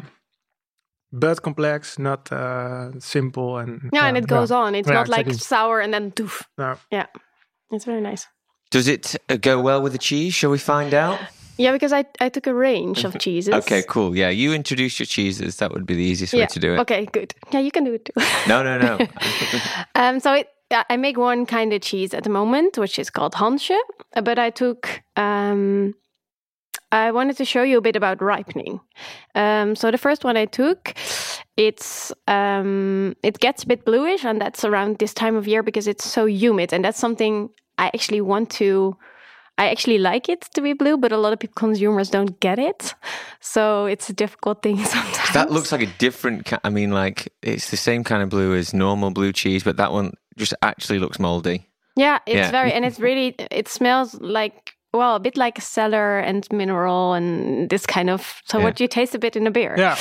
but 1.12 1.42
complex, 1.42 2.00
not 2.00 2.32
uh, 2.32 3.00
simple 3.00 3.58
and 3.58 3.90
Yeah, 3.94 4.08
and 4.08 4.18
it 4.18 4.28
goes 4.28 4.52
on. 4.52 4.76
It's 4.76 4.88
Yeah, 4.88 4.96
not 4.96 5.10
like 5.10 5.32
sour 5.34 5.80
and 5.80 5.94
then 5.94 6.12
doof. 6.12 6.42
No. 6.58 6.76
Yeah, 6.92 7.06
it's 7.72 7.86
very 7.86 8.02
nice. 8.02 8.28
Does 8.74 8.88
it 8.88 9.16
uh, 9.30 9.36
go 9.36 9.62
well 9.62 9.84
with 9.84 9.92
the 9.92 10.00
cheese? 10.00 10.34
Shall 10.34 10.50
we 10.50 10.58
find 10.58 10.96
out? 10.96 11.20
Yeah, 11.58 11.74
because 11.74 11.94
I, 11.94 12.06
I 12.20 12.30
took 12.30 12.48
a 12.48 12.56
range 12.56 13.04
of 13.04 13.20
cheeses. 13.20 13.54
Okay, 13.54 13.84
cool. 13.88 14.18
Yeah, 14.18 14.30
you 14.30 14.52
introduce 14.52 14.98
your 14.98 15.06
cheeses. 15.06 15.58
That 15.58 15.72
would 15.72 15.86
be 15.86 15.94
the 15.94 16.02
easiest 16.02 16.34
way 16.34 16.48
to 16.48 16.60
do 16.60 16.74
it. 16.74 16.80
Okay, 16.80 17.06
good. 17.06 17.36
Yeah, 17.52 17.60
you 17.60 17.70
can 17.70 17.84
do 17.84 17.94
it 17.94 18.06
too. 18.06 18.14
No, 18.48 18.64
no, 18.64 18.80
no. 18.80 18.98
um, 19.96 20.20
so 20.20 20.34
it, 20.34 20.48
I 20.72 20.98
make 20.98 21.20
one 21.20 21.46
kind 21.46 21.72
of 21.72 21.84
cheese 21.84 22.16
at 22.16 22.24
the 22.24 22.32
moment, 22.32 22.80
which 22.80 22.98
is 22.98 23.12
called 23.12 23.34
Hansje. 23.34 23.78
But 24.24 24.40
I 24.40 24.50
took. 24.50 25.04
Um, 25.18 25.94
I 26.92 27.12
wanted 27.12 27.38
to 27.38 27.46
show 27.46 27.62
you 27.62 27.78
a 27.78 27.82
bit 27.82 27.96
about 27.96 28.24
ripening. 28.24 28.80
Um, 29.36 29.76
so 29.76 29.92
the 29.92 30.00
first 30.00 30.24
one 30.24 30.36
I 30.36 30.46
took, 30.46 30.96
it's 31.58 32.12
um, 32.28 33.16
it 33.22 33.38
gets 33.40 33.62
a 33.64 33.68
bit 33.68 33.86
bluish, 33.86 34.26
and 34.26 34.42
that's 34.42 34.66
around 34.66 34.98
this 34.98 35.14
time 35.14 35.36
of 35.36 35.48
year 35.48 35.62
because 35.62 35.88
it's 35.88 36.10
so 36.10 36.26
humid, 36.26 36.74
and 36.74 36.84
that's 36.84 37.00
something 37.00 37.50
I 37.78 37.88
actually 37.88 38.22
want 38.22 38.50
to. 38.52 38.96
I 39.56 39.70
actually 39.70 40.00
like 40.00 40.30
it 40.30 40.42
to 40.56 40.62
be 40.62 40.74
blue, 40.74 40.98
but 40.98 41.12
a 41.12 41.18
lot 41.18 41.32
of 41.32 41.38
people, 41.40 41.54
consumers 41.56 42.10
don't 42.10 42.40
get 42.40 42.58
it, 42.58 42.96
so 43.40 43.86
it's 43.86 44.10
a 44.10 44.14
difficult 44.14 44.64
thing 44.64 44.78
sometimes. 44.84 45.34
that 45.34 45.52
looks 45.52 45.72
like 45.72 45.82
a 45.82 45.92
different. 46.00 46.52
I 46.64 46.70
mean, 46.70 46.92
like 46.92 47.32
it's 47.44 47.70
the 47.70 47.78
same 47.78 48.04
kind 48.04 48.24
of 48.24 48.30
blue 48.30 48.56
as 48.56 48.74
normal 48.74 49.12
blue 49.12 49.32
cheese, 49.32 49.64
but 49.64 49.78
that 49.78 49.92
one 49.92 50.14
just 50.38 50.56
actually 50.64 50.98
looks 51.00 51.20
moldy. 51.20 51.68
Yeah, 51.96 52.18
it's 52.26 52.36
Yeah. 52.36 52.52
very 52.52 52.74
and 52.74 52.84
it's 52.84 53.00
really 53.00 53.36
it 53.52 53.68
smells 53.68 54.16
like 54.20 54.73
well, 54.94 55.16
a 55.16 55.20
bit 55.20 55.38
like 55.38 55.60
cellar 55.62 56.20
and 56.20 56.48
mineral 56.52 57.14
and 57.14 57.70
this 57.70 57.86
kind 57.86 58.10
of. 58.10 58.42
So 58.46 58.58
Yeah. 58.58 58.64
what 58.66 58.80
you 58.80 58.88
taste 58.88 59.16
a 59.16 59.20
bit 59.20 59.36
in 59.36 59.48
a 59.48 59.52
beer. 59.52 59.76
Yeah. 59.78 59.98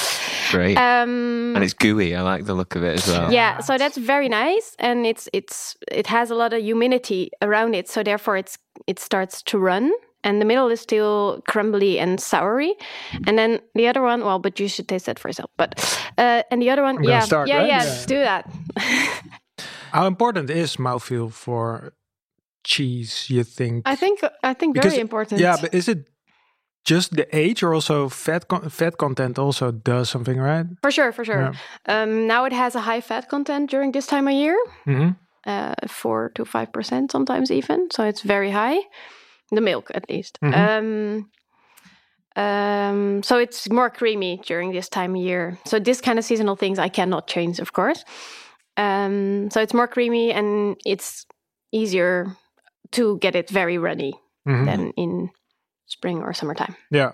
Great. 0.50 0.76
Um, 0.76 1.54
and 1.56 1.64
it's 1.64 1.74
gooey. 1.74 2.14
I 2.14 2.20
like 2.22 2.44
the 2.44 2.54
look 2.54 2.74
of 2.76 2.82
it 2.84 2.98
as 2.98 3.06
well. 3.08 3.32
yeah, 3.32 3.60
so 3.60 3.78
that's 3.78 3.96
very 3.96 4.28
nice, 4.28 4.76
and 4.78 5.06
it's 5.06 5.28
it's 5.32 5.76
it 5.90 6.06
has 6.08 6.30
a 6.30 6.34
lot 6.34 6.52
of 6.52 6.60
humidity 6.62 7.30
around 7.40 7.74
it, 7.74 7.88
so 7.88 8.02
therefore 8.02 8.36
it's 8.36 8.58
it 8.86 8.98
starts 8.98 9.42
to 9.44 9.58
run. 9.58 9.90
And 10.24 10.40
the 10.40 10.44
middle 10.44 10.68
is 10.72 10.80
still 10.80 11.42
crumbly 11.48 11.98
and 11.98 12.20
soury, 12.20 12.74
and 13.26 13.36
then 13.36 13.58
the 13.74 13.88
other 13.88 14.02
one. 14.02 14.24
Well, 14.24 14.38
but 14.38 14.60
you 14.60 14.68
should 14.68 14.86
taste 14.86 15.06
that 15.06 15.18
for 15.18 15.28
yourself. 15.28 15.50
But 15.56 15.74
uh, 16.18 16.42
and 16.50 16.62
the 16.62 16.70
other 16.70 16.82
one, 16.84 16.96
gonna 16.96 17.08
yeah, 17.08 17.20
start, 17.26 17.48
yeah, 17.48 17.56
right? 17.58 17.66
yeah, 17.68 17.84
Yeah. 17.84 18.06
do 18.06 18.18
that. 18.20 18.46
How 19.92 20.06
important 20.06 20.48
is 20.50 20.76
mouthfeel 20.78 21.32
for 21.32 21.92
cheese? 22.64 23.26
You 23.30 23.44
think? 23.44 23.82
I 23.86 23.96
think 23.96 24.20
I 24.42 24.54
think 24.54 24.74
Because- 24.74 24.92
very 24.92 25.00
important. 25.00 25.40
Yeah, 25.40 25.56
but 25.60 25.74
is 25.74 25.88
it 25.88 26.08
just 26.84 27.14
the 27.14 27.26
age, 27.36 27.62
or 27.62 27.74
also 27.74 28.08
fat 28.08 28.48
con- 28.48 28.68
fat 28.68 28.96
content 28.96 29.38
also 29.38 29.70
does 29.70 30.10
something, 30.10 30.38
right? 30.40 30.66
for 30.82 30.90
sure, 30.90 31.12
for 31.12 31.24
sure. 31.24 31.52
Um, 31.88 32.26
now 32.26 32.44
it 32.46 32.52
has 32.52 32.74
a 32.74 32.80
high 32.80 33.00
fat 33.00 33.28
content 33.28 33.70
during 33.70 33.92
this 33.92 34.06
time 34.06 34.26
of 34.28 34.34
year, 34.34 34.56
hmm 34.84 35.10
uh, 35.46 35.74
four 35.88 36.30
to 36.34 36.44
five 36.44 36.72
percent 36.72 37.10
sometimes 37.12 37.50
even. 37.50 37.88
So 37.92 38.04
it's 38.04 38.22
very 38.22 38.50
high. 38.50 38.80
The 39.54 39.60
milk, 39.60 39.90
at 39.94 40.08
least. 40.08 40.38
Mhm. 40.42 40.54
Um, 40.54 41.30
um, 42.36 43.22
so 43.22 43.38
it's 43.38 43.68
more 43.70 43.90
creamy 43.90 44.40
during 44.46 44.72
this 44.72 44.88
time 44.88 45.14
of 45.14 45.20
year. 45.22 45.58
So 45.66 45.78
this 45.78 46.00
kind 46.00 46.18
of 46.18 46.24
seasonal 46.24 46.56
things 46.56 46.78
I 46.78 46.88
cannot 46.88 47.26
change, 47.26 47.60
of 47.60 47.72
course. 47.72 48.04
Um, 48.76 49.50
so 49.50 49.60
it's 49.60 49.74
more 49.74 49.86
creamy 49.88 50.32
and 50.32 50.76
it's 50.86 51.26
easier 51.72 52.26
to 52.92 53.18
get 53.18 53.34
it 53.34 53.50
very 53.50 53.78
runny 53.78 54.12
hmm 54.46 54.64
than 54.66 54.92
in 54.96 55.30
spring 55.86 56.22
or 56.22 56.32
summertime. 56.32 56.74
Yeah, 56.90 57.12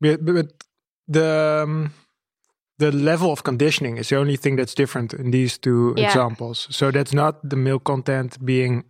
but, 0.00 0.24
but 0.24 0.46
the 1.08 1.62
um, 1.64 1.90
the 2.78 2.92
level 2.92 3.30
of 3.32 3.42
conditioning 3.42 3.98
is 3.98 4.08
the 4.08 4.16
only 4.16 4.36
thing 4.36 4.56
that's 4.56 4.74
different 4.74 5.12
in 5.12 5.30
these 5.30 5.58
two 5.58 5.94
Yeah. 5.96 6.06
examples. 6.06 6.68
So 6.70 6.90
that's 6.90 7.12
not 7.12 7.34
the 7.50 7.56
milk 7.56 7.82
content 7.84 8.38
being 8.44 8.84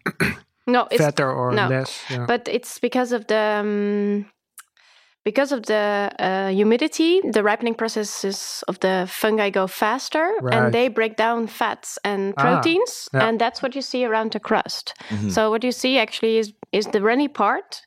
No, 0.67 0.87
it's 0.91 1.01
fatter 1.03 1.31
or 1.33 1.53
no. 1.53 1.69
less. 1.69 2.05
Yeah. 2.11 2.27
but 2.27 2.49
it's 2.49 2.79
because 2.81 3.13
of 3.17 3.27
the 3.27 3.61
um, 3.61 4.27
because 5.25 5.53
of 5.53 5.63
the 5.67 6.11
uh, 6.19 6.49
humidity 6.49 7.21
the 7.33 7.43
ripening 7.43 7.75
processes 7.75 8.65
of 8.69 8.79
the 8.81 9.07
fungi 9.09 9.51
go 9.51 9.67
faster 9.67 10.33
Right. 10.41 10.55
and 10.55 10.73
they 10.73 10.89
break 10.89 11.17
down 11.17 11.47
fats 11.49 11.99
and 12.05 12.35
Ah, 12.37 12.43
proteins 12.43 13.09
yeah. 13.13 13.27
and 13.29 13.39
that's 13.41 13.61
what 13.63 13.75
you 13.75 13.83
see 13.83 14.05
around 14.07 14.33
the 14.33 14.41
crust 14.41 14.95
Mhm. 15.11 15.31
so 15.31 15.51
what 15.51 15.63
you 15.65 15.73
see 15.73 15.99
actually 15.99 16.39
is 16.39 16.53
is 16.73 16.87
the 16.87 17.01
runny 17.01 17.29
part 17.29 17.87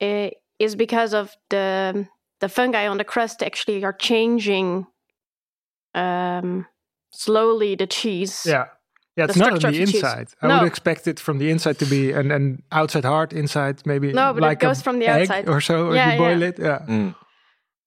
uh, 0.00 0.28
is 0.58 0.74
because 0.76 1.14
of 1.14 1.36
the 1.50 2.06
the 2.40 2.48
fungi 2.48 2.86
on 2.88 2.98
the 2.98 3.04
crust 3.04 3.42
actually 3.42 3.84
are 3.84 3.96
changing 3.98 4.86
um, 5.94 6.66
slowly 7.12 7.74
the 7.76 7.86
cheese 7.86 8.42
yeah. 8.46 8.66
Yeah, 9.16 9.26
the 9.26 9.30
it's 9.32 9.38
not 9.38 9.52
on 9.52 9.58
the 9.60 9.68
of 9.68 9.74
cheese. 9.74 9.94
inside. 9.94 10.28
I 10.42 10.46
No. 10.48 10.58
would 10.58 10.66
expect 10.66 11.06
it 11.06 11.18
from 11.20 11.38
the 11.38 11.50
inside 11.50 11.78
to 11.78 11.86
be 11.86 12.12
an, 12.12 12.30
an 12.30 12.62
outside 12.70 13.04
hard, 13.04 13.32
inside 13.32 13.82
maybe 13.86 14.12
No, 14.12 14.32
but 14.34 14.42
it 14.42 14.46
like 14.46 14.62
a 14.62 14.66
goes 14.66 14.82
from 14.82 14.98
the 14.98 15.08
outside. 15.08 15.48
or 15.48 15.60
so. 15.60 15.86
Or 15.88 15.94
Yeah, 15.94 16.12
you 16.12 16.18
boil 16.18 16.40
yeah. 16.40 16.48
it. 16.48 16.58
Yeah. 16.58 16.78
Mm. 16.86 17.14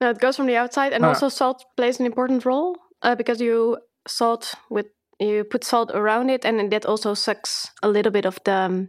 No, 0.02 0.10
it 0.10 0.20
goes 0.20 0.36
from 0.36 0.48
the 0.48 0.58
outside, 0.58 0.94
and 0.94 1.04
Ah. 1.06 1.10
also 1.10 1.30
salt 1.30 1.64
plays 1.78 2.00
an 2.00 2.06
important 2.06 2.46
role 2.46 2.76
uh, 3.04 3.16
because 3.16 3.40
you 3.44 3.78
salt 4.08 4.56
with 4.70 4.88
you 5.20 5.44
put 5.44 5.64
salt 5.64 5.92
around 5.94 6.30
it, 6.30 6.46
and 6.46 6.72
that 6.72 6.86
also 6.86 7.14
sucks 7.14 7.68
a 7.84 7.88
little 7.90 8.12
bit 8.12 8.26
of 8.26 8.40
the 8.46 8.54
um, 8.54 8.88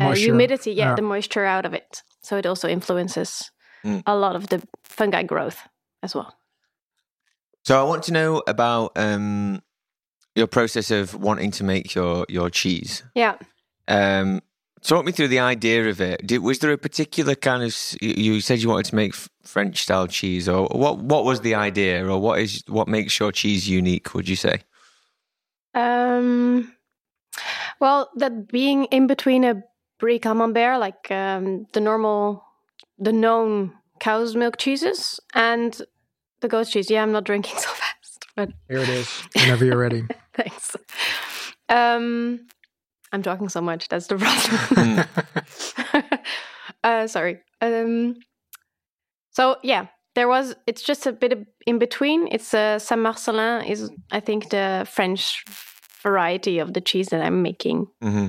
uh, 0.00 0.12
humidity, 0.14 0.72
yeah, 0.72 0.88
Yeah. 0.88 0.96
the 0.96 1.02
moisture 1.02 1.46
out 1.46 1.64
of 1.66 1.72
it. 1.74 2.02
So 2.22 2.36
it 2.36 2.46
also 2.46 2.68
influences 2.68 3.50
Mm. 3.84 4.02
a 4.06 4.14
lot 4.16 4.34
of 4.36 4.46
the 4.48 4.60
fungi 4.82 5.22
growth 5.22 5.68
as 6.02 6.14
well. 6.14 6.34
So 7.64 7.80
I 7.80 7.88
want 7.88 8.02
to 8.04 8.12
know 8.12 8.42
about 8.46 8.92
um, 8.96 9.62
your 10.34 10.46
process 10.46 10.90
of 10.90 11.14
wanting 11.14 11.50
to 11.52 11.64
make 11.64 11.94
your 11.94 12.26
your 12.28 12.50
cheese. 12.50 13.02
Yeah. 13.14 13.36
Um, 13.88 14.40
talk 14.82 15.04
me 15.04 15.12
through 15.12 15.28
the 15.28 15.38
idea 15.40 15.88
of 15.88 16.00
it. 16.00 16.26
Did, 16.26 16.38
was 16.38 16.58
there 16.58 16.72
a 16.72 16.78
particular 16.78 17.34
kind 17.34 17.62
of? 17.62 17.74
you- 18.00 18.14
You 18.34 18.40
said 18.40 18.60
you 18.62 18.68
wanted 18.68 18.86
to 18.86 18.96
make 18.96 19.14
French 19.44 19.82
style 19.82 20.06
cheese, 20.08 20.48
or 20.48 20.66
what? 20.68 20.98
What 20.98 21.24
was 21.24 21.40
the 21.42 21.54
idea, 21.54 22.06
or 22.08 22.18
what 22.18 22.38
is 22.40 22.62
what 22.68 22.88
makes 22.88 23.18
your 23.20 23.32
cheese 23.32 23.68
unique? 23.68 24.14
Would 24.14 24.28
you 24.28 24.36
say? 24.36 24.62
Um, 25.74 26.72
well, 27.80 28.10
that 28.16 28.48
being 28.48 28.84
in 28.86 29.06
between 29.06 29.44
a 29.44 29.62
brie 29.98 30.18
camembert, 30.18 30.78
like 30.80 31.10
um, 31.10 31.66
the 31.72 31.80
normal, 31.80 32.44
the 32.98 33.12
known 33.12 33.72
cow's 34.00 34.36
milk 34.36 34.56
cheeses, 34.56 35.18
and 35.34 35.80
the 36.40 36.48
goat 36.48 36.68
cheese. 36.68 36.90
Yeah, 36.90 37.02
I'm 37.02 37.12
not 37.12 37.24
drinking 37.24 37.56
so 37.58 37.68
fast, 37.70 37.93
but 38.36 38.50
Here 38.68 38.78
it 38.78 38.88
is. 38.88 39.08
Whenever 39.34 39.64
you're 39.64 39.78
ready. 39.78 40.04
Thanks. 40.34 40.76
Um, 41.68 42.46
I'm 43.12 43.22
talking 43.22 43.48
so 43.48 43.60
much. 43.60 43.88
That's 43.88 44.06
the 44.08 44.16
problem. 45.94 46.20
uh, 46.84 47.06
sorry. 47.06 47.40
Um, 47.60 48.16
so 49.30 49.56
yeah, 49.62 49.86
there 50.14 50.28
was. 50.28 50.54
It's 50.66 50.82
just 50.82 51.06
a 51.06 51.12
bit 51.12 51.32
of 51.32 51.46
in 51.66 51.78
between. 51.78 52.28
It's 52.30 52.52
uh, 52.54 52.78
Saint 52.78 53.00
Marcellin 53.00 53.64
is 53.64 53.90
I 54.10 54.20
think 54.20 54.50
the 54.50 54.86
French 54.90 55.44
variety 56.02 56.58
of 56.58 56.74
the 56.74 56.80
cheese 56.80 57.08
that 57.08 57.22
I'm 57.22 57.42
making 57.42 57.86
hmm 58.02 58.28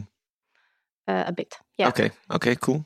uh, 1.07 1.23
a 1.27 1.31
bit. 1.31 1.57
Yeah, 1.77 1.89
Okay. 1.89 2.11
Okay. 2.31 2.55
Cool. 2.55 2.85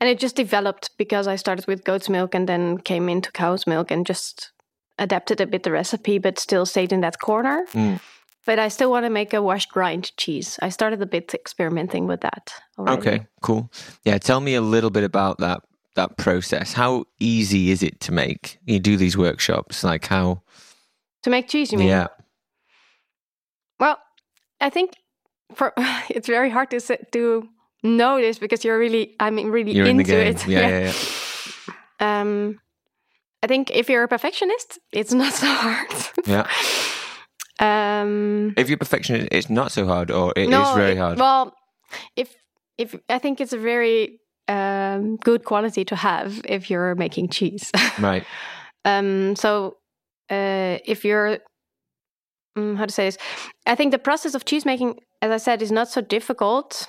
and 0.00 0.08
it 0.08 0.18
just 0.18 0.34
developed 0.36 0.90
because 0.98 1.28
I 1.28 1.36
started 1.36 1.66
with 1.66 1.84
goat's 1.84 2.08
milk 2.08 2.34
and 2.34 2.48
then 2.48 2.78
came 2.78 3.08
into 3.08 3.30
cow's 3.30 3.66
milk 3.66 3.90
and 3.92 4.06
just 4.06 4.52
adapted 4.98 5.40
a 5.40 5.46
bit 5.46 5.62
the 5.62 5.70
recipe, 5.72 6.18
but 6.18 6.38
still 6.38 6.66
stayed 6.66 6.92
in 6.92 7.00
that 7.00 7.18
corner. 7.20 7.64
Mm. 7.72 8.00
But 8.44 8.58
I 8.58 8.68
still 8.68 8.90
want 8.90 9.06
to 9.06 9.10
make 9.10 9.32
a 9.32 9.40
washed 9.40 9.76
rind 9.76 10.10
cheese. 10.16 10.58
I 10.62 10.68
started 10.70 11.00
a 11.00 11.06
bit 11.06 11.32
experimenting 11.32 12.08
with 12.08 12.20
that. 12.22 12.52
Already. 12.78 12.98
Okay. 13.00 13.26
Cool. 13.40 13.70
Yeah. 14.04 14.18
Tell 14.18 14.40
me 14.40 14.54
a 14.56 14.60
little 14.60 14.90
bit 14.90 15.04
about 15.04 15.38
that 15.38 15.60
that 15.94 16.16
process. 16.16 16.72
How 16.72 17.04
easy 17.20 17.70
is 17.70 17.82
it 17.82 18.00
to 18.00 18.12
make? 18.12 18.58
You 18.64 18.80
do 18.80 18.96
these 18.96 19.16
workshops, 19.16 19.84
like 19.84 20.06
how? 20.06 20.42
To 21.22 21.30
make 21.30 21.48
cheese, 21.48 21.70
you 21.70 21.78
mean? 21.78 21.88
Yeah. 21.88 22.08
Well, 23.78 23.98
I 24.60 24.70
think 24.70 24.94
for 25.54 25.72
it's 26.10 26.26
very 26.28 26.50
hard 26.50 26.70
to 26.70 26.76
s- 26.76 26.90
to 27.12 27.48
know 27.82 28.20
this 28.20 28.38
because 28.38 28.64
you're 28.64 28.78
really 28.78 29.14
I'm 29.20 29.36
really 29.50 29.72
You're 29.72 29.86
in 29.86 30.00
into 30.00 30.10
game. 30.12 30.34
it. 30.34 30.46
Yeah. 30.46 30.68
Yeah. 30.68 30.92
yeah. 32.00 32.20
Um, 32.20 32.58
I 33.42 33.46
think 33.48 33.70
if 33.70 33.88
you're 33.90 34.04
a 34.04 34.08
perfectionist, 34.08 34.78
it's 34.92 35.12
not 35.12 35.32
so 35.42 35.46
hard. 35.46 35.88
Yeah. 36.26 36.46
um, 37.60 38.54
If 38.56 38.68
you're 38.68 38.78
perfectionist, 38.78 39.28
it's 39.32 39.50
not 39.50 39.72
so 39.72 39.86
hard, 39.86 40.10
or 40.10 40.32
it 40.36 40.44
is 40.44 40.48
no, 40.50 40.74
very 40.74 40.92
it- 40.92 40.98
hard. 40.98 41.18
Well, 41.18 41.54
if 42.16 42.34
if 42.78 42.94
I 43.08 43.18
think 43.18 43.40
it's 43.40 43.52
a 43.52 43.58
very 43.58 44.18
um, 44.48 45.16
good 45.16 45.44
quality 45.44 45.84
to 45.84 45.96
have 45.96 46.40
if 46.44 46.70
you're 46.70 46.94
making 46.94 47.28
cheese. 47.28 47.70
right. 47.98 48.24
um, 48.84 49.36
so 49.36 49.76
uh, 50.30 50.78
if 50.84 51.04
you're 51.04 51.38
mm, 52.58 52.76
how 52.76 52.86
to 52.86 52.92
say 52.92 53.04
this, 53.06 53.18
I 53.66 53.74
think 53.74 53.92
the 53.92 53.98
process 53.98 54.34
of 54.34 54.44
cheese 54.44 54.64
making, 54.64 55.00
as 55.20 55.30
I 55.30 55.36
said, 55.36 55.62
is 55.62 55.70
not 55.70 55.88
so 55.88 56.00
difficult. 56.00 56.88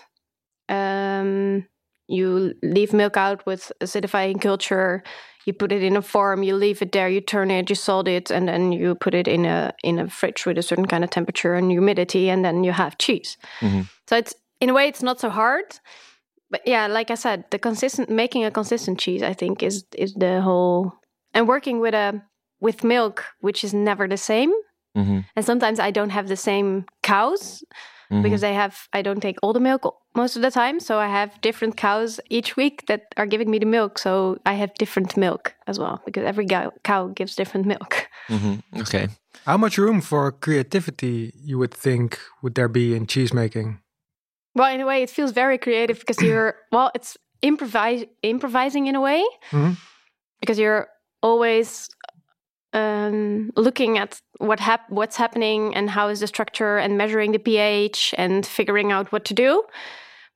Um, 0.70 1.66
you 2.08 2.54
leave 2.62 2.94
milk 2.94 3.18
out 3.18 3.46
with 3.46 3.72
acidifying 3.82 4.42
culture. 4.42 5.04
You 5.46 5.54
put 5.54 5.72
it 5.72 5.84
in 5.84 5.98
a 5.98 6.02
form. 6.02 6.44
You 6.44 6.56
leave 6.56 6.82
it 6.82 6.92
there. 6.92 7.10
You 7.10 7.22
turn 7.22 7.52
it. 7.52 7.70
You 7.70 7.76
salt 7.76 8.08
it, 8.08 8.32
and 8.32 8.48
then 8.48 8.72
you 8.72 8.96
put 8.96 9.14
it 9.14 9.28
in 9.28 9.46
a 9.46 9.74
in 9.84 10.00
a 10.00 10.08
fridge 10.10 10.46
with 10.46 10.58
a 10.58 10.62
certain 10.62 10.88
kind 10.88 11.04
of 11.04 11.10
temperature 11.10 11.54
and 11.54 11.72
humidity, 11.72 12.30
and 12.30 12.44
then 12.46 12.64
you 12.64 12.72
have 12.72 12.98
cheese. 12.98 13.38
Mhm. 13.62 13.90
So 14.08 14.16
it's 14.18 14.34
in 14.62 14.70
a 14.70 14.74
way 14.74 14.88
it's 14.88 15.04
not 15.04 15.20
so 15.20 15.30
hard, 15.30 15.80
but 16.50 16.62
yeah, 16.66 16.88
like 16.88 17.12
I 17.12 17.16
said, 17.16 17.44
the 17.52 17.60
consistent 17.60 18.10
making 18.10 18.46
a 18.46 18.52
consistent 18.52 19.00
cheese, 19.00 19.22
I 19.24 19.34
think, 19.34 19.64
is 19.64 19.86
is 19.98 20.14
the 20.14 20.42
whole 20.42 20.94
and 21.34 21.48
working 21.48 21.80
with 21.82 21.94
a 21.94 22.22
with 22.62 22.84
milk, 22.84 23.26
which 23.42 23.64
is 23.64 23.74
never 23.74 24.08
the 24.08 24.18
same. 24.18 24.52
hmm 24.96 25.20
And 25.36 25.46
sometimes 25.46 25.80
I 25.80 25.92
don't 25.92 26.12
have 26.12 26.28
the 26.28 26.38
same 26.38 26.86
cows 27.02 27.64
hmm 28.10 28.22
because 28.24 28.44
I 28.44 28.52
have 28.54 28.88
I 28.94 29.02
don't 29.02 29.22
take 29.22 29.38
all 29.42 29.54
the 29.54 29.60
milk 29.60 29.82
most 30.16 30.36
of 30.36 30.42
the 30.42 30.52
time, 30.52 30.80
so 30.80 31.00
I 31.00 31.08
have 31.08 31.30
different 31.42 31.76
cows 31.78 32.20
each 32.30 32.56
week 32.56 32.84
that 32.88 33.02
are 33.18 33.26
giving 33.28 33.50
me 33.52 33.60
the 33.60 33.66
milk. 33.66 33.98
So 34.00 34.38
I 34.46 34.54
have 34.54 34.72
different 34.80 35.18
milk 35.18 35.54
as 35.68 35.80
well 35.80 36.02
because 36.06 36.24
every 36.26 36.46
cow, 36.46 36.72
cow 36.84 37.08
gives 37.16 37.36
different 37.36 37.66
milk. 37.66 38.08
hmm 38.28 38.56
Okay. 38.80 39.08
How 39.46 39.58
much 39.58 39.78
room 39.78 40.02
for 40.02 40.32
creativity 40.32 41.34
you 41.44 41.58
would 41.60 41.74
think 41.74 42.20
would 42.42 42.54
there 42.56 42.70
be 42.70 42.96
in 42.96 43.08
cheese 43.08 43.34
making? 43.34 43.80
Well, 44.56 44.74
in 44.74 44.82
a 44.82 44.86
way, 44.86 45.02
it 45.04 45.10
feels 45.10 45.32
very 45.32 45.58
creative 45.58 46.00
because 46.00 46.22
you're 46.24 46.56
well, 46.72 46.92
it's 46.96 47.18
improvise 47.42 48.06
improvising 48.22 48.88
in 48.88 48.96
a 48.96 49.02
way 49.02 49.24
Mhm. 49.52 49.78
because 50.40 50.60
you're 50.60 50.88
always 51.22 51.90
um, 52.74 53.52
looking 53.56 53.98
at 53.98 54.22
what 54.40 54.60
hap- 54.60 54.90
what's 54.90 55.16
happening 55.18 55.76
and 55.76 55.90
how 55.90 56.10
is 56.10 56.20
the 56.20 56.28
structure 56.28 56.78
and 56.78 56.98
measuring 56.98 57.32
the 57.32 57.40
pH 57.40 58.14
and 58.18 58.46
figuring 58.46 58.92
out 58.92 59.12
what 59.12 59.26
to 59.26 59.34
do. 59.34 59.64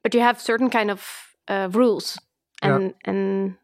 But 0.04 0.14
you 0.14 0.22
have 0.22 0.40
certain 0.40 0.70
kind 0.70 0.92
of 0.92 1.02
uh, 1.48 1.70
rules 1.72 2.18
Yeah. 2.64 2.76
and 2.76 2.94
and 3.06 3.58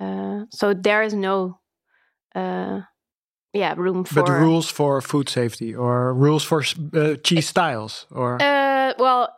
uh, 0.00 0.46
so 0.50 0.74
there 0.74 1.02
is 1.04 1.14
no 1.14 1.58
uh, 2.34 2.80
yeah 3.52 3.74
room 3.76 4.04
for 4.04 4.14
But 4.22 4.28
rules 4.28 4.70
for 4.70 5.00
food 5.00 5.28
safety 5.28 5.74
or 5.74 6.14
rules 6.14 6.44
for 6.44 6.62
uh, 6.94 7.16
cheese 7.22 7.48
styles 7.48 8.06
or 8.10 8.38
Uh, 8.40 8.94
well, 8.98 9.28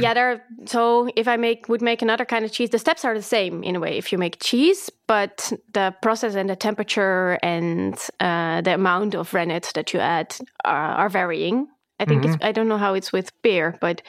yeah, 0.00 0.14
there. 0.14 0.42
So 0.66 1.08
if 1.16 1.28
I 1.28 1.36
make 1.36 1.68
would 1.68 1.82
make 1.82 2.02
another 2.02 2.24
kind 2.24 2.44
of 2.44 2.52
cheese, 2.52 2.70
the 2.70 2.78
steps 2.78 3.04
are 3.04 3.14
the 3.14 3.22
same 3.22 3.62
in 3.62 3.76
a 3.76 3.80
way. 3.80 3.96
If 3.96 4.12
you 4.12 4.18
make 4.18 4.38
cheese, 4.40 4.90
but 5.06 5.52
the 5.72 5.94
process 6.02 6.34
and 6.34 6.48
the 6.48 6.56
temperature 6.56 7.38
and 7.42 7.94
uh, 8.20 8.60
the 8.60 8.74
amount 8.74 9.14
of 9.14 9.32
rennet 9.34 9.72
that 9.74 9.92
you 9.92 10.00
add 10.00 10.36
are, 10.64 10.92
are 10.92 11.08
varying. 11.08 11.68
I 11.98 12.04
think 12.04 12.24
it's, 12.24 12.36
mm-hmm. 12.36 12.44
I 12.44 12.52
don't 12.52 12.68
know 12.68 12.76
how 12.76 12.94
it's 12.94 13.12
with 13.12 13.30
beer, 13.42 13.78
but 13.80 14.02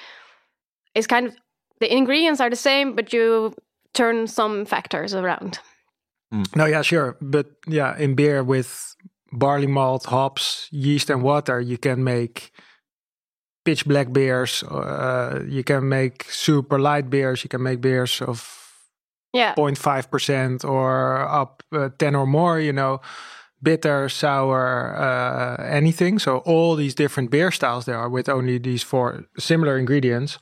it's 0.94 1.08
kind 1.08 1.28
of 1.28 1.36
the 1.80 1.94
ingredients 1.94 2.42
are 2.42 2.50
the 2.50 2.56
same, 2.56 2.96
but 2.96 3.14
you 3.14 3.54
turn 3.94 4.28
some 4.28 4.66
factors 4.66 5.14
around. 5.14 5.60
Mm. 6.34 6.56
no, 6.56 6.66
yeah, 6.66 6.82
sure. 6.82 7.18
But 7.22 7.48
yeah, 7.68 7.98
in 7.98 8.16
beer 8.16 8.44
with 8.44 8.96
barley 9.32 9.68
malt, 9.68 10.06
hops, 10.06 10.68
yeast, 10.72 11.10
and 11.10 11.24
water, 11.24 11.62
you 11.62 11.78
can 11.78 12.04
make 12.04 12.52
pitch 13.68 13.84
black 13.86 14.08
beers. 14.12 14.64
Uh, 14.64 15.44
you 15.50 15.64
can 15.64 15.82
make 15.90 16.24
super 16.32 16.80
light 16.80 17.10
beers. 17.10 17.44
You 17.44 17.50
can 17.50 17.62
make 17.62 17.78
beers 17.82 18.22
of 18.22 18.38
Yeah, 19.34 19.54
0.5% 19.56 20.64
or 20.64 21.20
up 21.42 21.62
uh, 21.72 21.90
10 21.98 22.16
or 22.16 22.26
more, 22.26 22.60
you 22.64 22.72
know, 22.74 23.00
bitter, 23.62 24.10
sour, 24.10 24.96
uh, 24.98 25.64
anything. 25.78 26.20
So 26.20 26.38
all 26.46 26.76
these 26.78 26.96
different 26.96 27.30
beer 27.30 27.52
styles 27.52 27.86
there 27.86 27.98
are 27.98 28.10
with 28.10 28.30
only 28.30 28.60
these 28.60 28.86
four 28.86 29.26
similar 29.38 29.78
ingredients. 29.78 30.40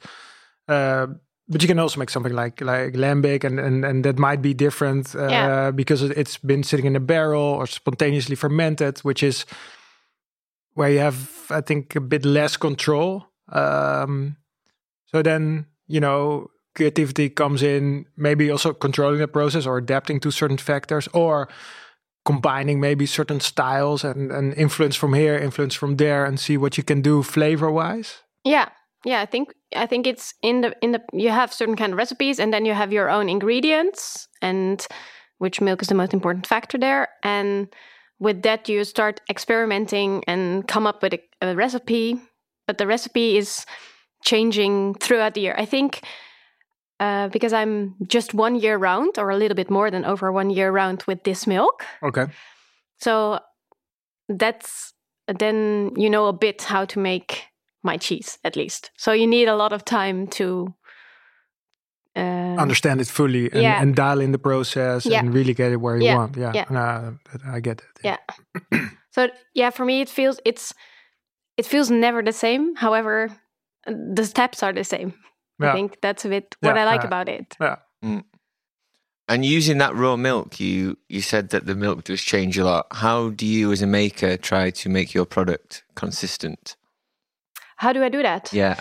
Uh, 0.68 1.08
but 1.48 1.62
you 1.62 1.68
can 1.68 1.80
also 1.80 2.00
make 2.00 2.10
something 2.12 2.36
like 2.36 2.62
like 2.66 2.94
lambic, 2.98 3.44
and 3.44 3.60
and, 3.60 3.86
and 3.86 4.04
that 4.04 4.18
might 4.18 4.42
be 4.42 4.54
different 4.54 5.16
uh, 5.16 5.28
Yeah. 5.30 5.72
because 5.72 6.06
it- 6.06 6.18
it's 6.18 6.38
been 6.42 6.64
sitting 6.64 6.86
in 6.88 6.96
a 6.96 7.00
barrel 7.00 7.58
or 7.60 7.68
spontaneously 7.68 8.36
fermented, 8.36 9.00
which 9.04 9.24
is 9.24 9.46
where 10.76 10.90
you 10.90 11.00
have, 11.00 11.48
I 11.50 11.62
think, 11.62 11.96
a 11.96 12.02
bit 12.02 12.24
less 12.24 12.58
control. 12.58 13.26
Um, 13.52 14.38
so 15.08 15.22
then, 15.22 15.66
you 15.88 16.00
know, 16.00 16.52
creativity 16.76 17.30
comes 17.30 17.64
in, 17.64 18.06
maybe 18.18 18.52
also 18.52 18.74
controlling 18.74 19.20
the 19.20 19.28
process 19.28 19.66
or 19.66 19.78
adapting 19.78 20.20
to 20.20 20.32
certain 20.32 20.58
factors 20.58 21.08
or 21.14 21.50
combining 22.26 22.80
maybe 22.80 23.06
certain 23.06 23.40
styles 23.40 24.04
and, 24.04 24.32
and 24.32 24.54
influence 24.56 24.96
from 24.96 25.14
here, 25.14 25.38
influence 25.38 25.74
from 25.74 25.96
there, 25.98 26.26
and 26.26 26.40
see 26.40 26.58
what 26.58 26.78
you 26.78 26.84
can 26.84 27.02
do 27.02 27.24
flavor 27.24 27.72
wise. 27.72 28.22
Yeah, 28.44 28.70
yeah. 29.06 29.22
I 29.22 29.26
think 29.26 29.54
I 29.76 29.86
think 29.86 30.06
it's 30.06 30.34
in 30.42 30.62
the 30.62 30.76
in 30.82 30.92
the 30.92 31.02
you 31.14 31.30
have 31.30 31.54
certain 31.54 31.76
kind 31.76 31.94
of 31.94 31.98
recipes, 31.98 32.40
and 32.40 32.54
then 32.54 32.66
you 32.66 32.74
have 32.74 32.92
your 32.92 33.10
own 33.10 33.30
ingredients, 33.30 34.28
and 34.42 34.86
which 35.38 35.62
milk 35.62 35.82
is 35.82 35.88
the 35.88 35.96
most 35.96 36.14
important 36.14 36.48
factor 36.48 36.78
there. 36.78 37.08
And 37.24 37.68
with 38.20 38.42
that, 38.44 38.70
you 38.70 38.84
start 38.84 39.22
experimenting 39.30 40.24
and 40.28 40.68
come 40.68 40.88
up 40.88 41.02
with 41.04 41.14
a, 41.14 41.20
a 41.42 41.56
recipe, 41.56 42.20
but 42.68 42.78
the 42.78 42.88
recipe 42.88 43.38
is 43.38 43.66
changing 44.24 44.96
throughout 44.96 45.34
the 45.34 45.42
year. 45.42 45.56
I 45.58 45.66
think. 45.66 46.02
Uh, 46.98 47.28
because 47.28 47.52
I'm 47.52 47.94
just 48.08 48.34
one 48.34 48.56
year 48.56 48.78
round, 48.78 49.18
or 49.20 49.30
a 49.30 49.36
little 49.36 49.56
bit 49.56 49.70
more 49.70 49.92
than 49.92 50.06
over 50.06 50.32
one 50.32 50.50
year 50.50 50.72
round 50.72 51.04
with 51.08 51.24
this 51.26 51.46
milk, 51.46 51.84
Okay. 52.02 52.28
so 53.02 53.40
that's 54.30 54.94
then 55.28 55.92
you 55.98 56.10
know 56.10 56.28
a 56.28 56.34
bit 56.34 56.62
how 56.62 56.86
to 56.86 57.00
make 57.00 57.44
my 57.84 57.98
cheese 57.98 58.38
at 58.46 58.56
least. 58.56 58.92
So 58.98 59.12
you 59.12 59.28
need 59.28 59.50
a 59.50 59.58
lot 59.58 59.74
of 59.74 59.84
time 59.84 60.28
to 60.40 60.74
uh, 62.16 62.62
Understand 62.62 63.02
it 63.02 63.08
fully 63.08 63.52
and, 63.52 63.62
Yeah. 63.62 63.82
and 63.82 63.96
dial 63.96 64.22
in 64.22 64.32
the 64.32 64.38
process 64.40 65.06
Yeah. 65.06 65.20
and 65.20 65.34
really 65.34 65.54
get 65.54 65.72
it 65.72 65.78
where 65.82 65.98
you 65.98 66.06
Yeah. 66.06 66.16
want. 66.18 66.38
Yeah. 66.38 66.52
Yeah. 66.56 66.66
No, 66.70 67.18
I 67.54 67.60
get 67.62 67.82
it. 67.82 68.00
Yeah. 68.04 68.18
So 69.16 69.30
yeah, 69.54 69.72
for 69.72 69.86
me 69.86 70.02
it 70.02 70.10
feels 70.10 70.40
it's 70.44 70.74
it 71.58 71.66
feels 71.66 71.90
never 71.90 72.22
the 72.24 72.34
same. 72.34 72.76
However, 72.76 73.30
the 74.16 74.26
steps 74.26 74.62
are 74.64 74.74
the 74.74 74.84
same. 74.84 75.14
Yeah. 75.62 75.70
I 75.72 75.74
think 75.74 76.02
that's 76.02 76.26
a 76.26 76.30
bit 76.30 76.56
what 76.60 76.76
Yeah, 76.76 76.82
I 76.82 76.86
like 76.86 77.02
yeah. 77.02 77.08
about 77.08 77.30
it. 77.30 77.56
Yeah. 77.62 77.76
And 79.28 79.44
using 79.46 79.80
that 79.80 79.96
raw 79.96 80.16
milk, 80.18 80.60
you 80.60 80.98
you 81.10 81.22
said 81.22 81.50
that 81.50 81.66
the 81.66 81.76
milk 81.76 82.04
does 82.04 82.22
change 82.22 82.58
a 82.58 82.64
lot. 82.66 82.86
How 82.92 83.30
do 83.30 83.46
you, 83.46 83.72
as 83.72 83.82
a 83.82 83.88
maker, 83.88 84.38
try 84.38 84.70
to 84.72 84.90
make 84.90 85.14
your 85.16 85.26
product 85.26 85.84
consistent? 85.96 86.76
How 87.78 87.94
do 87.94 88.04
I 88.04 88.10
do 88.10 88.22
that? 88.22 88.52
Yeah. 88.54 88.76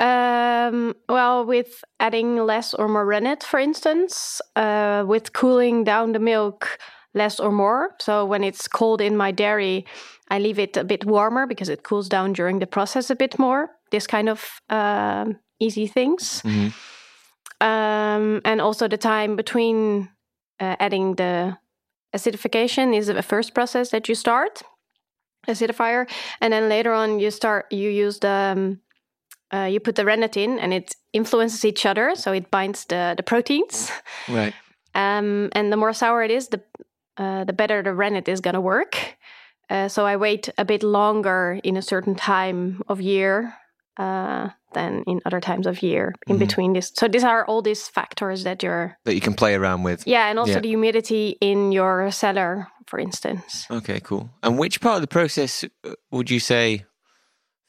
Um, 0.00 0.94
well, 1.08 1.44
with 1.44 1.84
adding 2.00 2.36
less 2.46 2.72
or 2.74 2.88
more 2.88 3.04
rennet, 3.04 3.42
for 3.44 3.60
instance, 3.60 4.40
uh, 4.56 5.04
with 5.06 5.32
cooling 5.34 5.84
down 5.84 6.12
the 6.12 6.18
milk 6.18 6.78
less 7.14 7.38
or 7.38 7.52
more. 7.52 7.90
So 8.00 8.24
when 8.24 8.42
it's 8.42 8.66
cold 8.66 9.00
in 9.00 9.16
my 9.16 9.30
dairy, 9.30 9.84
I 10.30 10.38
leave 10.38 10.58
it 10.58 10.76
a 10.76 10.84
bit 10.84 11.04
warmer 11.04 11.46
because 11.46 11.68
it 11.68 11.82
cools 11.82 12.08
down 12.08 12.32
during 12.32 12.60
the 12.60 12.66
process 12.66 13.10
a 13.10 13.16
bit 13.16 13.38
more. 13.38 13.70
This 13.90 14.06
kind 14.06 14.28
of 14.28 14.60
um 14.70 15.38
easy 15.58 15.86
things. 15.86 16.42
Mhm. 16.44 16.72
Um, 17.60 18.40
and 18.44 18.60
also 18.60 18.88
the 18.88 18.96
time 18.96 19.36
between 19.36 20.08
uh, 20.60 20.76
adding 20.80 21.16
the 21.16 21.58
acidification 22.16 22.96
is 22.96 23.08
the 23.08 23.22
first 23.22 23.54
process 23.54 23.90
that 23.90 24.08
you 24.08 24.14
start 24.14 24.62
acidifier 25.48 26.08
and 26.40 26.52
then 26.52 26.68
later 26.68 26.92
on 26.92 27.18
you 27.18 27.30
start 27.30 27.66
you 27.70 27.88
use 27.90 28.18
the 28.20 28.28
um, 28.56 28.80
uh, 29.54 29.68
you 29.72 29.80
put 29.80 29.94
the 29.96 30.04
rennet 30.04 30.36
in 30.36 30.58
and 30.58 30.72
it 30.72 30.96
influences 31.12 31.64
each 31.64 31.84
other 31.86 32.14
so 32.14 32.32
it 32.32 32.50
binds 32.50 32.84
the 32.86 33.14
the 33.16 33.22
proteins 33.22 33.90
Right. 34.28 34.54
um, 34.94 35.48
and 35.52 35.70
the 35.72 35.76
more 35.76 35.92
sour 35.92 36.22
it 36.24 36.30
is 36.30 36.48
the 36.48 36.60
uh, 37.16 37.44
the 37.44 37.52
better 37.52 37.82
the 37.82 37.92
rennet 37.94 38.28
is 38.28 38.40
going 38.40 38.54
to 38.54 38.60
work 38.60 38.96
uh, 39.70 39.88
so 39.88 40.06
i 40.06 40.16
wait 40.16 40.48
a 40.56 40.64
bit 40.64 40.82
longer 40.82 41.58
in 41.64 41.76
a 41.76 41.82
certain 41.82 42.14
time 42.14 42.80
of 42.88 43.00
year 43.00 43.54
uh, 43.96 44.48
than 44.72 45.02
in 45.06 45.20
other 45.26 45.40
times 45.40 45.66
of 45.66 45.82
year 45.82 46.14
in 46.26 46.36
Mhm. 46.36 46.40
between 46.46 46.72
this 46.74 46.92
so 46.94 47.08
these 47.08 47.24
are 47.26 47.44
all 47.46 47.62
these 47.62 47.88
factors 47.90 48.42
that 48.44 48.62
you're 48.62 48.96
That 49.04 49.14
you 49.14 49.20
can 49.20 49.34
play 49.34 49.54
around 49.54 49.84
with. 49.84 50.06
yeah 50.06 50.30
and 50.30 50.38
also 50.38 50.54
Yeah. 50.54 50.60
the 50.62 50.68
humidity 50.68 51.36
in 51.40 51.72
your 51.72 52.10
cellar 52.12 52.66
for 52.86 52.98
instance 53.00 53.66
Okay, 53.70 54.00
cool. 54.00 54.30
And 54.42 54.58
which 54.58 54.80
part 54.80 54.96
of 54.96 55.00
the 55.02 55.06
process 55.20 55.64
uh, 55.64 55.94
would 56.10 56.30
you 56.30 56.40
say 56.40 56.84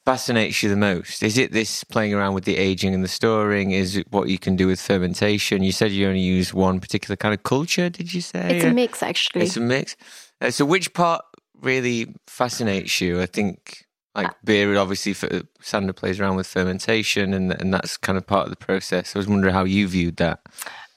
fascinates 0.04 0.62
you 0.62 0.68
the 0.68 0.76
most? 0.76 1.22
Is 1.22 1.38
it 1.38 1.52
this 1.52 1.84
playing 1.84 2.14
around 2.14 2.34
with 2.34 2.44
the 2.44 2.56
aging 2.56 2.94
and 2.94 3.04
the 3.04 3.08
storing? 3.08 3.70
Is 3.70 3.96
it 3.96 4.06
what 4.10 4.28
you 4.28 4.38
can 4.38 4.56
do 4.56 4.66
with 4.66 4.80
fermentation? 4.80 5.62
You 5.62 5.72
said 5.72 5.92
you 5.92 6.06
only 6.08 6.20
use 6.20 6.52
one 6.52 6.80
particular 6.80 7.16
kind 7.16 7.34
of 7.34 7.42
culture, 7.42 7.88
did 7.88 8.12
you 8.12 8.20
say? 8.20 8.56
it's 8.56 8.64
a 8.64 8.72
mix 8.72 9.02
actually 9.02 9.42
It's 9.42 9.56
a 9.56 9.60
mix. 9.60 9.96
Uh, 10.40 10.50
so, 10.50 10.64
which 10.64 10.92
part 10.94 11.24
really 11.60 12.14
fascinates 12.26 13.00
you? 13.00 13.20
I 13.20 13.26
think, 13.26 13.84
like 14.14 14.28
Uh, 14.28 14.34
beer, 14.44 14.76
obviously, 14.76 15.12
for, 15.12 15.42
Sander 15.60 15.92
plays 15.92 16.18
around 16.20 16.36
with 16.36 16.46
fermentation, 16.46 17.32
and 17.32 17.52
and 17.52 17.72
that's 17.72 17.96
kind 17.96 18.18
of 18.18 18.26
part 18.26 18.44
of 18.44 18.50
the 18.50 18.56
process. 18.56 19.14
I 19.14 19.18
was 19.18 19.28
wondering 19.28 19.54
how 19.54 19.64
you 19.64 19.86
viewed 19.88 20.16
that. 20.16 20.40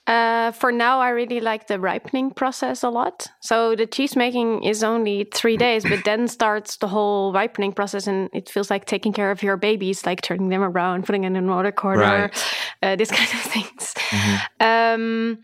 Uh, 0.08 0.51
for 0.51 0.72
now, 0.72 0.99
I 0.99 1.10
really 1.10 1.39
like 1.39 1.66
the 1.66 1.80
ripening 1.80 2.30
process 2.32 2.84
a 2.84 2.89
lot. 2.89 3.26
So 3.41 3.76
the 3.76 3.88
cheese 3.88 4.16
making 4.16 4.64
is 4.64 4.84
only 4.84 5.28
three 5.34 5.58
days, 5.58 5.84
but 5.84 6.03
then 6.03 6.28
starts 6.28 6.78
the 6.78 6.88
whole 6.88 7.34
ripening 7.34 7.74
process, 7.74 8.06
and 8.06 8.30
it 8.32 8.47
feels 8.49 8.70
like 8.70 8.86
taking 8.86 9.14
care 9.14 9.32
of 9.32 9.41
your 9.41 9.58
babies, 9.58 10.06
like 10.06 10.22
turning 10.22 10.49
them 10.49 10.62
around, 10.62 11.06
putting 11.08 11.24
them 11.24 11.36
in 11.36 11.43
another 11.45 11.72
corner, 11.72 12.30
Right. 12.30 12.45
uh, 12.84 12.95
this 12.95 13.10
kind 13.18 13.30
of 13.34 13.51
things. 13.51 13.93
Mhm. 14.12 14.39
Um, 14.60 15.38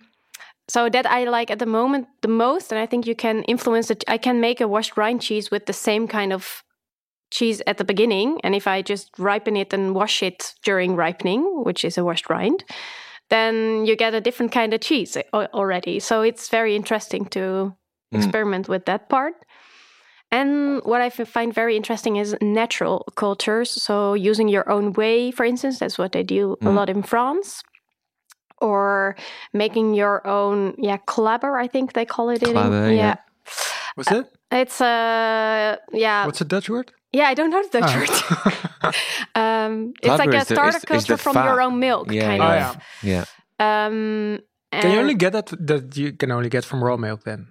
so 0.68 0.89
that 0.89 1.05
I 1.07 1.24
like 1.26 1.49
at 1.51 1.57
the 1.59 1.66
moment 1.66 2.07
the 2.22 2.28
most, 2.28 2.72
and 2.72 2.80
I 2.80 2.86
think 2.86 3.07
you 3.07 3.16
can 3.16 3.43
influence 3.43 3.89
it. 3.89 4.03
I 4.07 4.18
can 4.20 4.39
make 4.39 4.62
a 4.62 4.68
washed 4.68 4.95
rind 4.95 5.22
cheese 5.22 5.49
with 5.51 5.66
the 5.66 5.74
same 5.74 6.07
kind 6.07 6.32
of 6.32 6.64
cheese 7.32 7.62
at 7.66 7.78
the 7.78 7.84
beginning, 7.84 8.39
and 8.43 8.53
if 8.53 8.68
I 8.68 8.84
just 8.84 9.09
ripen 9.18 9.55
it 9.57 9.74
and 9.74 9.95
wash 9.95 10.22
it 10.22 10.53
during 10.64 10.95
ripening, 10.95 11.41
which 11.64 11.84
is 11.84 11.97
a 11.97 12.03
washed 12.03 12.30
rind, 12.30 12.64
then 13.32 13.86
you 13.88 13.95
get 13.95 14.13
a 14.13 14.21
different 14.21 14.51
kind 14.51 14.73
of 14.73 14.79
cheese 14.82 15.17
already. 15.34 15.99
So 15.99 16.21
it's 16.21 16.49
very 16.49 16.75
interesting 16.75 17.25
to 17.32 17.73
Mm. 18.13 18.17
experiment 18.19 18.67
with 18.67 18.84
that 18.86 19.07
part. 19.09 19.34
And 20.32 20.82
what 20.84 21.01
I 21.01 21.09
find 21.09 21.53
very 21.53 21.75
interesting 21.75 22.17
is 22.17 22.36
natural 22.41 23.03
cultures. 23.15 23.69
So 23.84 24.13
using 24.13 24.49
your 24.49 24.69
own 24.69 24.93
way, 24.93 25.32
for 25.32 25.45
instance, 25.45 25.79
that's 25.79 25.97
what 25.97 26.11
they 26.11 26.23
do 26.23 26.53
a 26.61 26.65
Mm. 26.65 26.75
lot 26.75 26.89
in 26.89 27.03
France. 27.03 27.63
Or 28.61 29.15
making 29.53 29.95
your 29.95 30.21
own, 30.27 30.75
yeah, 30.77 30.97
clabber, 31.05 31.57
I 31.63 31.67
think 31.67 31.93
they 31.93 32.05
call 32.05 32.29
it. 32.29 32.43
in 32.43 32.51
Clabber, 32.53 32.91
yeah. 32.93 33.15
What's 33.95 34.11
it? 34.11 34.25
It's 34.51 34.79
uh 34.82 35.77
yeah 35.93 36.25
What's 36.25 36.41
a 36.41 36.45
Dutch 36.45 36.69
word? 36.69 36.91
yeah 37.13 37.32
I 37.32 37.34
don't 37.34 37.49
know 37.49 37.63
the 37.63 37.79
Dutch 37.79 37.95
Oh. 37.95 37.99
word. 37.99 38.93
um, 39.66 39.93
it's 40.01 40.20
like 40.20 40.34
a 40.34 40.38
is 40.38 40.47
the- 40.47 40.55
starter 40.55 40.78
is- 40.78 40.84
is 40.84 40.88
culture 40.89 41.14
the 41.16 41.24
from 41.24 41.34
fat. 41.34 41.45
your 41.45 41.62
own 41.62 41.80
milk, 41.80 42.12
Yeah, 42.12 42.28
kind 42.28 42.41
Oh, 42.41 42.45
of. 42.45 42.78
yeah. 43.03 43.26
Yeah. 43.59 43.86
Um, 43.86 44.39
Can 44.72 44.91
you 44.91 44.99
only 44.99 45.16
get 45.16 45.32
that 45.34 45.47
that 45.68 45.97
you 45.97 46.14
can 46.18 46.32
only 46.32 46.49
get 46.49 46.66
from 46.66 46.84
raw 46.84 46.97
milk 46.97 47.24
then? 47.24 47.47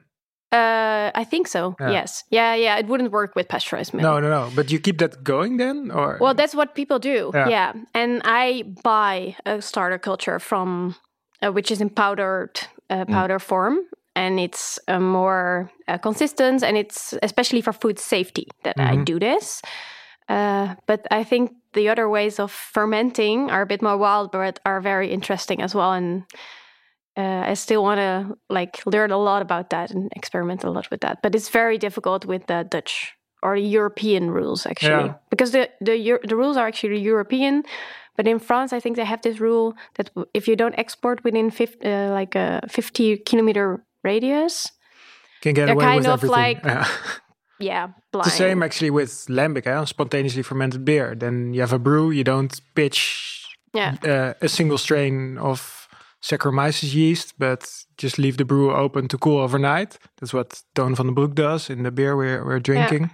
Uh, 0.53 1.11
I 1.15 1.25
think 1.25 1.47
so. 1.49 1.75
Yeah. 1.81 1.91
Yes. 1.93 2.25
Yeah, 2.31 2.55
yeah. 2.57 2.79
It 2.81 2.87
wouldn't 2.87 3.13
work 3.13 3.37
with 3.37 3.47
pasteurized 3.49 3.95
milk. 3.95 4.03
No, 4.03 4.19
no, 4.19 4.29
no. 4.29 4.51
But 4.57 4.71
you 4.73 4.81
keep 4.81 4.99
that 4.99 5.23
going 5.23 5.59
then, 5.59 5.91
or 5.93 6.17
Well, 6.21 6.35
that's 6.35 6.55
what 6.55 6.75
people 6.75 6.99
do. 6.99 7.31
Yeah. 7.35 7.49
Yeah. 7.49 7.73
And 7.95 8.21
I 8.25 8.65
buy 8.83 9.37
a 9.47 9.61
starter 9.63 9.99
culture 9.99 10.39
from, 10.41 10.95
uh, 11.43 11.53
which 11.53 11.71
is 11.71 11.81
in 11.81 11.91
powdered 11.91 12.59
uh, 12.89 13.05
powder 13.05 13.39
form, 13.39 13.79
and 14.17 14.41
it's 14.41 14.81
uh, 14.89 14.99
more 14.99 15.71
uh, 15.87 15.99
consistent, 15.99 16.63
and 16.65 16.77
it's 16.77 17.15
especially 17.23 17.61
for 17.63 17.73
food 17.73 17.99
safety 18.01 18.47
that 18.65 18.75
I 18.81 18.97
Mhm. 18.97 19.05
do 19.05 19.19
this. 19.21 19.63
Uh, 20.29 20.75
but 20.87 21.07
I 21.21 21.23
think 21.25 21.51
the 21.73 21.89
other 21.89 22.09
ways 22.09 22.39
of 22.41 22.51
fermenting 22.51 23.51
are 23.51 23.63
a 23.63 23.67
bit 23.67 23.83
more 23.83 23.97
wild, 23.97 24.33
but 24.33 24.59
are 24.65 24.81
very 24.81 25.09
interesting 25.11 25.63
as 25.63 25.75
well. 25.75 25.93
And 25.93 26.25
uh, 27.17 27.51
I 27.51 27.55
still 27.55 27.83
want 27.83 27.99
to 27.99 28.37
like 28.49 28.83
learn 28.87 29.11
a 29.11 29.19
lot 29.19 29.43
about 29.43 29.71
that 29.71 29.91
and 29.91 30.11
experiment 30.17 30.65
a 30.65 30.71
lot 30.71 30.91
with 30.91 31.01
that. 31.01 31.19
But 31.23 31.35
it's 31.35 31.49
very 31.49 31.79
difficult 31.79 32.25
with 32.27 32.47
the 32.47 32.67
Dutch 32.71 33.13
or 33.43 33.57
the 33.57 33.63
European 33.67 34.31
rules 34.31 34.67
actually, 34.67 35.07
Yeah. 35.07 35.15
because 35.31 35.53
the 35.53 35.69
the 35.81 36.19
the 36.29 36.37
rules 36.37 36.57
are 36.57 36.67
actually 36.67 37.01
European. 37.01 37.63
But 38.17 38.27
in 38.27 38.39
France, 38.39 38.77
I 38.77 38.81
think 38.81 38.97
they 38.97 39.05
have 39.07 39.23
this 39.23 39.41
rule 39.41 39.75
that 39.95 40.11
if 40.35 40.47
you 40.49 40.57
don't 40.57 40.75
export 40.79 41.25
within 41.25 41.51
50, 41.51 41.87
uh, 41.87 42.11
like 42.11 42.35
a 42.35 42.61
50 42.69 43.19
kilometer 43.25 43.83
radius, 44.05 44.71
Can 45.43 45.55
get 45.55 45.67
They're 45.67 45.75
away 45.75 45.85
kind 45.85 45.99
with 45.99 46.07
of 46.07 46.25
everything. 46.25 46.31
like 46.31 46.65
Yeah. 46.65 46.85
Yeah, 47.61 47.89
blind. 48.13 48.27
It's 48.27 48.37
the 48.39 48.45
same 48.45 48.63
actually 48.63 48.91
with 48.91 49.11
lambic, 49.29 49.67
eh? 49.67 49.85
spontaneously 49.85 50.43
fermented 50.43 50.85
beer. 50.85 51.15
Then 51.15 51.55
you 51.55 51.61
have 51.61 51.73
a 51.73 51.79
brew, 51.79 52.11
you 52.11 52.25
don't 52.25 52.61
pitch 52.75 53.47
Yeah. 53.75 53.95
uh, 54.05 54.45
a 54.45 54.49
single 54.49 54.79
strain 54.79 55.39
of 55.39 55.89
Saccharomyces 56.23 56.95
yeast, 56.95 57.35
but 57.39 57.85
just 57.97 58.19
leave 58.19 58.37
the 58.37 58.45
brew 58.45 58.73
open 58.73 59.09
to 59.09 59.19
cool 59.19 59.39
overnight. 59.39 59.99
That's 60.19 60.35
what 60.35 60.63
Toon 60.75 60.95
van 60.95 61.07
den 61.07 61.15
Broek 61.15 61.35
does 61.35 61.71
in 61.71 61.83
the 61.83 61.91
beer 61.91 62.17
we're, 62.17 62.45
we're 62.45 62.61
drinking. 62.61 63.11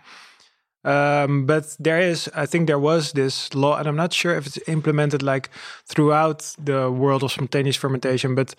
Um, 0.84 1.47
but 1.47 1.76
there 1.80 2.01
is, 2.01 2.30
I 2.34 2.47
think 2.47 2.66
there 2.68 2.78
was 2.78 3.12
this 3.12 3.53
law, 3.55 3.76
and 3.76 3.88
I'm 3.88 3.97
not 3.97 4.12
sure 4.12 4.36
if 4.36 4.47
it's 4.47 4.59
implemented 4.68 5.22
like 5.22 5.51
throughout 5.84 6.55
the 6.64 6.90
world 6.90 7.22
of 7.24 7.32
spontaneous 7.32 7.76
fermentation, 7.76 8.34
but 8.36 8.55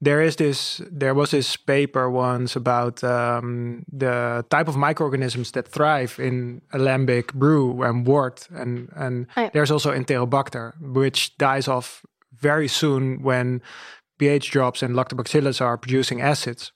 there 0.00 0.22
is 0.22 0.36
this, 0.36 0.80
there 0.90 1.14
was 1.14 1.30
this 1.30 1.56
paper 1.56 2.08
once 2.10 2.56
about 2.56 3.04
um, 3.04 3.84
the 3.92 4.44
type 4.50 4.68
of 4.68 4.76
microorganisms 4.76 5.52
that 5.52 5.68
thrive 5.68 6.18
in 6.18 6.62
a 6.72 6.78
lambic 6.78 7.34
brew 7.34 7.82
and 7.82 8.06
wort, 8.06 8.48
and 8.50 8.88
and 8.96 9.26
Oh, 9.36 9.42
yeah. 9.42 9.50
there's 9.52 9.70
also 9.70 9.92
Enterobacter, 9.92 10.72
which 10.80 11.36
dies 11.38 11.68
off 11.68 12.02
very 12.40 12.68
soon 12.68 13.22
when 13.22 13.60
pH 14.18 14.50
drops 14.50 14.82
and 14.82 14.94
lactobacillus 14.94 15.60
are 15.60 15.76
producing 15.76 16.20
acids. 16.22 16.72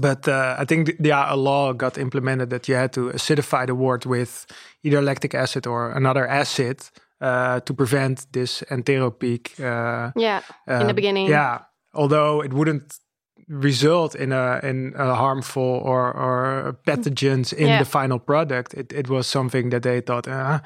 But 0.00 0.28
uh, 0.28 0.54
I 0.56 0.64
think 0.64 0.86
th- 0.86 0.98
yeah, 1.00 1.34
a 1.34 1.36
law 1.36 1.72
got 1.72 1.98
implemented 1.98 2.50
that 2.50 2.68
you 2.68 2.76
had 2.76 2.92
to 2.92 3.10
acidify 3.10 3.66
the 3.66 3.74
wort 3.74 4.06
with 4.06 4.46
either 4.84 5.02
lactic 5.02 5.34
acid 5.34 5.66
or 5.66 5.90
another 5.90 6.28
acid 6.28 6.88
uh, 7.20 7.58
to 7.60 7.74
prevent 7.74 8.26
this 8.32 8.62
enteropeak. 8.70 9.58
Uh, 9.58 10.12
yeah, 10.14 10.42
in 10.68 10.78
the 10.78 10.88
um, 10.90 10.94
beginning. 10.94 11.26
Yeah, 11.26 11.58
although 11.92 12.42
it 12.44 12.52
wouldn't 12.52 12.98
result 13.48 14.14
in 14.14 14.32
a 14.32 14.60
in 14.62 14.92
a 14.96 15.14
harmful 15.14 15.80
or 15.84 16.12
or 16.16 16.76
pathogens 16.86 17.52
in 17.52 17.66
Yeah. 17.66 17.78
the 17.78 17.84
final 17.84 18.18
product. 18.18 18.74
It 18.74 18.92
it 18.92 19.08
was 19.08 19.26
something 19.26 19.70
that 19.70 19.82
they 19.82 20.00
thought, 20.00 20.28
uh, 20.28 20.60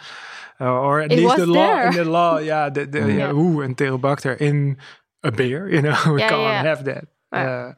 uh, 0.60 0.64
or 0.70 1.00
at 1.00 1.12
It 1.12 1.18
least 1.18 1.36
the 1.36 1.46
law 1.46 1.86
in 1.86 1.94
the 1.94 2.04
law, 2.04 2.38
yeah, 2.38 2.68
the, 2.70 2.84
the, 2.86 2.98
yeah, 3.08 3.16
Yeah. 3.16 3.32
ooh, 3.32 3.62
Enterobacter 3.66 4.36
in 4.40 4.76
a 5.22 5.30
beer, 5.30 5.68
you 5.68 5.80
know, 5.82 5.96
we 6.14 6.20
Yeah, 6.20 6.28
can't 6.28 6.66
have 6.66 6.84
that. 6.84 7.04
Yeah. 7.32 7.50
Uh, 7.50 7.72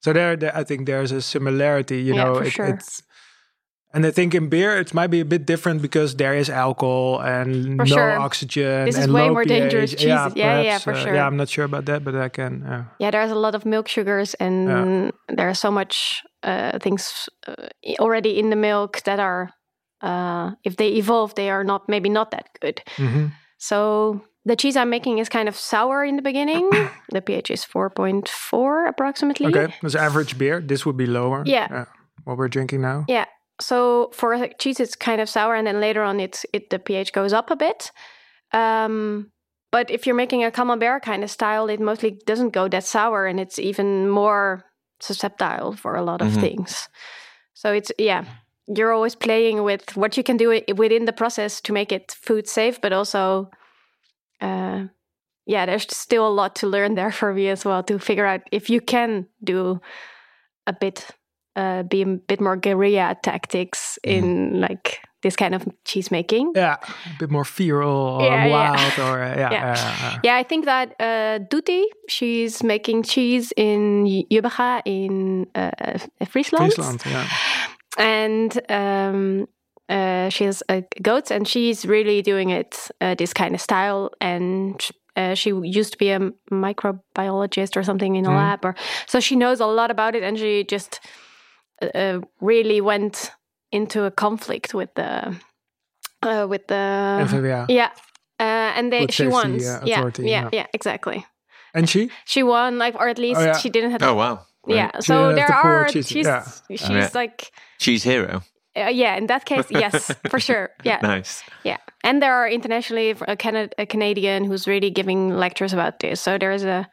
so 0.00 0.12
there, 0.12 0.36
there, 0.36 0.56
I 0.56 0.64
think 0.64 0.86
there's 0.86 1.12
a 1.12 1.20
similarity, 1.20 2.00
you 2.02 2.14
know, 2.14 2.38
it, 2.38 2.50
sure. 2.52 2.66
it's. 2.66 3.02
And 3.94 4.04
I 4.04 4.10
think 4.10 4.34
in 4.34 4.48
beer 4.48 4.76
it 4.78 4.92
might 4.92 5.06
be 5.10 5.20
a 5.20 5.24
bit 5.24 5.46
different 5.46 5.80
because 5.80 6.14
there 6.16 6.34
is 6.34 6.50
alcohol 6.50 7.20
and 7.20 7.76
For 7.78 7.86
no 7.86 7.96
sure. 7.96 8.18
oxygen. 8.20 8.84
This 8.84 8.98
is 8.98 9.08
way 9.08 9.30
more 9.30 9.44
dangerous 9.44 9.90
pH. 9.94 10.00
cheeses. 10.02 10.36
Yeah, 10.36 10.60
yeah, 10.60 10.62
perhaps, 10.62 10.84
for 10.84 10.92
uh, 10.92 11.02
sure. 11.02 11.14
Yeah, 11.14 11.26
I'm 11.26 11.36
not 11.38 11.48
sure 11.48 11.64
about 11.64 11.84
that, 11.86 12.04
but 12.04 12.14
I 12.14 12.28
can. 12.28 12.62
Uh, 12.62 12.84
yeah 13.00 13.10
there's 13.10 13.30
a 13.30 13.40
lot 13.46 13.54
of 13.54 13.64
milk 13.64 13.88
sugars 13.88 14.34
and 14.34 14.68
Yeah. 14.68 15.10
there's 15.36 15.58
so 15.58 15.70
much 15.70 16.22
uh, 16.42 16.78
things 16.78 17.28
uh, 17.46 17.54
already 17.98 18.38
in 18.38 18.50
the 18.50 18.56
milk 18.56 19.02
that 19.04 19.18
are 19.18 19.50
uh, 20.02 20.50
if 20.64 20.76
they 20.76 20.88
evolve 20.96 21.34
they 21.34 21.50
are 21.50 21.64
not 21.64 21.88
maybe 21.88 22.08
not 22.08 22.30
that 22.30 22.46
good 22.60 22.82
mhm. 22.96 23.32
so 23.56 24.20
the 24.44 24.54
cheese 24.54 24.76
i'm 24.76 24.88
making 24.90 25.18
is 25.18 25.28
kind 25.28 25.48
of 25.48 25.56
sour 25.56 26.04
in 26.04 26.14
the 26.16 26.22
beginning 26.22 26.70
the 27.14 27.20
ph 27.20 27.50
is 27.50 27.64
4.4 27.64 28.88
approximately 28.88 29.46
Okay, 29.46 29.74
that's 29.82 29.94
average 29.96 30.38
beer. 30.38 30.60
This 30.60 30.84
would 30.86 30.96
be 30.96 31.06
lower. 31.06 31.42
Yeah. 31.46 31.86
what 32.24 32.36
we're 32.38 32.48
drinking 32.48 32.80
now. 32.82 33.04
yeah 33.08 33.24
so 33.60 34.10
for 34.12 34.48
cheese 34.58 34.80
it's 34.80 34.94
kind 34.96 35.20
of 35.20 35.28
sour 35.28 35.54
and 35.54 35.66
then 35.66 35.80
later 35.80 36.02
on 36.02 36.20
it's 36.20 36.46
it 36.52 36.70
the 36.70 36.78
ph 36.78 37.12
goes 37.12 37.32
up 37.32 37.50
a 37.50 37.56
bit 37.56 37.90
um, 38.52 39.30
but 39.70 39.90
if 39.90 40.06
you're 40.06 40.14
making 40.16 40.42
a 40.44 40.50
camembert 40.50 41.02
kind 41.02 41.22
of 41.24 41.30
style 41.30 41.68
it 41.68 41.80
mostly 41.80 42.12
doesn't 42.26 42.50
go 42.50 42.68
that 42.68 42.84
sour 42.84 43.26
and 43.26 43.38
it's 43.40 43.58
even 43.58 44.08
more 44.08 44.64
susceptible 45.00 45.72
for 45.76 45.96
a 45.96 46.02
lot 46.02 46.22
of 46.22 46.28
Mhm. 46.28 46.40
things 46.40 46.88
so 47.54 47.72
it's 47.72 47.92
yeah 47.98 48.24
you're 48.66 48.92
always 48.92 49.14
playing 49.14 49.62
with 49.64 49.96
what 49.96 50.16
you 50.16 50.22
can 50.22 50.36
do 50.36 50.60
within 50.76 51.04
the 51.06 51.12
process 51.12 51.60
to 51.60 51.72
make 51.72 51.90
it 51.92 52.12
food 52.20 52.46
safe 52.46 52.80
but 52.80 52.92
also 52.92 53.50
uh, 54.40 54.84
yeah 55.46 55.66
there's 55.66 55.86
still 55.96 56.26
a 56.26 56.34
lot 56.40 56.54
to 56.56 56.66
learn 56.66 56.94
there 56.94 57.12
for 57.12 57.32
me 57.32 57.48
as 57.48 57.64
well 57.64 57.82
to 57.82 57.98
figure 57.98 58.26
out 58.26 58.40
if 58.52 58.70
you 58.70 58.80
can 58.80 59.26
do 59.42 59.80
a 60.66 60.72
bit 60.72 61.06
uh, 61.56 61.82
be 61.82 62.02
a 62.02 62.06
bit 62.06 62.40
more 62.40 62.56
guerrilla 62.56 63.16
tactics 63.22 63.98
in 64.04 64.60
like 64.60 65.00
this 65.22 65.34
kind 65.34 65.54
of 65.54 65.66
cheese 65.84 66.10
making. 66.12 66.52
Yeah, 66.54 66.76
a 66.80 67.18
bit 67.18 67.30
more 67.30 67.44
feral 67.44 67.90
or 67.90 68.22
Yeah, 68.22 68.46
yeah. 68.46 68.70
wild 68.70 68.98
or 68.98 69.22
uh, 69.22 69.36
yeah. 69.38 69.50
Yeah. 69.50 69.72
uh, 69.72 70.06
uh, 70.06 70.18
Yeah, 70.22 70.36
I 70.36 70.44
think 70.44 70.64
that 70.66 70.94
uh, 71.00 71.38
Duty, 71.50 71.84
she's 72.08 72.62
making 72.62 73.02
cheese 73.02 73.52
in 73.56 74.04
Jubbega 74.30 74.82
in 74.84 75.46
uh, 75.56 75.70
Friesland. 76.26 76.72
Friesland. 76.74 77.02
Yeah. 77.06 77.26
And 77.98 78.60
um, 78.70 79.48
uh, 79.88 80.28
she 80.28 80.44
has 80.44 80.62
uh, 80.68 80.82
goats 81.02 81.30
and 81.32 81.48
she's 81.48 81.84
really 81.84 82.22
doing 82.22 82.50
it 82.50 82.88
uh, 83.00 83.14
this 83.16 83.32
kind 83.34 83.54
of 83.54 83.60
style. 83.60 84.10
And 84.20 84.80
uh, 85.16 85.34
she 85.34 85.50
used 85.50 85.92
to 85.92 85.98
be 85.98 86.10
a 86.10 86.20
microbiologist 86.52 87.76
or 87.76 87.82
something 87.82 88.14
in 88.16 88.24
a 88.24 88.28
Mhm. 88.28 88.36
lab. 88.36 88.64
or 88.64 88.74
So 89.06 89.18
she 89.20 89.34
knows 89.36 89.60
a 89.60 89.66
lot 89.66 89.90
about 89.90 90.14
it 90.14 90.22
and 90.22 90.38
she 90.38 90.62
just 90.64 91.00
uh, 91.82 92.20
really 92.40 92.80
went 92.80 93.30
into 93.72 94.04
a 94.04 94.10
conflict 94.10 94.74
with 94.74 94.94
the. 94.94 95.36
Uh, 96.22 96.46
with 96.50 96.66
the 96.66 96.74
NVWA. 96.74 97.66
yeah, 97.68 97.90
uh, 98.40 98.72
and 98.76 98.92
they 98.92 99.00
Food 99.02 99.12
she 99.12 99.22
Safety, 99.30 99.32
won. 99.32 99.54
uh, 99.54 99.80
yeah, 99.84 99.98
Authority, 99.98 100.22
yeah, 100.24 100.42
yeah. 100.42 100.48
yeah, 100.52 100.66
exactly. 100.72 101.24
And 101.74 101.88
she? 101.88 102.10
She 102.24 102.42
won, 102.42 102.76
like, 102.78 102.96
or 102.96 103.08
at 103.08 103.18
least 103.18 103.40
Oh, 103.40 103.44
yeah. 103.44 103.56
she 103.56 103.70
didn't 103.70 103.92
have. 103.92 104.02
Oh 104.02 104.14
wow. 104.14 104.40
Right. 104.66 104.76
yeah, 104.76 104.90
She 104.96 105.02
so 105.02 105.32
there 105.32 105.46
to 105.46 105.52
pull 105.52 105.70
are. 105.70 105.88
cheese- 105.88 106.08
She's 106.08 106.26
yeah. 106.26 106.44
she's 106.68 106.88
Yeah. 106.90 107.08
like, 107.14 107.52
she's 107.78 108.02
hero. 108.02 108.42
uh, 108.76 108.88
yeah. 108.90 109.14
In 109.16 109.26
that 109.28 109.44
case, 109.44 109.66
yes, 109.70 110.10
for 110.28 110.40
sure. 110.40 110.70
Yeah, 110.82 110.98
Nice. 111.02 111.44
yeah. 111.62 111.76
And 112.02 112.20
there 112.20 112.34
are 112.34 112.48
internationally 112.48 113.10
a, 113.28 113.36
Cana- 113.36 113.70
a 113.78 113.86
Canadian 113.86 114.44
who's 114.44 114.66
really 114.66 114.90
giving 114.90 115.30
lectures 115.36 115.72
about 115.72 116.00
this. 116.00 116.20
So 116.20 116.36
there's 116.36 116.64
a. 116.64 116.88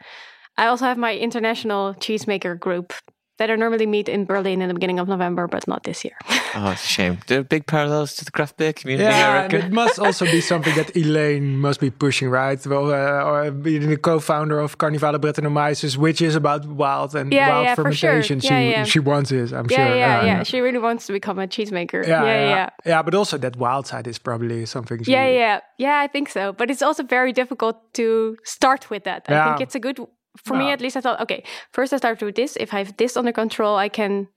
I 0.57 0.67
also 0.67 0.85
have 0.85 0.97
my 0.99 1.15
international 1.15 1.95
cheesemaker 1.95 2.59
group 2.59 2.93
that 3.37 3.49
I 3.51 3.55
normally 3.55 3.85
meet 3.85 4.07
in 4.07 4.25
Berlin 4.25 4.61
in 4.61 4.67
the 4.69 4.73
beginning 4.73 4.99
of 4.99 5.07
November, 5.07 5.47
but 5.47 5.67
not 5.67 5.83
this 5.83 6.03
year. 6.05 6.17
Oh, 6.57 6.71
it's 6.71 6.85
a 6.85 6.87
shame. 6.87 7.17
There 7.27 7.39
are 7.41 7.43
big 7.43 7.67
parallels 7.67 8.15
to 8.15 8.23
the 8.23 8.31
craft 8.31 8.55
beer 8.55 8.71
community, 8.71 9.09
Yeah, 9.09 9.43
and 9.43 9.51
reckon. 9.53 9.67
it 9.67 9.73
must 9.73 9.99
also 9.99 10.23
be 10.25 10.39
something 10.51 10.73
that 10.75 10.95
Elaine 10.95 11.57
must 11.59 11.81
be 11.81 11.89
pushing, 11.89 12.29
right? 12.29 12.65
Well, 12.65 12.93
uh, 12.93 13.29
or 13.29 13.51
being 13.51 13.89
the 13.89 13.97
co-founder 13.97 14.57
of 14.61 14.77
Carnivale 14.77 15.19
Brettanomyces, 15.19 15.97
which 15.97 16.21
is 16.21 16.33
about 16.33 16.65
wild 16.65 17.13
and 17.13 17.33
Yeah, 17.33 17.49
wild 17.49 17.65
yeah, 17.65 17.75
for 17.75 17.91
sure. 17.91 18.09
fermentation. 18.11 18.39
Yeah, 18.39 18.47
she 18.61 18.71
yeah. 18.71 18.83
she 18.85 18.99
wants 18.99 19.31
this, 19.31 19.51
I'm 19.51 19.65
yeah, 19.69 19.75
sure. 19.87 19.95
yeah, 19.97 20.19
Uh, 20.21 20.25
yeah. 20.25 20.43
She 20.43 20.61
really 20.61 20.79
wants 20.79 21.05
to 21.07 21.11
become 21.11 21.39
a 21.39 21.47
cheesemaker. 21.47 22.07
Yeah, 22.07 22.23
yeah, 22.23 22.39
yeah, 22.39 22.49
yeah. 22.55 22.69
yeah. 22.85 23.01
But 23.01 23.15
also 23.15 23.37
that 23.37 23.57
wild 23.57 23.85
side 23.87 24.07
is 24.07 24.17
probably 24.17 24.65
something. 24.65 25.03
She, 25.03 25.11
Yeah, 25.11 25.27
yeah, 25.27 25.59
yeah. 25.77 25.99
I 25.99 26.07
think 26.07 26.29
so, 26.29 26.53
but 26.53 26.71
it's 26.71 26.81
also 26.81 27.03
very 27.03 27.33
difficult 27.33 27.75
to 27.95 28.37
start 28.45 28.89
with 28.89 29.03
that. 29.03 29.25
I 29.27 29.31
Yeah. 29.33 29.43
think 29.45 29.59
it's 29.67 29.75
a 29.75 29.79
good 29.87 29.99
for 30.43 30.57
me 30.57 30.71
at 30.71 30.81
least. 30.81 30.97
I 30.97 31.01
thought, 31.01 31.21
okay, 31.21 31.43
first 31.71 31.93
I 31.93 31.97
start 31.97 32.21
with 32.21 32.35
this. 32.35 32.55
If 32.57 32.73
I 32.73 32.79
have 32.79 32.97
this 32.97 33.17
under 33.17 33.31
control, 33.31 33.75
I 33.75 33.89
can 33.89 34.27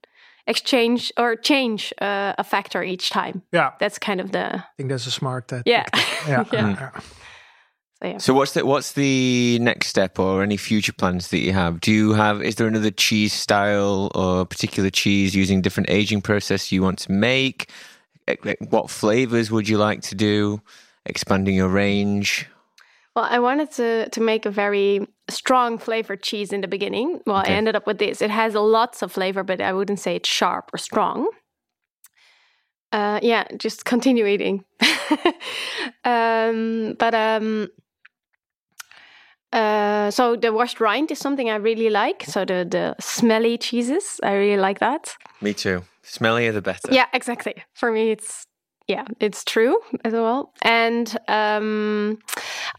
exchange 0.47 1.13
or 1.17 1.37
change 1.37 1.93
uh, 2.01 2.35
a 2.39 2.45
factor 2.45 2.83
each 2.83 3.11
time. 3.11 3.43
yeah. 3.53 3.73
That's 3.79 3.99
kind 3.99 4.21
of 4.21 4.33
the 4.33 4.57
I 4.57 4.65
think 4.77 4.89
that's 4.89 5.07
a 5.07 5.11
smart. 5.11 5.53
Uh, 5.53 5.63
yeah. 5.67 5.85
yeah. 6.27 6.45
Yeah. 6.53 6.69
yeah. 6.69 7.01
So 8.01 8.09
yeah. 8.09 8.19
So 8.19 8.35
what's 8.35 8.53
the 8.53 8.65
what's 8.65 8.93
the 8.93 9.59
next 9.61 9.89
step 9.89 10.19
or 10.19 10.43
any 10.43 10.57
future 10.57 10.93
plans 10.93 11.29
that 11.29 11.39
you 11.39 11.53
have? 11.53 11.81
Do 11.81 11.93
you 11.93 12.13
have 12.15 12.43
is 12.43 12.55
there 12.55 12.67
another 12.69 12.91
cheese 12.91 13.33
style 13.33 14.11
or 14.15 14.47
particular 14.47 14.91
cheese 14.91 15.35
using 15.35 15.63
different 15.63 15.91
aging 15.91 16.23
process 16.23 16.73
you 16.73 16.83
want 16.83 16.99
to 17.01 17.13
make? 17.13 17.71
What 18.69 18.91
flavors 18.91 19.51
would 19.51 19.69
you 19.69 19.79
like 19.79 20.03
to 20.03 20.15
do? 20.15 20.61
Expanding 21.07 21.55
your 21.55 21.69
range. 21.69 22.47
Well, 23.17 23.27
I 23.29 23.41
wanted 23.41 23.73
to 23.73 24.09
to 24.11 24.21
make 24.21 24.47
a 24.47 24.51
very 24.51 25.07
strong 25.31 25.79
flavored 25.79 26.23
cheese 26.23 26.53
in 26.53 26.61
the 26.61 26.69
beginning. 26.69 27.21
Well, 27.27 27.41
Okay. 27.41 27.53
I 27.53 27.57
ended 27.57 27.77
up 27.77 27.87
with 27.87 27.99
this. 27.99 28.23
It 28.23 28.31
has 28.31 28.55
lots 28.55 29.03
of 29.03 29.13
flavor, 29.13 29.43
but 29.45 29.61
I 29.61 29.73
wouldn't 29.73 30.01
say 30.01 30.17
it's 30.17 30.29
sharp 30.29 30.71
or 30.73 30.79
strong. 30.79 31.29
Uh, 32.93 33.21
yeah, 33.23 33.45
just 33.59 33.85
continue 33.85 34.27
eating. 34.27 34.65
um, 36.05 36.95
but 36.99 37.15
um, 37.15 37.69
Uh, 39.53 40.11
so 40.11 40.37
the 40.37 40.53
washed 40.53 40.79
rind 40.81 41.11
is 41.11 41.19
something 41.19 41.49
I 41.49 41.57
really 41.57 41.89
like. 41.91 42.25
So 42.25 42.45
the 42.45 42.65
the 42.71 42.95
smelly 43.01 43.57
cheeses, 43.59 44.21
I 44.23 44.35
really 44.35 44.61
like 44.61 44.79
that. 44.81 45.17
Me 45.41 45.55
too. 45.55 45.83
Smellier 46.05 46.53
the 46.53 46.61
better. 46.61 46.93
Yeah, 46.93 47.07
exactly. 47.13 47.55
For 47.75 47.91
me, 47.91 48.11
it's 48.13 48.47
yeah, 48.89 49.05
it's 49.21 49.45
true 49.45 49.79
as 50.05 50.15
well. 50.15 50.55
And 50.63 51.15
um, 51.29 52.19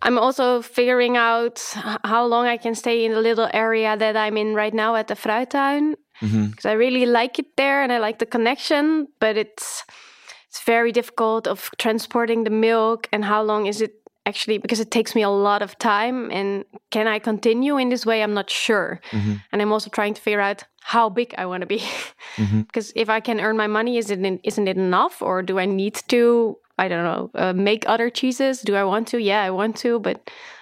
I'm 0.01 0.17
also 0.17 0.61
figuring 0.63 1.17
out 1.17 1.61
how 2.03 2.25
long 2.25 2.47
I 2.47 2.57
can 2.57 2.73
stay 2.73 3.05
in 3.05 3.11
the 3.11 3.21
little 3.21 3.47
area 3.53 3.95
that 3.95 4.17
I'm 4.17 4.35
in 4.35 4.55
right 4.55 4.73
now 4.73 4.95
at 4.95 5.07
the 5.07 5.15
Fruittuin 5.15 5.95
hmm 6.19 6.47
because 6.47 6.65
I 6.65 6.73
really 6.73 7.05
like 7.05 7.39
it 7.39 7.55
there 7.55 7.81
and 7.81 7.93
I 7.93 7.99
like 7.99 8.19
the 8.19 8.25
connection, 8.25 9.07
but 9.19 9.37
it's 9.37 9.85
it's 10.49 10.63
very 10.63 10.91
difficult 10.91 11.47
of 11.47 11.69
transporting 11.77 12.43
the 12.43 12.49
milk 12.49 13.07
and 13.13 13.23
how 13.23 13.43
long 13.43 13.67
is 13.67 13.81
it 13.81 13.93
actually 14.25 14.57
because 14.59 14.79
it 14.79 14.91
takes 14.91 15.15
me 15.15 15.23
a 15.23 15.29
lot 15.29 15.61
of 15.61 15.77
time 15.79 16.31
and 16.31 16.65
can 16.91 17.07
I 17.07 17.19
continue 17.19 17.77
in 17.77 17.89
this 17.89 18.05
way? 18.05 18.21
I'm 18.23 18.33
not 18.33 18.49
sure. 18.49 18.99
hmm 19.11 19.35
And 19.51 19.61
I'm 19.61 19.71
also 19.71 19.89
trying 19.89 20.13
to 20.15 20.21
figure 20.21 20.41
out 20.41 20.63
how 20.81 21.09
big 21.09 21.33
I 21.37 21.45
want 21.45 21.61
to 21.61 21.67
be. 21.67 21.79
Mhm. 22.37 22.65
Because 22.67 22.93
if 22.95 23.09
I 23.09 23.19
can 23.21 23.39
earn 23.39 23.57
my 23.57 23.67
money, 23.67 23.97
is 23.97 24.09
it 24.11 24.19
isn't 24.43 24.67
it 24.67 24.77
enough, 24.77 25.21
or 25.21 25.41
do 25.43 25.59
I 25.59 25.65
need 25.65 25.95
to? 26.07 26.55
I 26.77 26.87
don't 26.87 27.03
know. 27.03 27.29
Uh, 27.35 27.53
make 27.53 27.83
other 27.89 28.09
cheeses? 28.11 28.61
Do 28.61 28.75
I 28.75 28.83
want 28.83 29.07
to? 29.11 29.17
Yeah, 29.17 29.47
I 29.47 29.51
want 29.51 29.75
to. 29.83 29.99
But 29.99 30.17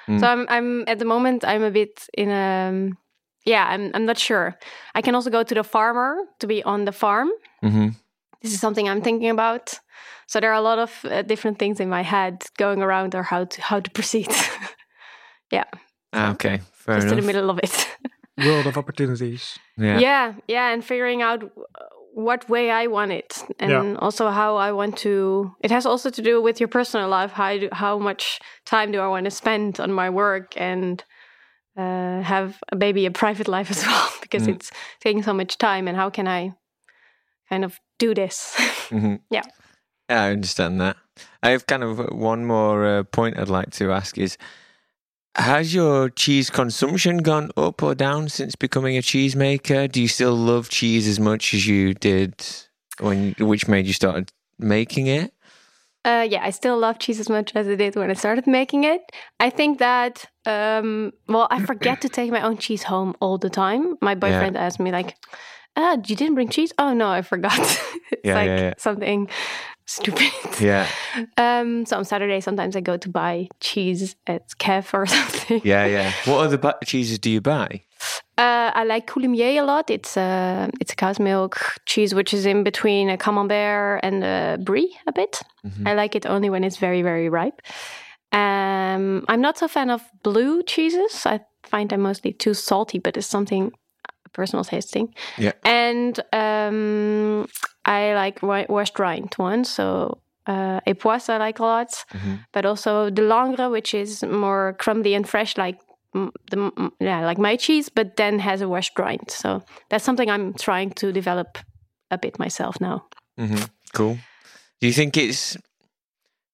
Mm. 0.07 0.19
so 0.19 0.27
I'm. 0.27 0.45
I'm 0.49 0.83
at 0.87 0.97
the 0.99 1.05
moment. 1.05 1.43
I'm 1.43 1.63
a 1.63 1.71
bit 1.71 2.07
in 2.17 2.29
a. 2.29 2.89
Yeah, 3.45 3.65
I'm. 3.73 3.91
I'm 3.93 4.05
not 4.05 4.17
sure. 4.17 4.55
I 4.97 5.01
can 5.01 5.15
also 5.15 5.29
go 5.29 5.43
to 5.43 5.55
the 5.55 5.63
farmer 5.63 6.17
to 6.39 6.47
be 6.47 6.63
on 6.63 6.85
the 6.85 6.91
farm. 6.91 7.29
hmm 7.61 7.89
This 8.41 8.53
is 8.53 8.59
something 8.59 8.87
I'm 8.89 9.01
thinking 9.01 9.29
about. 9.29 9.79
So 10.27 10.39
there 10.39 10.49
are 10.51 10.59
a 10.59 10.61
lot 10.61 10.79
of 10.79 10.91
uh, 11.05 11.21
different 11.23 11.57
things 11.57 11.79
in 11.79 11.89
my 11.89 12.03
head 12.03 12.43
going 12.57 12.81
around, 12.83 13.15
or 13.15 13.23
how 13.23 13.45
to 13.45 13.61
how 13.61 13.79
to 13.81 13.89
proceed. 13.91 14.27
Ah, 16.13 16.31
okay. 16.31 16.61
Fair 16.73 16.95
Just 16.95 17.07
enough. 17.07 17.17
in 17.19 17.25
the 17.25 17.33
middle 17.33 17.49
of 17.49 17.59
it. 17.59 17.87
World 18.37 18.67
of 18.67 18.77
opportunities. 18.77 19.59
Yeah. 19.77 19.99
yeah 19.99 20.33
yeah 20.47 20.73
and 20.73 20.83
figuring 20.83 21.21
out 21.21 21.43
uh, 21.43 21.49
what 22.13 22.49
way 22.49 22.71
i 22.71 22.87
want 22.87 23.11
it 23.11 23.43
and 23.59 23.71
Yeah. 23.71 23.95
also 23.99 24.29
how 24.29 24.55
i 24.57 24.71
want 24.71 24.97
to 24.97 25.51
it 25.61 25.71
has 25.71 25.85
also 25.85 26.09
to 26.09 26.21
do 26.21 26.41
with 26.41 26.59
your 26.59 26.67
personal 26.69 27.09
life 27.09 27.31
how 27.33 27.57
do, 27.59 27.69
how 27.71 27.99
much 27.99 28.39
time 28.65 28.91
do 28.91 28.99
i 28.99 29.07
want 29.07 29.25
to 29.25 29.31
spend 29.31 29.79
on 29.79 29.91
my 29.91 30.09
work 30.09 30.53
and 30.57 31.03
uh, 31.77 32.21
have 32.23 32.57
a 32.71 32.75
baby 32.75 33.05
a 33.05 33.11
private 33.11 33.47
life 33.57 33.69
as 33.71 33.85
well 33.85 34.09
because 34.21 34.47
Mm. 34.47 34.55
it's 34.55 34.71
taking 34.99 35.23
so 35.23 35.33
much 35.33 35.57
time 35.57 35.87
and 35.87 35.97
how 35.97 36.09
can 36.09 36.27
i 36.27 36.53
kind 37.49 37.63
of 37.63 37.79
do 37.99 38.13
this 38.13 38.55
hmm 38.89 39.15
Yeah. 39.29 39.43
Yeah, 40.09 40.23
I 40.23 40.31
understand 40.31 40.79
that. 40.81 40.97
I 41.43 41.49
have 41.49 41.67
kind 41.67 41.83
of 41.83 41.97
one 42.13 42.45
more 42.45 42.85
uh, 42.85 43.03
point 43.03 43.37
I'd 43.37 43.49
like 43.49 43.71
to 43.71 43.91
ask 43.91 44.17
is 44.17 44.37
Has 45.35 45.73
your 45.73 46.09
cheese 46.09 46.49
consumption 46.49 47.17
gone 47.19 47.51
up 47.57 47.83
or 47.83 47.93
down 47.95 48.29
since 48.29 48.55
becoming 48.55 48.97
a 48.97 49.01
cheesemaker? 49.01 49.91
Do 49.91 50.01
you 50.01 50.07
still 50.07 50.35
love 50.35 50.69
cheese 50.69 51.07
as 51.07 51.19
much 51.19 51.53
as 51.53 51.67
you 51.67 51.93
did 51.93 52.33
when 52.99 53.35
which 53.39 53.67
made 53.67 53.85
you 53.85 53.93
start 53.93 54.31
making 54.59 55.07
it? 55.07 55.33
Uh, 56.05 56.25
yeah, 56.29 56.39
I 56.41 56.51
still 56.51 56.77
love 56.77 56.99
cheese 56.99 57.19
as 57.19 57.29
much 57.29 57.53
as 57.53 57.67
I 57.67 57.75
did 57.75 57.95
when 57.97 58.09
I 58.09 58.13
started 58.13 58.47
making 58.47 58.85
it. 58.85 59.01
I 59.41 59.49
think 59.49 59.79
that, 59.79 60.23
um, 60.45 61.11
well, 61.27 61.47
I 61.51 61.59
forget 61.65 61.99
to 62.01 62.09
take 62.09 62.31
my 62.31 62.41
own 62.41 62.57
cheese 62.57 62.83
home 62.83 63.13
all 63.19 63.37
the 63.37 63.49
time. 63.49 63.97
My 64.01 64.15
boyfriend 64.15 64.55
asked 64.55 64.79
me, 64.79 64.89
like, 64.89 65.17
ah, 65.75 65.97
you 66.07 66.15
didn't 66.15 66.35
bring 66.35 66.47
cheese? 66.47 66.71
Oh, 66.77 66.93
no, 66.93 67.09
I 67.09 67.23
forgot. 67.23 67.59
it's 68.11 68.21
Yeah, 68.23 68.35
like 68.35 68.47
yeah, 68.47 68.59
yeah. 68.59 68.73
something 68.77 69.27
stupid. 69.87 70.31
Yeah. 70.61 70.87
Um, 71.37 71.85
so 71.87 71.97
on 71.97 72.05
Saturday, 72.05 72.39
sometimes 72.41 72.75
I 72.75 72.81
go 72.81 72.95
to 72.97 73.09
buy 73.09 73.47
cheese 73.59 74.15
at 74.27 74.47
Kef 74.59 74.93
or 74.93 75.05
something. 75.17 75.61
Yeah, 75.63 75.85
yeah. 75.87 76.11
What 76.25 76.45
other 76.45 76.57
bu- 76.59 76.85
cheeses 76.85 77.17
do 77.19 77.29
you 77.31 77.41
buy? 77.41 77.81
Uh, 78.37 78.69
I 78.75 78.83
like 78.83 79.07
Coulommiers 79.07 79.57
a 79.59 79.65
lot. 79.65 79.89
It's 79.89 80.15
a 80.15 80.69
it's 80.79 80.93
a 80.93 80.95
cow's 80.95 81.19
milk 81.19 81.57
cheese, 81.87 82.13
which 82.13 82.33
is 82.35 82.45
in 82.45 82.63
between 82.63 83.09
a 83.09 83.17
camembert 83.17 84.01
and 84.03 84.23
a 84.23 84.57
brie 84.63 84.95
a 85.07 85.11
bit. 85.11 85.41
Mhm. 85.65 85.87
I 85.87 85.93
like 85.95 86.15
it 86.15 86.25
only 86.27 86.49
when 86.51 86.63
it's 86.63 86.77
very 86.77 87.01
very 87.01 87.29
ripe. 87.29 87.61
Um, 88.31 89.25
I'm 89.27 89.41
not 89.41 89.57
so 89.57 89.67
fan 89.67 89.89
of 89.89 90.01
blue 90.23 90.61
cheeses. 90.63 91.25
I 91.25 91.39
find 91.63 91.89
them 91.89 92.01
mostly 92.01 92.33
too 92.33 92.53
salty, 92.53 92.99
but 92.99 93.17
it's 93.17 93.27
something 93.27 93.71
personal 94.33 94.63
tasting. 94.63 95.13
Yeah. 95.37 95.53
And 95.63 96.19
um, 96.33 97.47
I 97.87 98.13
like 98.13 98.41
washed 98.69 98.99
rind 98.99 99.33
ones. 99.39 99.69
So 99.69 100.19
uh, 100.45 100.79
Epoisses 100.85 101.29
I 101.29 101.37
like 101.37 101.59
a 101.59 101.63
lot, 101.63 102.05
Mhm. 102.13 102.39
but 102.53 102.65
also 102.65 103.09
the 103.09 103.21
Langres, 103.21 103.71
which 103.71 103.93
is 103.93 104.23
more 104.23 104.75
crumbly 104.77 105.15
and 105.15 105.27
fresh, 105.27 105.57
like 105.57 105.79
the 106.51 106.91
yeah, 106.99 107.25
like 107.25 107.37
my 107.41 107.55
cheese, 107.57 107.89
but 107.89 108.15
then 108.15 108.39
has 108.39 108.61
a 108.61 108.67
washed 108.67 108.97
rind. 108.99 109.29
So 109.31 109.61
that's 109.89 110.03
something 110.05 110.29
I'm 110.29 110.53
trying 110.53 110.91
to 110.95 111.11
develop 111.11 111.57
a 112.11 112.17
bit 112.17 112.39
myself 112.39 112.75
now. 112.81 113.05
hmm 113.37 113.65
Cool. 113.93 114.17
Do 114.81 114.87
you 114.87 114.93
think 114.93 115.17
it's 115.17 115.57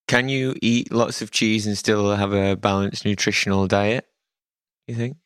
can 0.07 0.29
you 0.29 0.53
eat 0.61 0.91
lots 0.91 1.21
of 1.21 1.31
cheese 1.31 1.67
and 1.67 1.77
still 1.77 2.15
have 2.15 2.33
a 2.33 2.55
balanced 2.55 3.05
nutritional 3.05 3.67
diet? 3.67 4.05
You 4.87 4.95
think? 4.95 5.17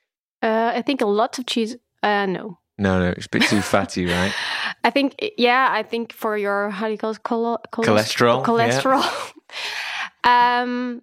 Uh, 0.43 0.71
I 0.75 0.81
think 0.83 1.01
a 1.01 1.05
lot 1.05 1.39
of 1.39 1.45
cheese. 1.45 1.77
Uh, 2.03 2.25
no, 2.27 2.59
No, 2.77 2.99
no, 2.99 3.09
it's 3.17 3.25
a 3.25 3.29
bit 3.29 3.43
too 3.49 3.61
fatty, 3.61 4.05
right? 4.05 4.33
I 4.87 4.89
think 4.95 5.07
yeah. 5.37 5.67
I 5.79 5.83
think 5.91 6.13
for 6.13 6.33
your 6.45 6.69
how 6.77 6.85
do 6.87 6.91
you 6.95 6.97
call 6.97 7.11
it 7.11 7.19
Cholo- 7.27 7.61
Cholesterol, 7.75 8.37
yeah. 8.39 8.47
cholesterol. 8.49 9.03
um, 10.23 11.01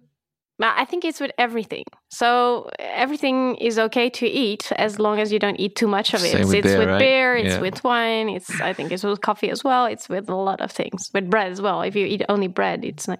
I 0.59 0.85
think 0.85 1.03
it's 1.03 1.19
with 1.19 1.31
everything. 1.37 1.83
So 2.09 2.69
everything 2.79 3.55
is 3.57 3.77
okay 3.77 4.09
to 4.11 4.25
eat 4.25 4.71
as 4.77 4.99
long 4.99 5.19
as 5.19 5.31
you 5.33 5.39
don't 5.39 5.59
eat 5.59 5.75
too 5.75 5.87
much 5.87 6.13
of 6.13 6.21
it. 6.23 6.31
Same 6.31 6.41
it's 6.41 6.49
with 6.53 6.63
beer, 6.63 6.79
with 6.79 6.87
right? 6.87 6.99
beer. 6.99 7.35
It's 7.35 7.55
Yeah. 7.55 7.61
with 7.67 7.83
wine. 7.83 8.29
It's 8.29 8.49
I 8.61 8.71
think 8.73 8.91
it's 8.93 9.03
with 9.03 9.19
coffee 9.21 9.49
as 9.55 9.63
well. 9.63 9.85
It's 9.93 10.07
with 10.07 10.29
a 10.29 10.35
lot 10.35 10.61
of 10.61 10.71
things. 10.71 11.11
With 11.13 11.29
bread 11.29 11.51
as 11.51 11.61
well. 11.61 11.81
If 11.81 11.95
you 11.95 12.05
eat 12.05 12.23
only 12.29 12.47
bread, 12.47 12.85
it's 12.85 13.07
like 13.07 13.19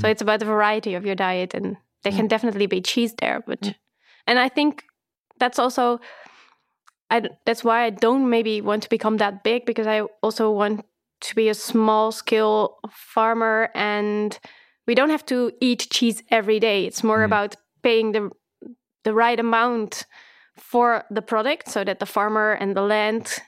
so. 0.00 0.06
Mhm. 0.06 0.10
It's 0.12 0.22
about 0.22 0.38
the 0.40 0.46
variety 0.46 0.94
of 0.94 1.04
your 1.04 1.16
diet, 1.16 1.54
and 1.54 1.76
there 2.04 2.12
Mm. 2.12 2.16
can 2.18 2.28
definitely 2.28 2.66
be 2.66 2.80
cheese 2.80 3.12
there. 3.20 3.38
But 3.46 3.74
and 4.28 4.38
I 4.38 4.48
think 4.48 4.84
that's 5.40 5.58
also 5.58 5.98
I 7.10 7.28
that's 7.44 7.64
why 7.64 7.84
I 7.84 7.90
don't 7.90 8.30
maybe 8.30 8.60
want 8.60 8.82
to 8.84 8.88
become 8.88 9.16
that 9.18 9.42
big 9.42 9.66
because 9.66 9.86
I 9.86 10.02
also 10.22 10.50
want 10.50 10.84
to 11.22 11.34
be 11.34 11.48
a 11.48 11.54
small 11.54 12.12
scale 12.12 12.78
farmer 12.90 13.70
and 13.74 14.38
we 14.86 14.94
don't 14.94 15.10
have 15.10 15.26
to 15.26 15.52
eat 15.60 15.88
cheese 15.90 16.22
every 16.30 16.58
day. 16.60 16.86
It's 16.86 17.02
more 17.04 17.20
Mm. 17.20 17.24
about 17.26 17.56
paying 17.82 18.12
the 18.12 18.30
the 19.04 19.14
right 19.14 19.40
amount 19.40 20.06
for 20.56 21.04
the 21.10 21.22
product 21.22 21.68
so 21.68 21.84
that 21.84 21.98
the 21.98 22.06
farmer 22.06 22.52
and 22.52 22.76
the 22.76 22.82
land 22.82 23.38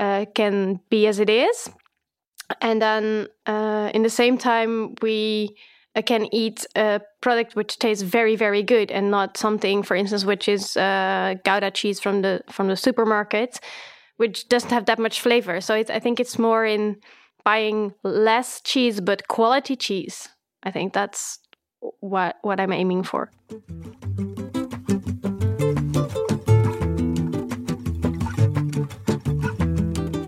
uh, 0.00 0.24
can 0.34 0.80
be 0.90 1.06
as 1.06 1.18
it 1.18 1.28
is. 1.30 1.70
And 2.60 2.80
then 2.80 3.28
uh, 3.46 3.90
in 3.94 4.02
the 4.02 4.10
same 4.10 4.38
time, 4.38 4.94
we 5.02 5.56
can 6.02 6.32
eat 6.34 6.66
a 6.76 7.00
product 7.20 7.56
which 7.56 7.78
tastes 7.78 8.02
very, 8.02 8.36
very 8.36 8.62
good, 8.62 8.90
and 8.90 9.10
not 9.10 9.36
something, 9.36 9.82
for 9.82 9.96
instance, 9.96 10.24
which 10.24 10.48
is 10.48 10.76
uh, 10.76 11.34
Gouda 11.44 11.70
cheese 11.70 12.00
from 12.00 12.22
the 12.22 12.42
from 12.50 12.68
the 12.68 12.76
supermarket, 12.76 13.60
which 14.16 14.48
doesn't 14.48 14.70
have 14.70 14.86
that 14.86 14.98
much 14.98 15.20
flavor. 15.20 15.60
So 15.60 15.74
I 15.74 15.98
think 16.00 16.20
it's 16.20 16.38
more 16.38 16.64
in 16.64 16.96
buying 17.44 17.94
less 18.02 18.60
cheese 18.60 19.00
but 19.00 19.28
quality 19.28 19.76
cheese. 19.76 20.28
I 20.62 20.70
think 20.70 20.92
that's 20.92 21.38
what 22.00 22.36
what 22.42 22.60
I'm 22.60 22.72
aiming 22.72 23.04
for. 23.04 23.30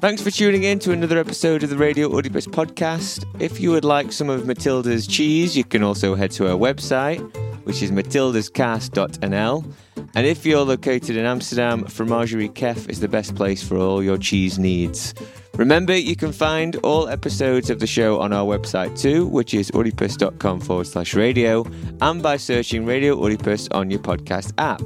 Thanks 0.01 0.22
for 0.22 0.30
tuning 0.30 0.62
in 0.62 0.78
to 0.78 0.92
another 0.92 1.18
episode 1.18 1.62
of 1.62 1.68
the 1.68 1.76
Radio 1.76 2.09
Oedipus 2.09 2.46
podcast. 2.46 3.26
If 3.38 3.61
you 3.61 3.70
would 3.72 3.84
like 3.84 4.12
some 4.12 4.30
of 4.30 4.46
Matilda's 4.46 5.07
cheese, 5.07 5.55
you 5.55 5.62
can 5.62 5.82
also 5.82 6.14
head 6.14 6.30
to 6.32 6.44
her 6.44 6.55
website, 6.55 7.20
which 7.66 7.82
is 7.82 7.90
matildaskaas.nl. 7.90 9.72
And 10.14 10.26
if 10.26 10.46
you're 10.46 10.64
located 10.64 11.18
in 11.18 11.26
Amsterdam, 11.26 11.84
Fromagerie 11.84 12.51
Kef 12.51 12.88
is 12.88 13.01
the 13.01 13.09
best 13.09 13.34
place 13.34 13.62
for 13.62 13.76
all 13.76 14.03
your 14.03 14.16
cheese 14.16 14.59
needs. 14.59 15.12
Remember, 15.57 15.94
you 15.94 16.16
can 16.16 16.32
find 16.32 16.76
all 16.76 17.07
episodes 17.11 17.68
of 17.68 17.78
the 17.78 17.86
show 17.86 18.20
on 18.20 18.32
our 18.32 18.46
website 18.46 18.98
too, 18.98 19.26
which 19.26 19.53
is 19.53 19.70
oedipus.com 19.72 20.61
forward 20.61 20.86
slash 20.86 21.14
radio, 21.14 21.62
and 22.01 22.22
by 22.22 22.38
searching 22.38 22.86
Radio 22.86 23.16
Oedipus 23.22 23.68
on 23.72 23.90
your 23.90 24.01
podcast 24.01 24.55
app. 24.57 24.80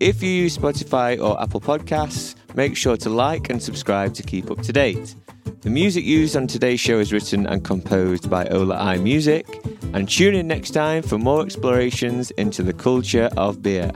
If 0.00 0.22
you 0.22 0.30
use 0.30 0.56
Spotify 0.56 1.22
or 1.22 1.40
Apple 1.42 1.60
Podcasts, 1.60 2.34
make 2.56 2.76
sure 2.76 2.96
to 2.96 3.10
like 3.10 3.50
and 3.50 3.62
subscribe 3.62 4.14
to 4.14 4.22
keep 4.22 4.50
up 4.50 4.62
to 4.62 4.72
date. 4.72 5.14
The 5.60 5.70
music 5.70 6.04
used 6.04 6.36
on 6.36 6.46
today's 6.46 6.80
show 6.80 6.98
is 6.98 7.12
written 7.12 7.46
and 7.46 7.62
composed 7.62 8.28
by 8.28 8.46
Ola 8.46 8.76
I 8.76 8.96
Music, 8.98 9.46
and 9.92 10.08
tune 10.08 10.34
in 10.34 10.48
next 10.48 10.70
time 10.70 11.02
for 11.02 11.18
more 11.18 11.42
explorations 11.44 12.30
into 12.32 12.62
the 12.62 12.72
culture 12.72 13.28
of 13.36 13.62
beer. 13.62 13.92